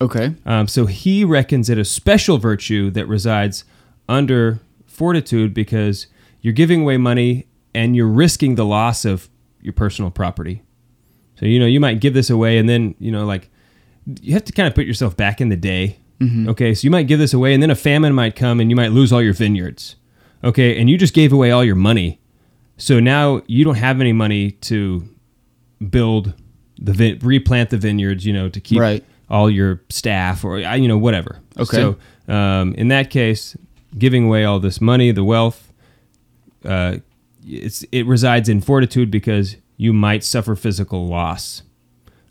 Okay. 0.00 0.34
Um, 0.44 0.68
so 0.68 0.86
he 0.86 1.24
reckons 1.24 1.70
it 1.70 1.78
a 1.78 1.84
special 1.84 2.38
virtue 2.38 2.90
that 2.90 3.06
resides 3.06 3.64
under 4.08 4.60
fortitude 4.86 5.54
because 5.54 6.06
you're 6.40 6.52
giving 6.52 6.82
away 6.82 6.96
money 6.96 7.46
and 7.74 7.96
you're 7.96 8.08
risking 8.08 8.54
the 8.54 8.64
loss 8.64 9.04
of 9.04 9.28
your 9.60 9.72
personal 9.72 10.10
property. 10.10 10.62
So 11.38 11.46
you 11.46 11.58
know 11.58 11.66
you 11.66 11.80
might 11.80 12.00
give 12.00 12.14
this 12.14 12.30
away 12.30 12.58
and 12.58 12.68
then 12.68 12.94
you 12.98 13.10
know 13.10 13.26
like 13.26 13.50
you 14.22 14.32
have 14.34 14.44
to 14.44 14.52
kind 14.52 14.66
of 14.68 14.74
put 14.74 14.86
yourself 14.86 15.16
back 15.16 15.40
in 15.40 15.48
the 15.48 15.56
day. 15.56 15.98
Okay, 16.48 16.72
so 16.74 16.84
you 16.84 16.90
might 16.90 17.08
give 17.08 17.18
this 17.18 17.34
away 17.34 17.52
and 17.52 17.62
then 17.62 17.70
a 17.70 17.74
famine 17.74 18.14
might 18.14 18.36
come 18.36 18.60
and 18.60 18.70
you 18.70 18.76
might 18.76 18.92
lose 18.92 19.12
all 19.12 19.20
your 19.20 19.34
vineyards. 19.34 19.96
Okay, 20.44 20.78
and 20.80 20.88
you 20.88 20.96
just 20.96 21.12
gave 21.12 21.32
away 21.32 21.50
all 21.50 21.64
your 21.64 21.74
money. 21.74 22.20
So 22.78 23.00
now 23.00 23.42
you 23.46 23.64
don't 23.64 23.74
have 23.76 24.00
any 24.00 24.12
money 24.12 24.52
to 24.52 25.06
build 25.90 26.34
the 26.78 26.92
vin- 26.92 27.18
replant 27.22 27.70
the 27.70 27.78
vineyards, 27.78 28.24
you 28.26 28.32
know, 28.32 28.48
to 28.48 28.60
keep 28.60 28.78
Right. 28.80 29.04
all 29.30 29.50
your 29.50 29.82
staff 29.88 30.44
or 30.44 30.58
you 30.58 30.88
know 30.88 30.98
whatever. 30.98 31.38
Okay. 31.58 31.76
So 31.76 31.96
um, 32.32 32.74
in 32.74 32.88
that 32.88 33.10
case, 33.10 33.56
giving 33.96 34.24
away 34.26 34.44
all 34.44 34.60
this 34.60 34.80
money, 34.80 35.10
the 35.12 35.24
wealth, 35.24 35.72
uh, 36.64 36.96
it's 37.46 37.84
it 37.92 38.06
resides 38.06 38.48
in 38.48 38.60
fortitude 38.60 39.10
because 39.10 39.56
you 39.76 39.92
might 39.92 40.24
suffer 40.24 40.54
physical 40.56 41.06
loss. 41.06 41.62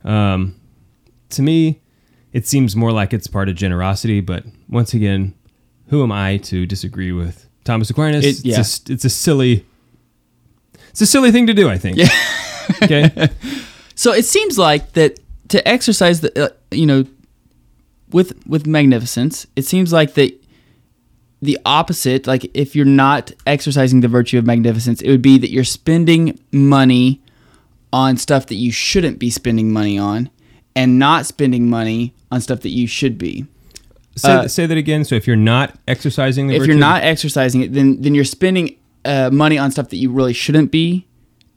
Um, 0.04 0.56
to 1.30 1.42
me, 1.42 1.82
it 2.34 2.46
seems 2.48 2.76
more 2.76 2.92
like 2.92 3.14
it's 3.14 3.28
part 3.28 3.50
of 3.50 3.56
generosity, 3.56 4.20
but 4.22 4.44
once 4.70 4.94
again, 4.94 5.34
who 5.88 6.04
am 6.04 6.12
I 6.12 6.38
to 6.38 6.66
disagree 6.66 7.12
with 7.12 7.48
Thomas 7.64 7.90
Aquinas? 7.90 8.26
It- 8.26 8.46
yeah. 8.46 8.60
it's, 8.60 8.82
a, 8.90 8.94
it's 8.94 9.06
a 9.06 9.10
silly, 9.10 9.66
it's 10.90 11.02
a 11.02 11.06
silly 11.06 11.32
thing 11.32 11.48
to 11.48 11.54
do. 11.54 11.70
I 11.70 11.78
think. 11.78 11.98
Yeah. 11.98 12.10
okay. 12.84 13.30
So 13.96 14.14
it 14.14 14.26
seems 14.26 14.58
like 14.58 14.94
that 14.94 15.20
to 15.50 15.66
exercise 15.68 16.22
the 16.22 16.46
uh, 16.46 16.50
you 16.72 16.86
know 16.86 17.06
with 18.12 18.34
with 18.48 18.68
magnificence, 18.68 19.48
it 19.56 19.66
seems 19.66 19.92
like 19.92 20.14
that 20.14 20.42
the 21.42 21.60
opposite, 21.66 22.28
like 22.28 22.50
if 22.54 22.76
you're 22.76 22.86
not 22.86 23.32
exercising 23.46 24.02
the 24.02 24.08
virtue 24.08 24.38
of 24.38 24.46
magnificence, 24.46 25.02
it 25.02 25.10
would 25.10 25.22
be 25.22 25.38
that 25.38 25.52
you're 25.52 25.64
spending 25.64 26.40
money 26.52 27.22
on 27.94 28.18
stuff 28.18 28.48
that 28.48 28.56
you 28.56 28.72
shouldn't 28.72 29.20
be 29.20 29.30
spending 29.30 29.72
money 29.72 29.98
on 29.98 30.30
and 30.76 31.00
not 31.00 31.26
spending 31.26 31.70
money 31.70 32.14
on 32.32 32.42
stuff 32.42 32.62
that 32.62 32.70
you 32.70 32.88
should 32.88 33.18
be. 33.18 33.46
Say, 34.18 34.32
Uh, 34.32 34.48
say 34.48 34.66
that 34.66 34.78
again. 34.78 35.06
So 35.06 35.16
if 35.16 35.28
you're 35.28 35.36
not 35.36 35.78
exercising 35.88 36.48
the 36.48 36.56
if 36.56 36.62
virtue, 36.62 36.72
you're 36.72 36.80
not 36.80 37.04
exercising 37.04 37.62
it, 37.62 37.74
then 37.74 38.02
then 38.02 38.16
you're 38.16 38.24
spending 38.24 38.76
uh, 39.04 39.30
money 39.32 39.58
on 39.58 39.72
stuff 39.72 39.90
that 39.90 39.98
you 39.98 40.12
really 40.12 40.34
shouldn't 40.34 40.72
be, 40.72 41.06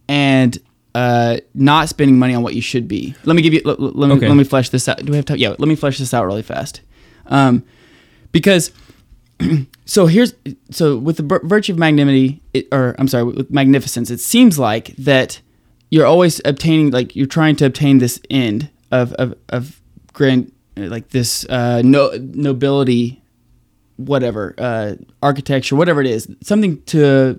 and 0.08 0.58
uh, 0.94 1.38
not 1.54 1.88
spending 1.88 2.18
money 2.18 2.34
on 2.34 2.42
what 2.42 2.54
you 2.54 2.62
should 2.62 2.88
be. 2.88 3.14
Let 3.24 3.36
me 3.36 3.42
give 3.42 3.54
you. 3.54 3.62
Let, 3.64 3.78
let 3.80 4.08
me 4.08 4.14
Okay. 4.16 4.28
let 4.28 4.36
me 4.36 4.44
flesh 4.44 4.70
this 4.70 4.88
out. 4.88 4.98
Do 5.04 5.10
we 5.10 5.16
have 5.16 5.24
time? 5.26 5.38
Yeah. 5.38 5.50
Let 5.50 5.68
me 5.68 5.76
flesh 5.76 5.98
this 5.98 6.12
out 6.14 6.24
really 6.26 6.42
fast, 6.42 6.80
um, 7.26 7.62
because 8.32 8.72
so 9.84 10.06
here's 10.06 10.34
so 10.70 10.96
with 10.96 11.16
the 11.18 11.40
virtue 11.44 11.72
of 11.72 11.78
magnanimity, 11.78 12.40
it, 12.54 12.66
or 12.72 12.94
I'm 12.98 13.08
sorry, 13.08 13.24
with 13.24 13.50
magnificence, 13.50 14.10
it 14.10 14.20
seems 14.20 14.58
like 14.58 14.96
that 14.96 15.40
you're 15.90 16.06
always 16.06 16.40
obtaining, 16.44 16.90
like 16.90 17.14
you're 17.16 17.26
trying 17.26 17.56
to 17.56 17.66
obtain 17.66 17.98
this 17.98 18.20
end 18.30 18.70
of 18.90 19.12
of 19.14 19.34
of 19.50 19.80
grand, 20.12 20.50
like 20.76 21.10
this 21.10 21.44
uh, 21.48 21.82
no 21.84 22.10
nobility 22.18 23.22
whatever 23.96 24.54
uh, 24.58 24.94
architecture, 25.22 25.74
whatever 25.76 26.00
it 26.00 26.06
is, 26.06 26.28
something 26.42 26.80
to 26.84 27.38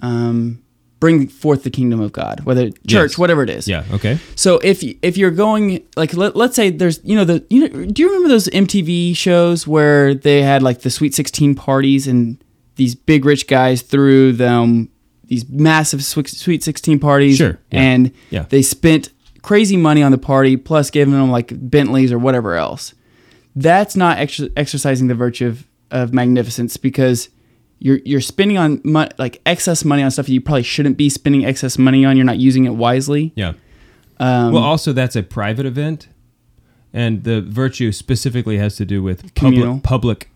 um, 0.00 0.62
bring 1.00 1.28
forth 1.28 1.62
the 1.62 1.70
kingdom 1.70 2.00
of 2.00 2.10
God, 2.12 2.40
whether 2.44 2.70
church, 2.70 3.12
Yes. 3.12 3.18
whatever 3.18 3.42
it 3.42 3.50
is. 3.50 3.68
yeah, 3.68 3.84
okay, 3.92 4.18
So 4.34 4.58
if 4.64 4.82
if 5.02 5.16
you're 5.16 5.30
going 5.30 5.84
like 5.96 6.14
let, 6.14 6.34
let's 6.36 6.56
say 6.56 6.70
there's 6.70 7.00
you 7.04 7.14
know 7.16 7.24
the 7.24 7.44
you 7.50 7.60
know 7.60 7.86
do 7.86 8.02
you 8.02 8.08
remember 8.08 8.28
those 8.28 8.48
MTV 8.48 9.16
shows 9.16 9.66
where 9.66 10.14
they 10.14 10.42
had 10.42 10.62
like 10.62 10.80
the 10.80 10.90
Sweet 10.90 11.14
16 11.14 11.54
parties 11.54 12.06
and 12.08 12.36
these 12.76 12.94
big 12.94 13.24
rich 13.24 13.46
guys 13.46 13.82
threw 13.82 14.32
them 14.32 14.88
these 15.24 15.48
massive 15.48 16.02
Sweet 16.04 16.28
Sweet 16.28 16.62
16 16.64 16.98
parties 16.98 17.36
Sure, 17.36 17.58
yeah, 17.70 17.80
and 17.80 18.12
yeah. 18.30 18.46
they 18.48 18.62
spent 18.62 19.10
crazy 19.42 19.76
money 19.76 20.02
on 20.02 20.10
the 20.12 20.18
party 20.18 20.56
plus 20.56 20.90
giving 20.90 21.14
them 21.14 21.30
like 21.30 21.52
Bentleys 21.70 22.10
or 22.12 22.18
whatever 22.18 22.54
else. 22.56 22.92
That's 23.56 23.96
not 23.96 24.18
ex- 24.18 24.40
exercising 24.56 25.06
the 25.08 25.14
virtue 25.14 25.46
of, 25.46 25.64
of 25.90 26.12
magnificence 26.12 26.76
because 26.76 27.28
you're 27.80 28.00
you're 28.04 28.20
spending 28.20 28.58
on 28.58 28.80
mo- 28.84 29.08
like 29.18 29.40
excess 29.46 29.84
money 29.84 30.02
on 30.02 30.10
stuff 30.10 30.28
you 30.28 30.40
probably 30.40 30.62
shouldn't 30.64 30.96
be 30.96 31.08
spending 31.08 31.44
excess 31.44 31.78
money 31.78 32.04
on. 32.04 32.16
You're 32.16 32.26
not 32.26 32.38
using 32.38 32.64
it 32.64 32.74
wisely. 32.74 33.32
yeah. 33.36 33.52
Um, 34.20 34.52
well, 34.52 34.64
also 34.64 34.92
that's 34.92 35.14
a 35.14 35.22
private 35.22 35.64
event, 35.64 36.08
and 36.92 37.22
the 37.22 37.40
virtue 37.40 37.92
specifically 37.92 38.58
has 38.58 38.74
to 38.76 38.84
do 38.84 39.00
with 39.02 39.32
Communal. 39.34 39.78
public, 39.80 39.82
public, 39.82 40.30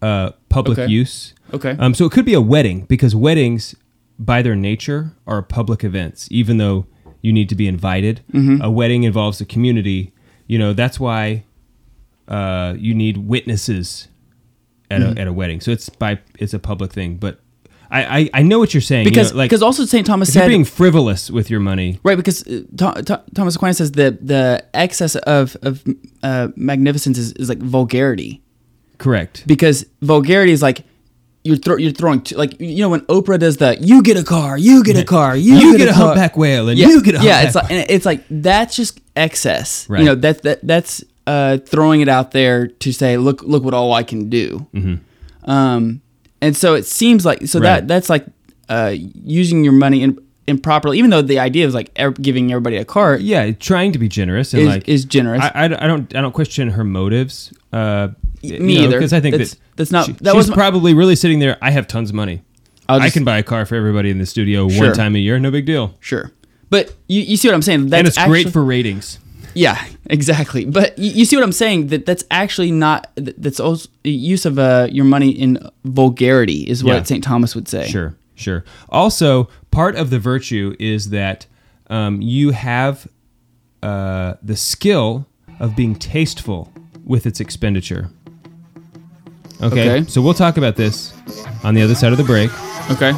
uh, 0.00 0.30
public 0.48 0.78
Okay. 0.78 0.90
use. 0.90 1.34
okay. 1.52 1.76
Um, 1.78 1.92
so 1.92 2.06
it 2.06 2.12
could 2.12 2.24
be 2.24 2.32
a 2.32 2.40
wedding 2.40 2.86
because 2.86 3.14
weddings, 3.14 3.74
by 4.18 4.40
their 4.40 4.56
nature, 4.56 5.12
are 5.26 5.42
public 5.42 5.84
events. 5.84 6.28
Even 6.30 6.56
though 6.56 6.86
you 7.20 7.30
need 7.30 7.50
to 7.50 7.54
be 7.54 7.66
invited, 7.68 8.22
Mm-hmm. 8.32 8.62
a 8.62 8.70
wedding 8.70 9.02
involves 9.04 9.36
the 9.38 9.44
community. 9.44 10.12
You 10.46 10.58
know 10.58 10.72
that's 10.72 10.98
why 10.98 11.44
uh, 12.28 12.74
you 12.78 12.94
need 12.94 13.18
witnesses 13.18 14.08
at 14.90 15.00
Mm-hmm. 15.00 15.18
a 15.18 15.20
at 15.22 15.26
a 15.28 15.32
wedding. 15.32 15.60
So 15.60 15.70
it's 15.70 15.88
by 15.88 16.18
it's 16.38 16.54
a 16.54 16.58
public 16.58 16.92
thing. 16.92 17.16
But 17.16 17.40
I 17.90 18.18
I, 18.18 18.30
I 18.34 18.42
know 18.42 18.58
what 18.58 18.74
you're 18.74 18.80
saying 18.80 19.04
you 19.04 19.10
because 19.10 19.32
know, 19.32 19.38
like 19.38 19.50
because 19.50 19.62
also 19.62 19.84
St. 19.84 20.06
Thomas 20.06 20.28
if 20.30 20.34
you're 20.34 20.42
said 20.44 20.48
being 20.48 20.64
frivolous 20.64 21.30
with 21.30 21.50
your 21.50 21.60
money. 21.60 22.00
right 22.02 22.16
because 22.16 22.46
uh, 22.46 22.62
Tho- 22.72 22.92
Tho- 23.02 23.22
Thomas 23.34 23.56
Aquinas 23.56 23.78
says 23.78 23.92
that 23.92 24.26
the 24.26 24.64
excess 24.74 25.14
of 25.16 25.56
of 25.62 25.84
uh, 26.22 26.48
magnificence 26.56 27.18
is, 27.18 27.32
is 27.32 27.48
like 27.48 27.58
vulgarity 27.58 28.42
Correct. 28.98 29.44
because 29.46 29.84
vulgarity 30.02 30.52
is 30.52 30.62
like 30.62 30.84
you're 31.44 31.56
throw, 31.56 31.76
you're 31.76 31.92
throwing 31.92 32.22
t- 32.22 32.34
like 32.34 32.60
you 32.60 32.78
know 32.82 32.88
when 32.88 33.02
Oprah 33.02 33.38
does 33.38 33.58
the 33.58 33.76
you 33.80 34.02
get 34.02 34.16
a 34.16 34.24
car 34.24 34.58
you 34.58 34.82
get 34.82 34.96
a 34.96 35.04
car 35.04 35.36
you, 35.36 35.54
You, 35.54 35.78
get, 35.78 35.88
a 35.88 35.92
car. 35.92 36.06
humpback 36.06 36.36
whale 36.36 36.68
and 36.68 36.76
yeah, 36.78 36.88
you 36.88 37.00
get 37.02 37.14
a 37.14 37.22
yeah 37.22 37.42
it's 37.42 37.54
like 37.54 37.70
and 37.70 37.86
it's 37.88 38.04
like 38.06 38.24
that's 38.30 38.74
just 38.74 39.00
excess 39.14 39.88
Right. 39.88 40.00
you 40.00 40.06
know 40.06 40.16
that 40.16 40.42
that 40.42 40.66
that's 40.66 41.04
uh, 41.26 41.58
throwing 41.58 42.00
it 42.00 42.08
out 42.08 42.30
there 42.32 42.68
to 42.68 42.92
say 42.92 43.16
look 43.16 43.42
look 43.42 43.64
what 43.64 43.74
all 43.74 43.92
I 43.92 44.02
can 44.04 44.28
do 44.30 44.66
um 45.44 46.00
and 46.42 46.56
so 46.56 46.74
it 46.74 46.84
seems 46.86 47.24
like 47.24 47.46
so 47.46 47.58
Right. 47.60 47.66
that 47.80 47.88
that's 47.88 48.08
like 48.10 48.26
uh, 48.68 48.94
using 48.96 49.62
your 49.64 49.72
money 49.72 50.02
and 50.02 50.18
improperly, 50.48 50.98
even 50.98 51.10
though 51.10 51.22
the 51.22 51.38
idea 51.38 51.66
is 51.66 51.72
like 51.74 51.90
ev- 51.96 52.20
giving 52.20 52.50
everybody 52.52 52.76
a 52.76 52.84
cart 52.84 53.20
yeah, 53.20 53.50
trying 53.52 53.92
to 53.92 53.98
be 53.98 54.08
generous 54.08 54.52
and 54.52 54.62
is, 54.62 54.68
like 54.68 54.88
is 54.88 55.04
generous. 55.04 55.40
I, 55.42 55.48
I, 55.54 55.64
I 55.64 55.68
don't 55.86 56.14
I 56.16 56.20
don't 56.20 56.32
question 56.32 56.68
her 56.70 56.84
motives. 56.84 57.52
Uh, 57.72 58.08
Me 58.42 58.78
either. 58.84 58.98
because 58.98 59.12
I 59.12 59.20
think 59.20 59.32
That's- 59.34 59.54
that 59.54 59.60
that's 59.76 59.90
not- 59.92 60.06
she- 60.06 60.12
that 60.20 60.34
was 60.36 60.50
probably 60.50 60.94
really 60.94 61.16
sitting 61.16 61.38
there. 61.38 61.56
I 61.62 61.70
have 61.70 61.86
tons 61.88 62.10
of 62.10 62.16
money. 62.16 62.42
I'll 62.88 63.00
I 63.00 63.10
can 63.10 63.24
buy 63.24 63.38
a 63.38 63.42
car 63.42 63.66
for 63.66 63.74
everybody 63.74 64.10
in 64.10 64.18
the 64.18 64.26
studio 64.26 64.68
Sure. 64.68 64.86
one 64.88 64.94
time 64.94 65.16
a 65.16 65.18
year. 65.18 65.38
No 65.40 65.50
big 65.50 65.64
deal. 65.66 65.94
sure, 66.00 66.30
but 66.70 66.94
you, 67.08 67.22
you 67.22 67.36
see 67.36 67.48
what 67.48 67.54
I'm 67.54 67.62
saying? 67.62 67.88
That's 67.88 67.98
and 67.98 68.08
it's 68.08 68.18
actually, 68.18 68.42
great 68.44 68.52
for 68.52 68.64
ratings. 68.64 69.18
Yeah, 69.56 69.82
exactly. 70.10 70.66
But 70.66 70.98
you, 70.98 71.10
you 71.12 71.24
see 71.24 71.34
what 71.34 71.42
I'm 71.42 71.50
saying? 71.52 71.86
That 71.88 72.04
that's 72.04 72.24
actually 72.30 72.70
not. 72.70 73.10
That's 73.16 73.58
also 73.58 73.88
use 74.04 74.44
of 74.44 74.58
uh, 74.58 74.88
your 74.90 75.06
money 75.06 75.30
in 75.30 75.58
vulgarity 75.84 76.68
is 76.68 76.84
what 76.84 76.94
Yeah. 76.94 77.02
St. 77.04 77.24
Thomas 77.24 77.54
would 77.54 77.66
say. 77.66 77.88
Sure, 77.88 78.14
sure. 78.34 78.64
Also, 78.90 79.48
part 79.70 79.96
of 79.96 80.10
the 80.10 80.18
virtue 80.18 80.76
is 80.78 81.08
that 81.10 81.46
um, 81.88 82.20
you 82.20 82.50
have 82.50 83.08
uh, 83.82 84.34
the 84.42 84.56
skill 84.56 85.26
of 85.58 85.74
being 85.74 85.94
tasteful 85.94 86.70
with 87.04 87.24
its 87.26 87.40
expenditure. 87.40 88.10
Okay? 89.62 90.00
Okay. 90.00 90.10
so 90.10 90.20
we'll 90.20 90.34
talk 90.34 90.58
about 90.58 90.76
this 90.76 91.14
on 91.64 91.72
the 91.72 91.80
other 91.80 91.94
side 91.94 92.12
of 92.12 92.18
the 92.18 92.24
break. 92.24 92.50
Okay. 92.90 93.12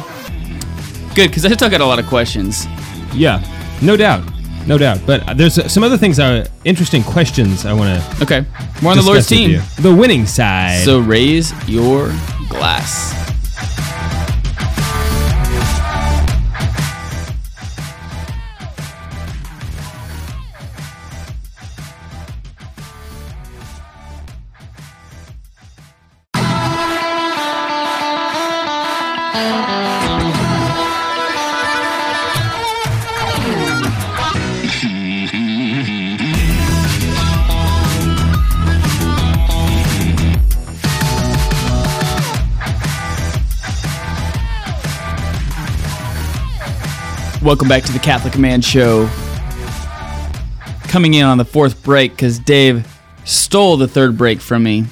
Good, 1.15 1.27
because 1.31 1.43
I 1.45 1.51
still 1.51 1.69
got 1.69 1.81
a 1.81 1.85
lot 1.85 1.99
of 1.99 2.05
questions. 2.05 2.65
Yeah, 3.13 3.43
no 3.81 3.97
doubt, 3.97 4.23
no 4.67 4.77
doubt. 4.77 4.99
But 5.05 5.37
there's 5.37 5.57
uh, 5.57 5.67
some 5.67 5.83
other 5.83 5.97
things, 5.97 6.19
are 6.19 6.45
interesting 6.65 7.03
questions 7.03 7.65
I 7.65 7.73
want 7.73 8.01
to. 8.01 8.23
Okay, 8.23 8.45
more 8.81 8.91
on 8.91 8.97
the 8.97 9.03
Lord's 9.03 9.27
team. 9.27 9.61
The 9.79 9.93
winning 9.93 10.25
side. 10.25 10.83
So 10.83 10.99
raise 10.99 11.53
your 11.67 12.07
glass. 12.49 13.13
Welcome 47.49 47.67
back 47.67 47.81
to 47.85 47.91
the 47.91 47.97
Catholic 47.97 48.37
Man 48.37 48.61
Show. 48.61 49.09
Coming 50.83 51.15
in 51.15 51.25
on 51.25 51.39
the 51.39 51.45
fourth 51.45 51.81
break 51.81 52.11
because 52.11 52.37
Dave 52.37 52.87
stole 53.25 53.75
the 53.75 53.87
third 53.87 54.19
break 54.19 54.39
from 54.39 54.61
me. 54.61 54.85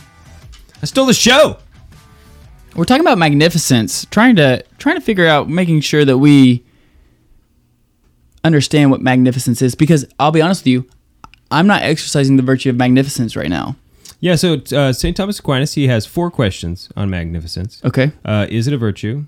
I 0.82 0.88
stole 0.88 1.06
the 1.06 1.14
show. 1.14 1.60
We're 2.76 2.86
talking 2.86 3.02
about 3.02 3.20
magnificence, 3.20 4.06
trying 4.06 4.38
to 4.38 4.66
trying 4.80 4.96
to 4.96 5.02
figure 5.02 5.28
out, 5.28 5.48
making 5.48 5.82
sure 5.82 6.04
that 6.04 6.18
we 6.18 6.64
understand 8.44 8.90
what 8.90 9.02
magnificence 9.02 9.62
is. 9.62 9.76
Because 9.76 10.08
I'll 10.20 10.32
be 10.32 10.42
honest 10.42 10.64
with 10.64 10.70
you, 10.70 10.90
I'm 11.52 11.68
not 11.68 11.84
exercising 11.84 12.38
the 12.38 12.44
virtue 12.44 12.72
of 12.72 12.76
magnificence 12.76 13.36
right 13.36 13.50
now. 13.50 13.76
Yeah, 14.20 14.34
so 14.34 14.56
uh, 14.76 14.94
St. 14.94 15.16
Thomas 15.16 15.38
Aquinas, 15.38 15.76
he 15.76 15.90
has 15.90 16.08
four 16.08 16.32
questions 16.32 16.90
on 16.98 17.12
magnificence. 17.12 17.84
Okay. 17.86 18.14
Uh, 18.26 18.48
is 18.50 18.66
it 18.66 18.74
a 18.74 18.80
virtue? 18.80 19.26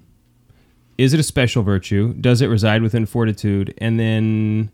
Is 1.00 1.14
it 1.14 1.20
a 1.22 1.24
special 1.24 1.64
virtue? 1.64 2.14
Does 2.14 2.42
it 2.42 2.48
reside 2.48 2.82
within 2.82 3.06
fortitude? 3.06 3.74
And 3.78 3.98
then, 3.98 4.70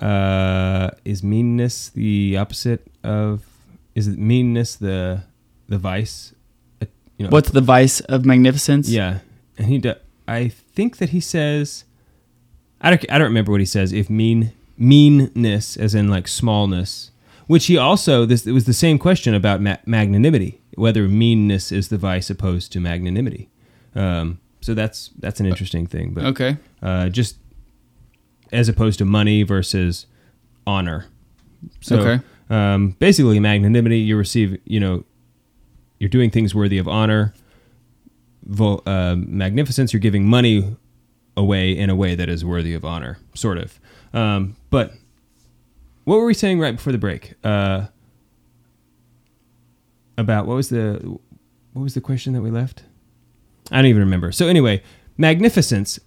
uh, 0.00 0.90
is 1.04 1.22
meanness 1.22 1.88
the 1.88 2.36
opposite 2.36 2.84
of? 3.04 3.44
Is 3.94 4.08
it 4.08 4.18
meanness 4.18 4.74
the 4.74 5.22
the 5.68 5.78
vice? 5.78 6.34
Uh, 6.82 6.86
you 7.16 7.24
know, 7.24 7.30
What's 7.30 7.50
the 7.50 7.60
vice 7.60 8.00
of 8.00 8.24
magnificence? 8.26 8.88
Yeah, 8.88 9.20
and 9.56 9.68
he. 9.68 9.78
Do, 9.78 9.94
I 10.26 10.48
think 10.48 10.96
that 10.96 11.10
he 11.10 11.20
says. 11.20 11.84
I 12.80 12.90
don't. 12.90 13.06
I 13.08 13.16
don't 13.16 13.28
remember 13.28 13.52
what 13.52 13.60
he 13.60 13.66
says. 13.66 13.92
If 13.92 14.10
mean 14.10 14.52
meanness, 14.76 15.76
as 15.76 15.94
in 15.94 16.08
like 16.08 16.26
smallness, 16.26 17.12
which 17.46 17.66
he 17.66 17.78
also 17.78 18.26
this 18.26 18.48
it 18.48 18.52
was 18.52 18.64
the 18.64 18.74
same 18.74 18.98
question 18.98 19.32
about 19.32 19.60
ma- 19.60 19.76
magnanimity, 19.86 20.60
whether 20.74 21.06
meanness 21.06 21.70
is 21.70 21.86
the 21.86 21.98
vice 21.98 22.30
opposed 22.30 22.72
to 22.72 22.80
magnanimity. 22.80 23.48
Um, 23.94 24.40
so 24.66 24.74
that's 24.74 25.10
that's 25.20 25.38
an 25.38 25.46
interesting 25.46 25.86
thing, 25.86 26.12
but 26.12 26.24
Okay. 26.24 26.56
uh, 26.82 27.08
just 27.08 27.36
as 28.52 28.68
opposed 28.68 28.98
to 28.98 29.04
money 29.04 29.44
versus 29.44 30.06
honor. 30.66 31.06
So 31.80 32.00
Okay. 32.00 32.24
um, 32.50 32.96
basically, 32.98 33.38
magnanimity 33.38 34.00
you 34.00 34.16
receive, 34.16 34.58
you 34.64 34.80
know, 34.80 35.04
you're 36.00 36.10
doing 36.10 36.30
things 36.30 36.52
worthy 36.52 36.78
of 36.78 36.88
honor. 36.88 37.32
Vol- 38.44 38.82
uh, 38.86 39.14
magnificence, 39.16 39.92
you're 39.92 40.00
giving 40.00 40.26
money 40.26 40.76
away 41.36 41.70
in 41.76 41.88
a 41.90 41.94
way 41.94 42.14
that 42.16 42.28
is 42.28 42.44
worthy 42.44 42.74
of 42.74 42.84
honor, 42.84 43.18
sort 43.34 43.58
of. 43.58 43.78
Um, 44.12 44.56
but 44.70 44.94
what 46.04 46.16
were 46.18 46.26
we 46.26 46.34
saying 46.34 46.58
right 46.58 46.74
before 46.76 46.92
the 46.92 46.98
break? 46.98 47.34
Uh, 47.44 47.86
about 50.18 50.46
what 50.46 50.54
was 50.56 50.68
the 50.70 51.18
what 51.72 51.82
was 51.82 51.94
the 51.94 52.00
question 52.00 52.32
that 52.32 52.42
we 52.42 52.50
left? 52.50 52.82
I 53.70 53.76
don't 53.76 53.86
even 53.86 54.02
remember. 54.02 54.32
So 54.32 54.48
anyway, 54.48 54.82
magnificence. 55.16 55.98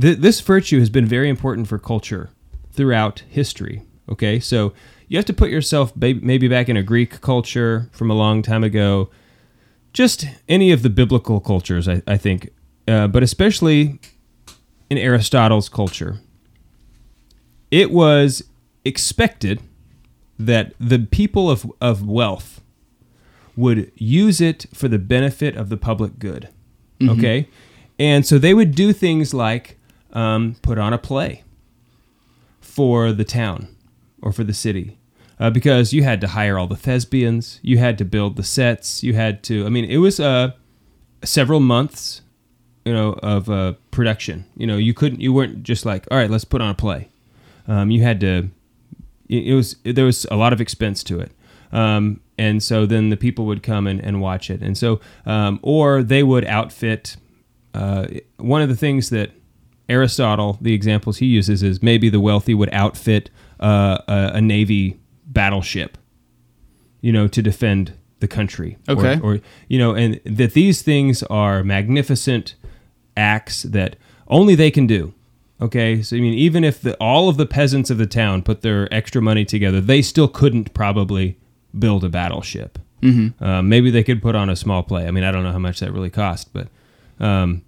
Th- 0.00 0.18
this 0.18 0.40
virtue 0.40 0.78
has 0.78 0.90
been 0.90 1.06
very 1.06 1.28
important 1.28 1.68
for 1.68 1.78
culture 1.78 2.30
throughout 2.72 3.20
history. 3.28 3.82
Okay, 4.08 4.40
so 4.40 4.72
you 5.08 5.16
have 5.16 5.26
to 5.26 5.32
put 5.32 5.50
yourself 5.50 5.92
maybe 5.96 6.48
back 6.48 6.68
in 6.68 6.76
a 6.76 6.82
Greek 6.82 7.20
culture 7.20 7.88
from 7.92 8.10
a 8.10 8.14
long 8.14 8.42
time 8.42 8.64
ago, 8.64 9.10
just 9.92 10.26
any 10.48 10.70
of 10.70 10.82
the 10.82 10.90
biblical 10.90 11.40
cultures, 11.40 11.88
I, 11.88 12.02
I 12.06 12.16
think, 12.16 12.50
uh, 12.86 13.08
but 13.08 13.22
especially 13.22 13.98
in 14.88 14.98
Aristotle's 14.98 15.68
culture. 15.68 16.20
It 17.70 17.90
was 17.90 18.42
expected 18.84 19.60
that 20.38 20.74
the 20.80 20.98
people 20.98 21.50
of, 21.50 21.70
of 21.80 22.06
wealth 22.06 22.60
would 23.56 23.92
use 23.96 24.40
it 24.40 24.66
for 24.72 24.88
the 24.88 24.98
benefit 24.98 25.56
of 25.56 25.68
the 25.68 25.76
public 25.76 26.18
good. 26.18 26.48
Okay? 27.08 27.48
And 27.98 28.26
so 28.26 28.38
they 28.38 28.54
would 28.54 28.74
do 28.74 28.92
things 28.92 29.32
like 29.34 29.78
um, 30.12 30.56
put 30.62 30.78
on 30.78 30.92
a 30.92 30.98
play 30.98 31.44
for 32.60 33.12
the 33.12 33.24
town 33.24 33.74
or 34.22 34.32
for 34.32 34.44
the 34.44 34.54
city. 34.54 34.98
Uh, 35.38 35.48
because 35.48 35.94
you 35.94 36.02
had 36.02 36.20
to 36.20 36.28
hire 36.28 36.58
all 36.58 36.66
the 36.66 36.76
thespians, 36.76 37.60
you 37.62 37.78
had 37.78 37.96
to 37.96 38.04
build 38.04 38.36
the 38.36 38.42
sets, 38.42 39.02
you 39.02 39.14
had 39.14 39.42
to. 39.42 39.64
I 39.64 39.70
mean, 39.70 39.86
it 39.86 39.96
was 39.96 40.20
uh, 40.20 40.52
several 41.24 41.60
months, 41.60 42.20
you 42.84 42.92
know, 42.92 43.14
of 43.22 43.48
uh, 43.48 43.72
production. 43.90 44.44
You 44.56 44.66
know, 44.66 44.76
you 44.76 44.92
couldn't, 44.92 45.20
you 45.20 45.32
weren't 45.32 45.62
just 45.62 45.86
like, 45.86 46.06
all 46.10 46.18
right, 46.18 46.28
let's 46.30 46.44
put 46.44 46.60
on 46.60 46.68
a 46.68 46.74
play. 46.74 47.08
Um, 47.66 47.90
you 47.90 48.02
had 48.02 48.20
to. 48.20 48.50
It 49.28 49.46
it 49.46 49.54
was 49.54 49.76
there 49.84 50.04
was 50.04 50.26
a 50.30 50.36
lot 50.36 50.52
of 50.52 50.60
expense 50.60 51.02
to 51.04 51.20
it, 51.20 51.32
um, 51.72 52.20
and 52.40 52.62
so 52.62 52.86
then 52.86 53.10
the 53.10 53.16
people 53.16 53.44
would 53.46 53.62
come 53.62 53.86
and, 53.90 54.00
and 54.00 54.20
watch 54.20 54.50
it, 54.50 54.60
and 54.62 54.76
so 54.76 55.00
um, 55.26 55.58
or 55.62 56.02
they 56.02 56.22
would 56.22 56.44
outfit. 56.46 57.16
Uh, 57.74 58.06
one 58.38 58.62
of 58.62 58.68
the 58.68 58.76
things 58.86 59.10
that 59.10 59.30
Aristotle, 59.88 60.58
the 60.60 60.72
examples 60.74 61.18
he 61.18 61.26
uses, 61.26 61.62
is 61.62 61.82
maybe 61.82 62.08
the 62.10 62.20
wealthy 62.20 62.54
would 62.54 62.72
outfit 62.72 63.30
uh, 63.60 63.98
a, 64.08 64.30
a 64.34 64.40
navy 64.40 64.98
battleship, 65.26 65.96
you 67.00 67.12
know, 67.12 67.28
to 67.28 67.40
defend 67.42 67.92
the 68.20 68.28
country. 68.28 68.76
Or- 68.88 68.94
Okay. 68.96 69.20
Or, 69.22 69.40
you 69.68 69.78
know, 69.78 69.94
and 69.94 70.20
that 70.24 70.52
these 70.54 70.82
things 70.82 71.22
are 71.24 71.62
magnificent 71.64 72.54
acts 73.16 73.62
that 73.62 73.96
only 74.26 74.54
they 74.56 74.70
can 74.70 74.86
do. 74.86 75.14
Okay, 75.60 76.02
so 76.02 76.16
I 76.16 76.20
mean, 76.20 76.34
even 76.34 76.64
if 76.64 76.80
the, 76.80 76.94
all 76.96 77.28
of 77.28 77.36
the 77.36 77.46
peasants 77.46 77.90
of 77.90 77.98
the 77.98 78.06
town 78.06 78.42
put 78.42 78.62
their 78.62 78.92
extra 78.92 79.20
money 79.20 79.44
together, 79.44 79.80
they 79.80 80.02
still 80.02 80.28
couldn't 80.28 80.72
probably 80.74 81.36
build 81.78 82.04
a 82.04 82.08
battleship. 82.08 82.78
Mm-hmm. 83.02 83.42
Uh, 83.42 83.62
maybe 83.62 83.90
they 83.90 84.02
could 84.02 84.20
put 84.20 84.34
on 84.34 84.50
a 84.50 84.56
small 84.56 84.82
play. 84.82 85.06
I 85.06 85.10
mean, 85.10 85.24
I 85.24 85.30
don't 85.30 85.42
know 85.42 85.52
how 85.52 85.58
much 85.58 85.80
that 85.80 85.92
really 85.92 86.10
cost, 86.10 86.52
but 86.52 86.68
um, 87.18 87.62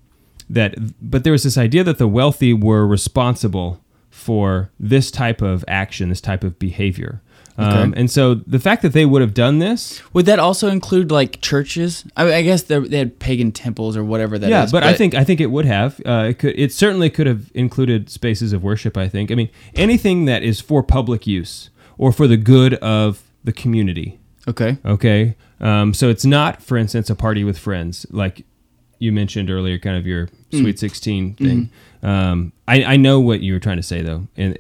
that 0.51 0.75
but 1.01 1.25
there 1.25 1.33
was 1.33 1.43
this 1.43 1.57
idea 1.57 1.85
that 1.85 1.99
the 1.99 2.09
wealthy 2.09 2.53
were 2.53 2.87
responsible 2.87 3.83
for 4.11 4.71
this 4.79 5.11
type 5.11 5.41
of 5.41 5.65
action, 5.67 6.11
this 6.11 6.21
type 6.21 6.45
of 6.45 6.59
behavior. 6.59 7.23
Um, 7.59 7.93
and 7.97 8.11
so 8.11 8.35
the 8.35 8.59
fact 8.59 8.83
that 8.83 8.93
they 8.93 9.05
would 9.05 9.21
have 9.21 9.35
done 9.35 9.59
this, 9.59 10.03
Would 10.15 10.27
that 10.27 10.39
also 10.39 10.69
include 10.69 11.11
like 11.11 11.41
churches? 11.43 12.05
I, 12.17 12.25
mean, 12.25 12.33
I 12.33 12.43
guess 12.43 12.63
they 12.63 12.99
had 12.99 13.19
pagan 13.19 13.53
temples 13.53 13.97
or 13.97 14.03
whatever 14.03 14.39
that 14.39 14.47
is. 14.47 14.51
yeah, 14.51 14.67
but, 14.73 14.83
I 14.83 14.95
think 14.95 15.15
I 15.15 15.23
think 15.23 15.41
it 15.41 15.51
would 15.51 15.67
have. 15.67 16.01
Uh, 16.05 16.29
it 16.31 16.39
could. 16.39 16.59
It 16.59 16.73
certainly 16.73 17.11
could 17.11 17.27
have 17.27 17.51
included 17.55 18.09
spaces 18.09 18.53
of 18.53 18.63
worship. 18.63 18.97
I 18.97 19.09
think. 19.09 19.31
I 19.31 19.35
mean, 19.35 19.51
anything 19.75 20.25
that 20.25 20.43
is 20.43 20.61
for 20.61 20.83
public 20.83 21.27
use 21.27 21.71
or 21.99 22.11
for 22.11 22.27
the 22.27 22.39
good 22.39 22.75
of 22.75 23.23
the 23.45 23.53
community. 23.53 24.19
Okay. 24.49 24.79
Okay. 24.85 25.37
Um, 25.61 25.95
so 25.95 26.09
it's 26.09 26.25
not, 26.25 26.63
for 26.63 26.77
instance, 26.77 27.09
a 27.11 27.15
party 27.15 27.45
with 27.45 27.59
friends, 27.59 28.07
like 28.11 28.45
you 28.99 29.13
mentioned 29.13 29.51
earlier, 29.51 29.79
kind 29.79 29.97
of 29.97 30.07
your 30.07 30.29
Sweet 30.51 30.79
Sixteen 30.79 31.35
thing. 31.35 31.71
Um, 32.03 32.53
I 32.69 32.85
I 32.85 32.97
know 32.97 33.21
what 33.21 33.41
you 33.41 33.53
were 33.53 33.59
trying 33.61 33.77
to 33.79 33.83
say 33.83 34.03
though 34.03 34.27
in 34.37 34.59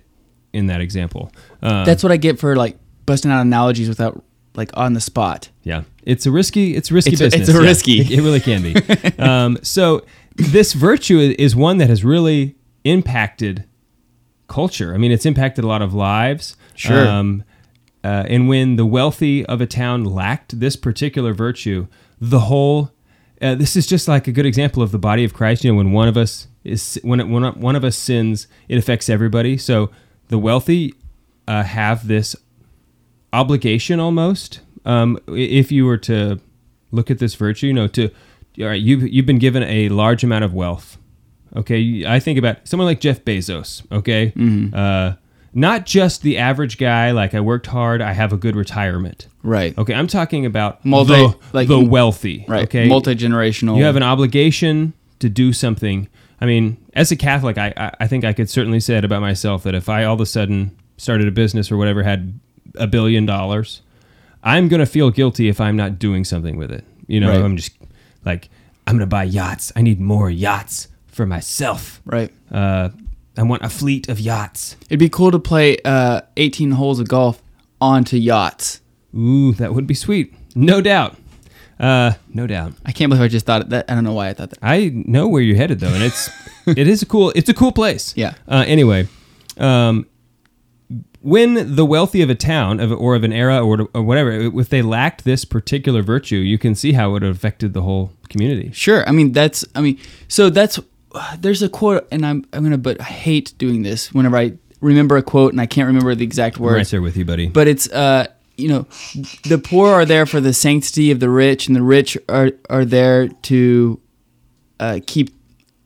in 0.52 0.66
that 0.66 0.80
example. 0.80 1.32
Um, 1.62 1.84
That's 1.84 2.02
what 2.02 2.12
I 2.12 2.16
get 2.16 2.38
for 2.38 2.56
like 2.56 2.76
busting 3.06 3.30
out 3.30 3.40
analogies 3.40 3.88
without 3.88 4.22
like 4.54 4.70
on 4.74 4.92
the 4.94 5.00
spot. 5.00 5.48
Yeah, 5.62 5.82
it's 6.02 6.26
a 6.26 6.30
risky. 6.30 6.76
It's 6.76 6.90
risky 6.92 7.12
It's 7.12 7.20
a- 7.20 7.24
business. 7.24 7.48
it's 7.48 7.58
a 7.58 7.60
yeah. 7.60 7.68
risky. 7.68 8.00
It, 8.00 8.10
it 8.12 8.22
really 8.22 8.40
can 8.40 8.62
be. 8.62 9.18
um, 9.18 9.58
so 9.62 10.04
this 10.36 10.72
virtue 10.72 11.34
is 11.38 11.54
one 11.56 11.78
that 11.78 11.88
has 11.88 12.04
really 12.04 12.56
impacted 12.84 13.64
culture. 14.48 14.94
I 14.94 14.98
mean, 14.98 15.12
it's 15.12 15.26
impacted 15.26 15.64
a 15.64 15.68
lot 15.68 15.82
of 15.82 15.94
lives. 15.94 16.56
Sure. 16.74 17.06
Um, 17.06 17.44
uh, 18.04 18.24
and 18.28 18.48
when 18.48 18.76
the 18.76 18.86
wealthy 18.86 19.44
of 19.46 19.60
a 19.60 19.66
town 19.66 20.04
lacked 20.04 20.58
this 20.58 20.76
particular 20.76 21.32
virtue, 21.32 21.86
the 22.20 22.40
whole 22.40 22.92
uh, 23.40 23.56
this 23.56 23.74
is 23.74 23.86
just 23.86 24.06
like 24.06 24.28
a 24.28 24.32
good 24.32 24.46
example 24.46 24.82
of 24.82 24.92
the 24.92 24.98
body 24.98 25.24
of 25.24 25.34
Christ. 25.34 25.64
You 25.64 25.72
know, 25.72 25.76
when 25.76 25.92
one 25.92 26.08
of 26.08 26.16
us 26.16 26.46
is 26.64 27.00
when 27.02 27.20
it, 27.20 27.28
when 27.28 27.42
one 27.60 27.74
of 27.74 27.84
us 27.84 27.96
sins, 27.96 28.46
it 28.68 28.78
affects 28.78 29.08
everybody. 29.08 29.58
So 29.58 29.90
the 30.28 30.38
wealthy 30.38 30.94
uh, 31.48 31.64
have 31.64 32.06
this 32.06 32.36
obligation 33.32 33.98
almost. 33.98 34.60
Um, 34.84 35.18
if 35.28 35.72
you 35.72 35.86
were 35.86 35.98
to 35.98 36.40
look 36.92 37.10
at 37.10 37.18
this 37.18 37.34
virtue, 37.34 37.68
you 37.68 37.72
know, 37.72 37.88
to 37.88 38.10
all 38.60 38.66
right, 38.66 38.80
you've 38.80 39.08
you've 39.08 39.26
been 39.26 39.38
given 39.38 39.62
a 39.64 39.88
large 39.88 40.22
amount 40.22 40.44
of 40.44 40.54
wealth. 40.54 40.98
Okay, 41.56 42.04
I 42.06 42.20
think 42.20 42.38
about 42.38 42.66
someone 42.66 42.86
like 42.86 43.00
Jeff 43.00 43.24
Bezos. 43.24 43.82
Okay, 43.92 44.32
uh, 44.74 45.14
not 45.54 45.84
just 45.86 46.22
the 46.22 46.38
average 46.38 46.78
guy. 46.78 47.10
Like 47.10 47.34
I 47.34 47.40
worked 47.40 47.66
hard, 47.66 48.00
I 48.00 48.12
have 48.12 48.32
a 48.32 48.36
good 48.36 48.56
retirement. 48.56 49.26
Right. 49.42 49.76
Okay, 49.76 49.94
I'm 49.94 50.06
talking 50.06 50.46
about 50.46 50.84
Multi- 50.84 51.12
the, 51.14 51.36
like- 51.52 51.68
the 51.68 51.80
wealthy. 51.80 52.44
Right. 52.48 52.64
Okay, 52.64 52.88
Multi 52.88 53.14
generational. 53.14 53.76
you 53.76 53.84
have 53.84 53.96
an 53.96 54.02
obligation 54.02 54.92
to 55.18 55.28
do 55.28 55.52
something. 55.52 56.08
I 56.40 56.46
mean, 56.46 56.76
as 56.94 57.12
a 57.12 57.16
Catholic, 57.16 57.56
I, 57.58 57.72
I, 57.76 57.92
I 58.00 58.06
think 58.08 58.24
I 58.24 58.32
could 58.32 58.50
certainly 58.50 58.80
say 58.80 58.96
it 58.96 59.04
about 59.04 59.20
myself 59.20 59.62
that 59.64 59.74
if 59.74 59.88
I 59.88 60.04
all 60.04 60.14
of 60.14 60.20
a 60.20 60.26
sudden 60.26 60.76
started 60.96 61.28
a 61.28 61.30
business 61.30 61.70
or 61.70 61.76
whatever 61.76 62.02
had 62.02 62.38
a 62.76 62.86
billion 62.86 63.26
dollars, 63.26 63.82
I'm 64.42 64.66
going 64.68 64.80
to 64.80 64.86
feel 64.86 65.10
guilty 65.10 65.48
if 65.48 65.60
I'm 65.60 65.76
not 65.76 65.98
doing 66.00 66.24
something 66.24 66.56
with 66.56 66.72
it. 66.72 66.84
You 67.06 67.20
know, 67.20 67.28
Right. 67.30 67.40
I'm 67.42 67.56
just 67.56 67.72
like, 68.24 68.48
I'm 68.86 68.94
going 68.94 69.00
to 69.00 69.06
buy 69.06 69.22
yachts. 69.24 69.70
I 69.76 69.82
need 69.82 70.00
more 70.00 70.28
yachts 70.30 70.88
for 71.06 71.26
myself. 71.26 72.00
right. 72.04 72.32
Uh, 72.50 72.88
I 73.36 73.42
want 73.42 73.62
a 73.62 73.70
fleet 73.70 74.08
of 74.08 74.20
yachts. 74.20 74.76
It'd 74.86 74.98
be 74.98 75.08
cool 75.08 75.30
to 75.30 75.38
play 75.38 75.78
uh, 75.84 76.22
18 76.36 76.72
holes 76.72 77.00
of 77.00 77.08
golf 77.08 77.42
onto 77.80 78.16
yachts. 78.16 78.80
Ooh, 79.14 79.52
that 79.54 79.74
would 79.74 79.86
be 79.86 79.94
sweet. 79.94 80.34
No 80.54 80.80
doubt. 80.80 81.16
Uh, 81.80 82.12
no 82.32 82.46
doubt. 82.46 82.74
I 82.84 82.92
can't 82.92 83.10
believe 83.10 83.24
I 83.24 83.28
just 83.28 83.46
thought 83.46 83.68
that. 83.70 83.90
I 83.90 83.94
don't 83.94 84.04
know 84.04 84.12
why 84.12 84.28
I 84.28 84.34
thought 84.34 84.50
that. 84.50 84.58
I 84.62 84.92
know 84.94 85.26
where 85.26 85.42
you're 85.42 85.56
headed 85.56 85.80
though, 85.80 85.92
and 85.92 86.02
it's 86.02 86.30
it 86.66 86.86
is 86.86 87.02
a 87.02 87.06
cool 87.06 87.32
it's 87.34 87.48
a 87.48 87.54
cool 87.54 87.72
place. 87.72 88.16
Yeah. 88.16 88.34
Uh, 88.46 88.64
anyway, 88.66 89.08
um, 89.56 90.06
when 91.22 91.74
the 91.76 91.84
wealthy 91.84 92.20
of 92.20 92.30
a 92.30 92.34
town 92.34 92.80
of, 92.80 92.92
or 92.92 93.14
of 93.14 93.24
an 93.24 93.32
era 93.32 93.64
or, 93.64 93.88
or 93.94 94.02
whatever, 94.02 94.30
if 94.30 94.68
they 94.68 94.82
lacked 94.82 95.24
this 95.24 95.44
particular 95.44 96.02
virtue, 96.02 96.36
you 96.36 96.58
can 96.58 96.74
see 96.74 96.92
how 96.92 97.14
it 97.14 97.22
affected 97.22 97.72
the 97.72 97.82
whole 97.82 98.12
community. 98.28 98.70
Sure. 98.72 99.08
I 99.08 99.12
mean, 99.12 99.32
that's. 99.32 99.64
I 99.74 99.80
mean, 99.80 99.98
so 100.28 100.50
that's. 100.50 100.78
There's 101.38 101.62
a 101.62 101.68
quote, 101.68 102.06
and 102.10 102.24
I'm. 102.24 102.44
I'm 102.52 102.62
gonna. 102.62 102.78
But 102.78 103.00
I 103.00 103.04
hate 103.04 103.52
doing 103.58 103.82
this 103.82 104.12
whenever 104.14 104.36
I 104.36 104.52
remember 104.80 105.16
a 105.16 105.22
quote 105.22 105.52
and 105.52 105.60
I 105.60 105.66
can't 105.66 105.86
remember 105.86 106.14
the 106.14 106.24
exact 106.24 106.58
words. 106.58 106.72
I'm 106.74 106.78
right 106.78 106.88
there 106.88 107.02
with 107.02 107.16
you, 107.16 107.24
buddy. 107.24 107.48
But 107.48 107.68
it's. 107.68 107.88
uh 107.90 108.26
you 108.58 108.68
know, 108.68 108.82
the 109.48 109.58
poor 109.58 109.88
are 109.88 110.04
there 110.04 110.26
for 110.26 110.38
the 110.38 110.52
sanctity 110.52 111.10
of 111.10 111.20
the 111.20 111.30
rich, 111.30 111.66
and 111.66 111.74
the 111.74 111.82
rich 111.82 112.18
are 112.28 112.50
are 112.68 112.84
there 112.84 113.28
to 113.28 113.98
uh, 114.78 115.00
keep 115.06 115.34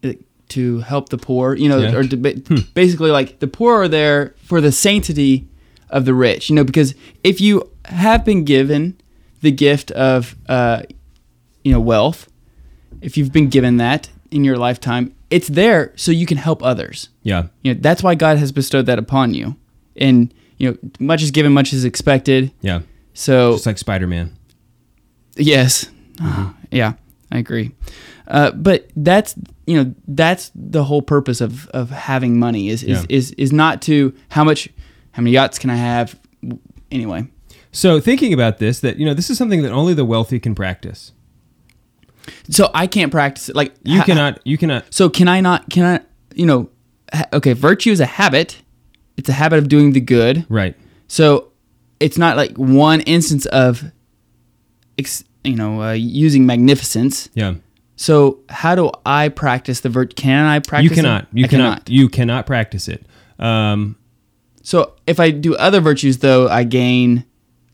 uh, 0.05 0.15
to 0.49 0.81
help 0.81 1.09
the 1.11 1.17
poor. 1.17 1.55
You 1.55 1.69
know, 1.69 1.79
Yeah. 1.79 1.95
or 1.95 2.03
to, 2.03 2.17
ba- 2.17 2.35
basically 2.75 3.13
like 3.13 3.39
the 3.39 3.47
poor 3.47 3.83
are 3.83 3.89
there 3.89 4.35
for 4.45 4.61
the 4.61 4.73
sanctity 4.73 5.47
of 5.91 6.05
the 6.07 6.13
rich. 6.13 6.51
You 6.51 6.57
know, 6.57 6.65
because 6.65 6.95
if 7.23 7.41
you 7.41 7.71
have 7.85 8.25
been 8.25 8.45
given 8.45 8.97
the 9.43 9.53
gift 9.53 9.93
of 9.93 10.35
uh, 10.49 10.83
you 11.63 11.71
know 11.73 11.81
wealth, 11.81 12.29
if 13.01 13.17
you've 13.17 13.33
been 13.33 13.49
given 13.49 13.77
that 13.77 14.11
in 14.31 14.45
your 14.45 14.57
lifetime, 14.57 15.15
it's 15.31 15.49
there 15.49 15.93
so 15.97 16.11
you 16.13 16.27
can 16.27 16.37
help 16.39 16.63
others. 16.63 17.09
yeah. 17.23 17.47
You 17.63 17.75
know, 17.75 17.81
that's 17.83 18.03
why 18.03 18.15
God 18.15 18.39
has 18.39 18.53
bestowed 18.53 18.87
that 18.87 18.99
upon 18.99 19.35
you. 19.35 19.57
And 19.97 20.33
you 20.59 20.71
know, 20.71 20.79
much 20.99 21.23
is 21.23 21.31
given, 21.31 21.53
much 21.53 21.73
is 21.73 21.85
expected. 21.85 22.53
Yeah. 22.61 22.81
So 23.15 23.53
Just 23.53 23.67
like 23.67 23.79
Spider 23.79 24.07
Man. 24.07 24.37
Yes. 25.37 25.91
Yeah, 26.71 26.95
I 27.31 27.39
agree. 27.39 27.73
Uh, 28.27 28.51
but 28.53 28.89
that's 28.97 29.35
you 29.67 29.77
know 29.83 29.95
that's 30.09 30.51
the 30.55 30.83
whole 30.85 31.03
purpose 31.03 31.41
of, 31.41 31.69
of 31.69 31.91
having 31.91 32.39
money 32.39 32.69
is 32.69 32.83
is, 32.83 33.01
Yeah. 33.01 33.07
is 33.09 33.31
is 33.33 33.53
not 33.53 33.83
to 33.83 34.13
how 34.31 34.43
much 34.45 34.69
how 35.13 35.23
many 35.23 35.33
yachts 35.33 35.59
can 35.59 35.71
I 35.71 35.77
have 35.77 36.19
anyway. 36.91 37.27
So 37.73 38.01
thinking 38.01 38.33
about 38.33 38.59
this, 38.59 38.81
that 38.81 38.97
you 38.99 39.05
know, 39.07 39.15
this 39.15 39.29
is 39.31 39.37
something 39.39 39.63
that 39.63 39.73
only 39.73 39.93
the 39.95 40.05
wealthy 40.05 40.41
can 40.41 40.55
practice. 40.55 41.13
So 42.51 42.71
I 42.75 42.87
can't 42.87 43.11
practice 43.11 43.49
it 43.49 43.57
like 43.57 43.75
You 43.85 43.99
ha- 43.99 44.05
cannot. 44.05 44.41
You 44.45 44.59
cannot. 44.59 44.85
So 44.93 45.09
can 45.09 45.29
I 45.29 45.41
not 45.41 45.69
can 45.71 45.85
I 45.85 46.01
you 46.35 46.47
know 46.47 46.69
ha- 47.13 47.27
okay 47.35 47.53
virtue 47.53 47.91
is 47.91 48.01
a 48.01 48.07
habit. 48.07 48.63
It's 49.17 49.29
a 49.29 49.33
habit 49.33 49.59
of 49.59 49.69
doing 49.69 49.93
the 49.93 50.01
good. 50.01 50.45
Right. 50.49 50.77
So 51.09 51.53
it's 52.01 52.19
not 52.19 52.37
like 52.37 52.57
one 52.57 53.01
instance 53.03 53.47
of 53.47 53.85
ex, 54.99 55.25
you 55.45 55.55
know 55.57 55.83
uh, 55.83 55.93
using 55.93 56.47
magnificence. 56.47 57.29
Yeah. 57.35 57.55
So 57.97 58.41
how 58.51 58.75
do 58.75 58.91
I 59.07 59.31
practice 59.31 59.81
the 59.81 59.89
virtue? 59.89 60.15
Can 60.15 60.45
I 60.45 60.59
practice? 60.59 60.85
You 60.85 60.93
it? 60.93 60.95
cannot. 60.97 61.27
You 61.33 61.45
I 61.45 61.49
cannot, 61.49 61.89
You 61.89 62.09
cannot 62.09 62.47
practice 62.47 62.89
it. 62.89 63.07
Um, 63.39 63.97
So 64.63 64.95
if 65.07 65.19
I 65.21 65.31
do 65.31 65.55
other 65.57 65.81
virtues, 65.81 66.19
though, 66.19 66.49
I 66.49 66.65
gain. 66.65 67.25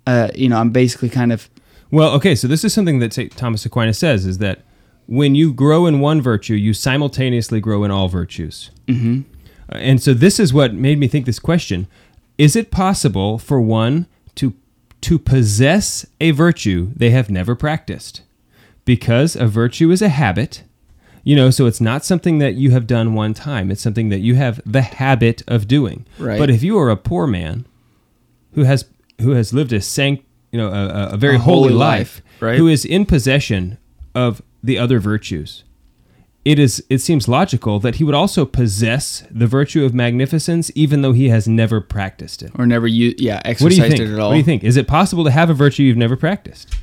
Uh, 0.07 0.29
you 0.35 0.49
know, 0.49 0.59
I'm 0.59 0.71
basically 0.71 1.09
kind 1.09 1.33
of 1.33 1.49
Well, 1.93 2.13
okay, 2.15 2.35
so 2.35 2.49
this 2.49 2.65
is 2.65 2.73
something 2.73 2.99
that 3.01 3.13
St. 3.13 3.37
Thomas 3.37 3.65
Aquinas 3.67 3.99
says 3.99 4.25
is 4.25 4.39
that 4.39 4.63
when 5.07 5.35
you 5.35 5.53
grow 5.53 5.87
in 5.87 6.01
one 6.01 6.23
virtue, 6.23 6.55
you 6.55 6.73
simultaneously 6.73 7.61
grow 7.61 7.85
in 7.85 7.91
all 7.91 8.09
virtues. 8.09 8.71
Mm-hmm. 8.89 9.21
and 9.69 10.03
so 10.03 10.15
this 10.15 10.41
is 10.41 10.53
what 10.53 10.75
made 10.75 10.99
me 10.99 11.07
think 11.07 11.27
this 11.27 11.39
question: 11.39 11.87
Is 12.39 12.57
it 12.57 12.71
possible 12.71 13.39
for 13.39 13.61
one 13.61 14.07
to 14.37 14.55
to 15.03 15.19
possess 15.19 16.07
a 16.21 16.31
virtue 16.31 16.91
they 16.97 17.11
have 17.11 17.31
never 17.31 17.55
practiced? 17.55 18.23
Because 18.85 19.37
a 19.37 19.47
virtue 19.47 19.91
is 19.91 20.03
a 20.03 20.09
habit, 20.09 20.65
you 21.25 21.37
know, 21.37 21.51
so 21.51 21.67
it's 21.67 21.81
not 21.81 22.05
something 22.05 22.39
that 22.39 22.55
you 22.55 22.71
have 22.71 22.87
done 22.87 23.15
one 23.15 23.35
time. 23.35 23.71
It's 23.71 23.83
something 23.83 24.09
that 24.09 24.21
you 24.21 24.35
have 24.35 24.61
the 24.65 24.83
habit 24.83 25.43
of 25.47 25.69
doing. 25.69 26.07
Right. 26.19 26.39
But 26.39 26.51
if 26.51 26.63
you 26.63 26.79
are 26.79 26.91
a 26.91 26.97
poor 26.97 27.27
man 27.27 27.67
who 28.55 28.65
has 28.65 28.87
who 29.21 29.33
has 29.33 29.53
lived 29.53 29.73
a 29.73 29.81
sanct, 29.81 30.25
you 30.53 30.59
know, 30.59 30.69
a, 30.69 31.15
a- 31.15 31.17
very 31.17 31.37
A 31.37 31.39
holy, 31.39 31.71
holy 31.71 31.75
life, 31.75 31.99
life, 31.99 32.23
right? 32.41 32.59
who 32.59 32.69
is 32.69 32.85
in 32.85 33.07
possession 33.07 33.79
of 34.15 34.41
the 34.63 34.79
other 34.79 35.01
virtues, 35.01 35.65
it 36.45 36.59
is 36.59 36.85
it 36.91 36.99
seems 36.99 37.29
logical 37.29 37.79
that 37.81 37.97
he 37.97 38.05
would 38.05 38.15
also 38.15 38.45
possess 38.45 39.25
the 39.31 39.47
virtue 39.47 39.85
of 39.85 39.95
magnificence, 39.95 40.71
even 40.75 41.01
though 41.03 41.13
he 41.13 41.29
has 41.29 41.47
never 41.49 41.81
practiced 41.81 42.43
it. 42.43 42.51
or 42.59 42.67
never 42.67 42.87
use 42.87 43.15
yeah 43.19 43.37
What 43.37 43.45
do 43.45 43.51
exercised 43.51 43.79
you 43.79 43.89
think? 43.89 44.01
it 44.01 44.13
at 44.13 44.19
all. 44.19 44.29
What 44.29 44.35
do 44.35 44.39
you 44.39 44.45
think? 44.45 44.63
Is 44.65 44.77
it 44.77 44.87
possible 44.87 45.25
to 45.25 45.31
have 45.31 45.51
a 45.51 45.55
virtue 45.55 45.83
you've 45.85 45.97
never 45.97 46.17
practiced 46.17 46.75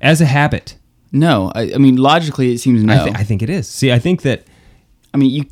as 0.00 0.20
a 0.20 0.26
habit? 0.26 0.76
No, 1.12 1.52
I, 1.54 1.72
I 1.74 1.78
mean 1.78 1.96
logically 1.96 2.52
it 2.52 2.58
seems 2.58 2.82
no. 2.82 2.92
I, 2.94 3.04
thi- 3.04 3.14
I 3.14 3.22
think 3.24 3.42
it 3.42 3.48
is. 3.50 3.68
See, 3.68 3.92
I 3.92 3.98
think 3.98 4.22
that 4.22 4.44
I 5.14 5.16
mean 5.18 5.30
you. 5.30 5.44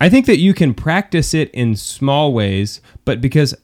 I 0.00 0.10
think 0.10 0.26
that 0.26 0.38
you 0.38 0.52
can 0.52 0.74
practice 0.74 1.32
it 1.32 1.50
in 1.52 1.74
small 1.76 2.32
ways, 2.34 2.80
but 3.06 3.20
because 3.22 3.54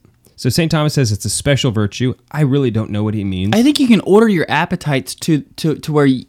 so 0.42 0.48
St. 0.48 0.72
Thomas 0.72 0.94
says 0.94 1.12
it's 1.12 1.24
a 1.24 1.30
special 1.30 1.70
virtue. 1.70 2.14
I 2.32 2.40
really 2.40 2.72
don't 2.72 2.90
know 2.90 3.04
what 3.04 3.14
he 3.14 3.22
means. 3.22 3.54
I 3.54 3.62
think 3.62 3.78
you 3.78 3.86
can 3.86 4.00
order 4.00 4.28
your 4.28 4.44
appetites 4.48 5.14
to 5.14 5.42
to 5.58 5.76
to 5.76 5.92
where 5.92 6.04
you, 6.04 6.24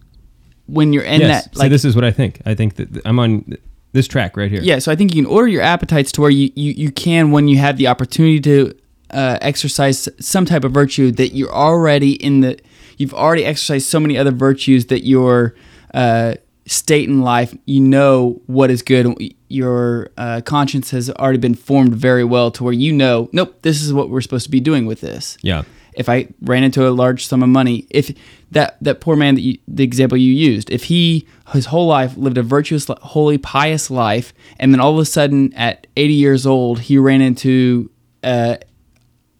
when 0.68 0.94
you're 0.94 1.02
in 1.02 1.22
yes. 1.22 1.46
that 1.46 1.58
so 1.58 1.68
this 1.68 1.84
is 1.84 1.96
what 1.96 2.06
I 2.06 2.12
think. 2.12 2.40
I 2.46 2.54
think 2.54 2.76
that 2.76 3.02
I'm 3.08 3.18
on 3.18 3.58
this 3.92 4.08
track 4.08 4.38
right 4.38 4.52
here. 4.52 4.62
yeah. 4.62 4.78
So 4.78 4.92
I 4.92 4.96
think 4.96 5.16
you 5.16 5.24
can 5.24 5.32
order 5.32 5.48
your 5.48 5.64
appetites 5.64 6.12
to 6.12 6.22
where 6.22 6.30
you 6.30 6.52
you, 6.54 6.74
you 6.74 6.92
can 6.92 7.32
when 7.32 7.48
you 7.48 7.58
have 7.58 7.78
the 7.78 7.88
opportunity 7.88 8.40
to 8.42 8.78
uh, 9.10 9.40
exercise 9.42 10.08
some 10.20 10.46
type 10.46 10.64
of 10.64 10.72
virtue 10.72 11.12
that 11.14 11.30
you're 11.30 11.52
already 11.52 12.14
in 12.24 12.42
the 12.42 12.60
you've 13.00 13.16
already 13.16 13.44
exercised 13.44 13.88
so 13.88 14.00
many 14.00 14.16
other 14.16 14.30
virtues 14.30 14.86
that 14.86 15.08
your 15.08 15.56
uh, 15.96 16.36
state 16.66 17.10
in 17.10 17.22
life 17.22 17.56
you 17.66 17.80
know 17.82 18.42
what 18.46 18.72
is 18.72 18.82
good 18.82 19.06
your 19.50 20.10
uh, 20.18 20.42
conscience 20.46 20.92
has 20.92 21.10
already 21.12 21.38
been 21.38 21.56
formed 21.56 21.94
very 21.94 22.24
well 22.24 22.50
to 22.52 22.64
where 22.64 22.74
you 22.74 22.92
know 22.94 23.30
nope 23.34 23.62
this 23.64 23.82
is 23.82 23.92
what 23.94 24.10
we're 24.10 24.22
supposed 24.22 24.46
to 24.46 24.52
be 24.52 24.60
doing 24.62 24.86
with 24.86 25.02
this 25.02 25.38
Yeah. 25.42 25.64
if 25.96 26.08
I 26.10 26.30
ran 26.42 26.64
into 26.64 26.88
a 26.88 26.92
large 26.92 27.28
sum 27.28 27.44
of 27.44 27.50
money, 27.50 27.86
if 27.90 28.12
that 28.52 28.78
that 28.82 29.00
poor 29.02 29.16
man 29.16 29.36
that 29.36 29.42
you, 29.42 29.58
the 29.68 29.84
example 29.84 30.18
you 30.18 30.32
used, 30.34 30.70
if 30.72 30.86
he 30.86 31.28
his 31.52 31.66
whole 31.68 31.86
life 31.88 32.16
lived 32.18 32.38
a 32.38 32.44
virtuous, 32.44 32.88
holy, 33.02 33.38
pious 33.38 33.92
life, 33.92 34.34
and 34.58 34.74
then 34.74 34.80
all 34.80 34.94
of 34.94 35.00
a 35.00 35.06
sudden 35.06 35.54
at 35.54 35.86
80 35.98 36.14
years 36.14 36.46
old 36.48 36.80
he 36.80 36.98
ran 36.98 37.22
into, 37.22 37.92
uh, 38.24 38.56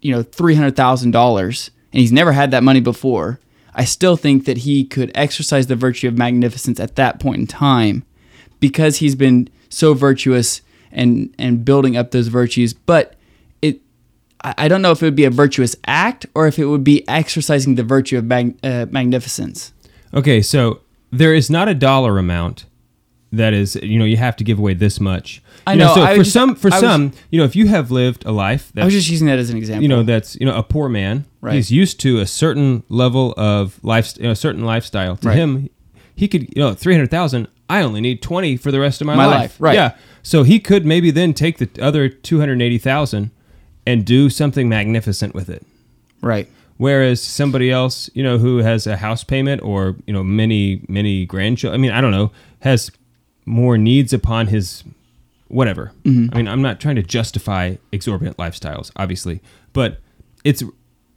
you 0.02 0.12
know, 0.14 0.22
three 0.22 0.54
hundred 0.56 0.76
thousand 0.76 1.12
dollars, 1.12 1.72
and 1.92 2.02
he's 2.02 2.12
never 2.12 2.34
had 2.34 2.52
that 2.52 2.64
money 2.64 2.82
before. 2.82 3.40
I 3.76 3.86
still 3.86 4.16
think 4.16 4.46
that 4.46 4.60
he 4.60 4.84
could 4.84 5.12
exercise 5.16 5.68
the 5.68 5.76
virtue 5.76 6.08
of 6.08 6.18
magnificence 6.18 6.80
at 6.80 6.96
that 6.96 7.20
point 7.20 7.40
in 7.40 7.48
time, 7.48 8.04
because 8.60 8.98
he's 8.98 9.16
been 9.16 9.50
so 9.70 9.94
virtuous 9.94 10.62
and 10.92 11.34
and 11.38 11.66
building 11.66 11.98
up 11.98 12.12
those 12.12 12.28
virtues. 12.28 12.74
But 12.74 13.16
it, 13.62 13.82
I, 14.42 14.68
don't 14.68 14.82
know 14.82 14.92
if 14.92 15.02
it 15.02 15.06
would 15.06 15.16
be 15.16 15.26
a 15.26 15.32
virtuous 15.32 15.76
act 15.88 16.26
or 16.36 16.48
if 16.48 16.60
it 16.60 16.66
would 16.66 16.84
be 16.84 17.08
exercising 17.08 17.76
the 17.76 17.84
virtue 17.84 18.18
of 18.18 18.26
mag, 18.26 18.58
uh, 18.64 18.86
magnificence. 18.90 19.74
Okay, 20.14 20.42
so 20.42 20.82
there 21.12 21.34
is 21.34 21.50
not 21.50 21.68
a 21.68 21.74
dollar 21.74 22.18
amount 22.18 22.66
that 23.34 23.54
is 23.54 23.76
you 23.82 23.98
know 24.00 24.06
you 24.06 24.18
have 24.18 24.36
to 24.38 24.44
give 24.44 24.60
away 24.60 24.74
this 24.74 25.00
much. 25.00 25.42
I 25.68 25.74
You 25.74 25.80
know, 25.80 25.94
So 25.96 26.02
I 26.04 26.12
for 26.18 26.24
just- 26.24 26.34
some 26.34 26.56
for 26.56 26.72
I 26.72 26.76
was- 26.76 26.82
some 26.82 27.12
you 27.32 27.40
know 27.40 27.46
if 27.46 27.56
you 27.56 27.68
have 27.68 27.92
lived 27.92 28.26
a 28.26 28.32
life 28.32 28.72
I 28.78 28.86
was 28.86 28.94
just 28.94 29.10
using 29.10 29.28
that 29.28 29.40
as 29.40 29.50
an 29.50 29.58
example. 29.58 29.84
you 29.84 29.90
know 29.90 30.04
that's 30.04 30.36
you 30.40 30.46
know 30.46 30.56
a 30.56 30.64
poor 30.64 30.88
man 30.90 31.26
Right. 31.42 31.56
he's 31.56 31.72
used 31.72 32.00
to 32.02 32.20
a 32.20 32.26
certain 32.26 32.84
level 32.90 33.34
of 33.38 33.80
life 33.84 34.14
you 34.18 34.24
know, 34.24 34.32
a 34.32 34.36
certain 34.36 34.64
lifestyle 34.66 35.16
to 35.18 35.28
Right. 35.30 35.38
him 35.38 35.70
he 36.16 36.28
could 36.28 36.44
you 36.56 36.62
know 36.64 36.74
300,000 36.74 37.48
I 37.70 37.82
only 37.82 38.02
need 38.02 38.22
20 38.22 38.56
for 38.58 38.72
the 38.72 38.80
rest 38.80 39.02
of 39.02 39.08
my, 39.08 39.16
My 39.16 39.26
life. 39.26 39.36
life, 39.40 39.56
right. 39.60 39.76
yeah 39.76 39.92
so 40.22 40.44
he 40.44 40.60
could 40.60 40.86
maybe 40.86 41.10
then 41.12 41.34
take 41.34 41.58
the 41.58 41.70
other 41.82 42.08
280,000 42.10 43.32
and 43.86 44.06
do 44.06 44.30
something 44.30 44.70
magnificent 44.70 45.34
with 45.34 45.50
it 45.50 45.66
right. 46.22 46.48
Whereas 46.78 47.22
somebody 47.22 47.70
else, 47.70 48.10
you 48.16 48.24
know, 48.24 48.40
who 48.40 48.58
has 48.58 48.88
a 48.88 48.98
house 48.98 49.24
payment 49.24 49.62
or 49.64 49.96
you 50.08 50.14
know 50.14 50.24
many 50.24 50.82
many 50.90 51.24
grandchildren, 51.26 51.80
I 51.80 51.82
mean, 51.82 51.92
I 51.92 52.02
don't 52.02 52.12
know, 52.12 52.32
has 52.62 52.90
more 53.46 53.78
needs 53.78 54.14
upon 54.14 54.48
his 54.48 54.84
whatever. 55.48 55.92
Mm-hmm. 56.04 56.34
I 56.34 56.38
mean, 56.38 56.48
I'm 56.48 56.62
not 56.62 56.80
trying 56.80 56.96
to 56.96 57.04
justify 57.04 57.76
exorbitant 57.92 58.38
lifestyles, 58.38 58.92
obviously, 58.96 59.42
but 59.72 60.00
it's 60.44 60.64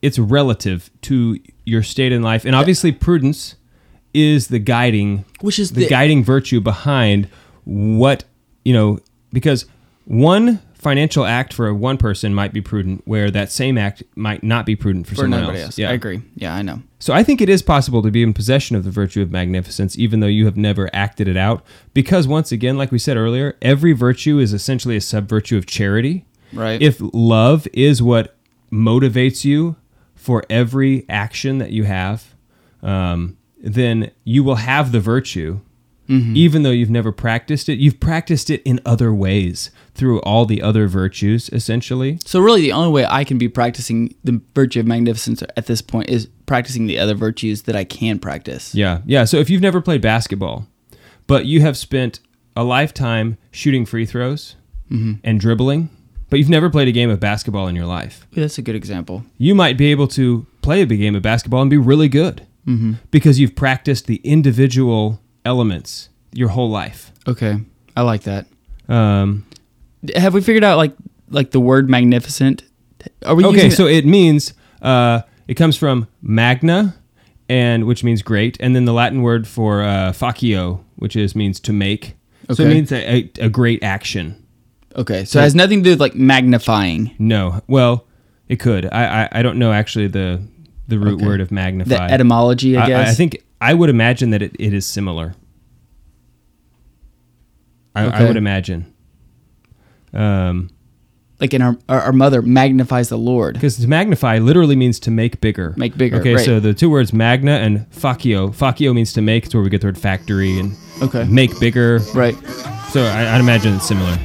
it's 0.02 0.18
relative 0.18 0.90
to 1.02 1.38
your 1.64 1.82
state 1.82 2.12
in 2.12 2.22
life, 2.22 2.44
and 2.44 2.54
obviously 2.54 2.92
prudence 2.92 3.56
is 4.14 4.48
the 4.48 4.58
guiding 4.58 5.24
Which 5.40 5.58
is 5.58 5.72
the, 5.72 5.80
the- 5.80 5.88
guiding 5.88 6.22
virtue 6.24 6.60
behind 6.60 7.28
what 7.64 8.24
you 8.64 8.72
know 8.72 8.98
because 9.32 9.66
one 10.04 10.60
financial 10.86 11.24
act 11.24 11.52
for 11.52 11.74
one 11.74 11.96
person 11.98 12.32
might 12.32 12.52
be 12.52 12.60
prudent 12.60 13.02
where 13.06 13.28
that 13.28 13.50
same 13.50 13.76
act 13.76 14.04
might 14.14 14.44
not 14.44 14.64
be 14.64 14.76
prudent 14.76 15.04
for, 15.04 15.16
For 15.16 15.22
someone 15.22 15.42
else. 15.42 15.58
else. 15.58 15.78
Yeah. 15.78 15.90
I 15.90 15.94
agree. 15.94 16.22
Yeah, 16.36 16.54
I 16.54 16.62
know. 16.62 16.80
So 17.00 17.12
I 17.12 17.24
think 17.24 17.40
it 17.40 17.48
is 17.48 17.60
possible 17.60 18.04
to 18.04 18.10
be 18.12 18.22
in 18.22 18.32
possession 18.32 18.76
of 18.76 18.84
the 18.84 18.92
virtue 18.92 19.20
of 19.20 19.32
magnificence, 19.32 19.98
even 19.98 20.20
though 20.20 20.28
you 20.28 20.44
have 20.44 20.56
never 20.56 20.88
acted 20.92 21.26
it 21.26 21.36
out. 21.36 21.66
Because 21.92 22.28
once 22.28 22.52
again, 22.52 22.78
like 22.78 22.92
we 22.92 23.00
said 23.00 23.16
earlier, 23.16 23.56
every 23.60 23.94
virtue 23.94 24.38
is 24.38 24.52
essentially 24.52 24.94
a 24.94 25.00
sub 25.00 25.28
virtue 25.28 25.56
of 25.56 25.66
charity. 25.66 26.24
Right. 26.52 26.80
If 26.80 26.98
love 27.00 27.66
is 27.72 28.00
what 28.00 28.36
motivates 28.70 29.44
you 29.44 29.74
for 30.14 30.44
every 30.48 31.04
action 31.08 31.58
that 31.58 31.72
you 31.72 31.82
have, 31.82 32.32
um, 32.84 33.36
then 33.58 34.12
you 34.22 34.44
will 34.44 34.54
have 34.54 34.92
the 34.92 35.00
virtue. 35.00 35.58
Mm-hmm. 36.08 36.36
Even 36.36 36.62
though 36.62 36.70
you've 36.70 36.90
never 36.90 37.12
practiced 37.12 37.68
it, 37.68 37.78
you've 37.78 37.98
practiced 37.98 38.48
it 38.50 38.62
in 38.64 38.80
other 38.86 39.12
ways 39.12 39.70
through 39.94 40.20
all 40.20 40.46
the 40.46 40.62
other 40.62 40.86
virtues, 40.86 41.48
essentially. 41.50 42.18
So 42.24 42.40
really, 42.40 42.60
the 42.60 42.72
only 42.72 42.92
way 42.92 43.06
I 43.08 43.24
can 43.24 43.38
be 43.38 43.48
practicing 43.48 44.14
the 44.22 44.40
virtue 44.54 44.80
of 44.80 44.86
magnificence 44.86 45.42
at 45.42 45.66
this 45.66 45.82
point 45.82 46.08
is 46.08 46.28
practicing 46.46 46.86
the 46.86 46.98
other 46.98 47.14
virtues 47.14 47.62
that 47.62 47.74
I 47.74 47.84
can 47.84 48.18
practice. 48.18 48.74
Yeah, 48.74 49.00
yeah. 49.04 49.24
So 49.24 49.38
if 49.38 49.50
you've 49.50 49.62
never 49.62 49.80
played 49.80 50.00
basketball, 50.00 50.66
but 51.26 51.46
you 51.46 51.60
have 51.62 51.76
spent 51.76 52.20
a 52.54 52.64
lifetime 52.64 53.36
shooting 53.50 53.84
free 53.84 54.06
throws 54.06 54.56
mm-hmm. 54.90 55.14
and 55.24 55.40
dribbling, 55.40 55.90
but 56.30 56.38
you've 56.38 56.48
never 56.48 56.70
played 56.70 56.88
a 56.88 56.92
game 56.92 57.10
of 57.10 57.20
basketball 57.20 57.68
in 57.68 57.76
your 57.76 57.86
life, 57.86 58.26
That's 58.32 58.58
a 58.58 58.62
good 58.62 58.74
example. 58.74 59.24
you 59.38 59.54
might 59.54 59.76
be 59.76 59.90
able 59.90 60.08
to 60.08 60.46
play 60.62 60.82
a 60.82 60.86
big 60.86 61.00
game 61.00 61.14
of 61.14 61.22
basketball 61.22 61.60
and 61.62 61.70
be 61.70 61.76
really 61.76 62.08
good 62.08 62.46
mm-hmm. 62.66 62.94
because 63.10 63.38
you've 63.38 63.54
practiced 63.54 64.06
the 64.06 64.16
individual 64.24 65.20
elements 65.46 66.10
your 66.32 66.48
whole 66.48 66.68
life. 66.68 67.12
Okay, 67.26 67.56
I 67.96 68.02
like 68.02 68.22
that. 68.24 68.46
Um, 68.88 69.46
Have 70.14 70.34
we 70.34 70.40
figured 70.42 70.64
out 70.64 70.76
like 70.76 70.92
like 71.30 71.50
the 71.52 71.60
word 71.60 71.88
magnificent? 71.88 72.62
Are 73.24 73.34
we 73.34 73.44
okay, 73.46 73.70
so 73.70 73.86
it 73.86 74.04
means 74.04 74.52
uh, 74.82 75.22
it 75.48 75.54
comes 75.54 75.76
from 75.76 76.06
magna, 76.20 76.96
and 77.48 77.86
which 77.86 78.04
means 78.04 78.22
great, 78.22 78.56
and 78.60 78.74
then 78.76 78.84
the 78.84 78.92
Latin 78.92 79.22
word 79.22 79.46
for 79.48 79.82
uh, 79.82 80.12
facio, 80.12 80.80
which 80.96 81.16
is 81.16 81.34
means 81.34 81.60
to 81.60 81.72
make. 81.72 82.14
So 82.52 82.62
it 82.62 82.68
means 82.68 82.92
a, 82.92 82.96
a, 83.40 83.46
a 83.46 83.48
great 83.48 83.82
action. 83.82 84.36
okay? 84.94 85.24
So 85.24 85.40
it 85.40 85.42
has 85.42 85.54
nothing 85.56 85.80
to 85.80 85.84
do 85.84 85.90
with 85.90 86.00
like 86.00 86.14
magnifying. 86.14 87.10
No, 87.18 87.60
well, 87.66 88.06
it 88.48 88.56
could. 88.60 88.86
I 88.92 89.22
I, 89.24 89.28
I 89.40 89.42
don't 89.42 89.58
know 89.58 89.72
actually 89.72 90.06
the 90.08 90.40
the 90.88 90.98
root 90.98 91.14
Okay. 91.14 91.26
word 91.26 91.40
of 91.40 91.50
magnify. 91.50 92.06
The 92.06 92.12
etymology, 92.14 92.76
I 92.76 92.84
I, 92.84 92.86
guess. 92.86 93.08
I 93.10 93.14
think 93.14 93.42
I 93.60 93.74
would 93.74 93.88
imagine 93.90 94.30
that 94.30 94.42
it, 94.42 94.54
it 94.58 94.72
is 94.74 94.86
similar. 94.86 95.34
I, 97.94 98.04
I 98.04 98.24
would 98.24 98.36
imagine. 98.36 98.92
Um, 100.12 100.70
like 101.40 101.52
in 101.54 101.62
our, 101.62 101.76
our 101.88 102.12
mother 102.12 102.40
magnifies 102.42 103.08
the 103.08 103.18
Lord. 103.18 103.54
because 103.54 103.76
to 103.78 103.88
magnify 103.88 104.38
literally 104.38 104.76
means 104.76 104.98
to 105.00 105.10
make 105.10 105.40
bigger. 105.40 105.74
Make 105.76 105.96
bigger, 105.96 106.16
Okay, 106.18 106.34
right. 106.36 106.44
so 106.44 106.60
the 106.60 106.72
two 106.74 106.88
words 106.90 107.12
magna 107.12 107.52
and 107.52 107.80
facio. 107.90 108.54
Facio 108.54 108.94
means 108.94 109.12
to 109.14 109.22
make. 109.22 109.44
It's 109.46 109.54
where 109.54 109.62
we 109.62 109.70
get 109.70 109.80
the 109.82 109.88
word 109.88 109.98
factory 109.98 110.58
and 110.58 110.76
Okay. 111.02 111.24
make 111.24 111.58
bigger. 111.60 112.00
Right. 112.14 112.34
So 112.90 113.02
I, 113.04 113.34
I'd 113.34 113.40
imagine 113.40 113.74
it's 113.76 113.86
similar. 113.88 114.16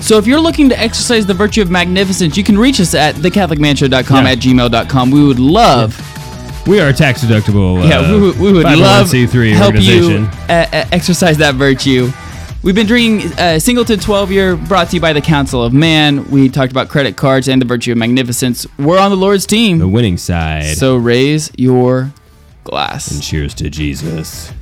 So 0.00 0.16
if 0.18 0.26
you're 0.26 0.40
looking 0.40 0.68
to 0.68 0.78
exercise 0.78 1.26
the 1.26 1.34
virtue 1.34 1.60
of 1.62 1.70
magnificence, 1.70 2.36
you 2.36 2.44
can 2.44 2.56
reach 2.56 2.80
us 2.80 2.94
at 2.94 3.14
thecatholicmanshow.com 3.16 4.24
Yeah. 4.24 4.30
at 4.32 4.38
gmail.com. 4.38 5.10
We 5.10 5.24
would 5.26 5.38
love, 5.40 5.96
We 6.70 6.78
are 6.78 6.88
a 6.88 6.92
tax 6.92 7.24
deductible. 7.24 7.86
yeah, 7.88 7.98
uh, 7.98 8.12
we, 8.14 8.20
would- 8.20 8.38
we 8.38 8.52
would 8.52 8.62
love 8.62 9.08
501c3 9.08 9.52
help 9.54 9.74
you 9.74 9.80
organization. 9.80 10.24
uh, 10.48 10.66
uh, 10.72 10.84
exercise 10.92 11.36
that 11.38 11.56
virtue. 11.56 12.10
We've 12.62 12.76
been 12.76 12.86
drinking 12.86 13.32
uh, 13.38 13.58
Singleton 13.58 13.98
12 13.98 14.30
year 14.30 14.54
brought 14.54 14.88
to 14.90 14.94
you 14.96 15.00
by 15.00 15.12
the 15.12 15.20
Council 15.20 15.64
of 15.64 15.72
Man. 15.72 16.30
We 16.30 16.48
talked 16.48 16.70
about 16.70 16.88
credit 16.88 17.16
cards 17.16 17.48
and 17.48 17.60
the 17.60 17.66
virtue 17.66 17.90
of 17.90 17.98
magnificence. 17.98 18.66
We're 18.78 19.00
on 19.00 19.10
the 19.10 19.16
Lord's 19.16 19.46
team, 19.46 19.78
The 19.78 19.88
winning 19.88 20.16
side. 20.16 20.76
So 20.76 20.94
raise 20.96 21.50
your 21.56 22.12
glass. 22.62 23.10
and 23.10 23.20
cheers 23.22 23.52
to 23.54 23.68
Jesus. 23.68 24.52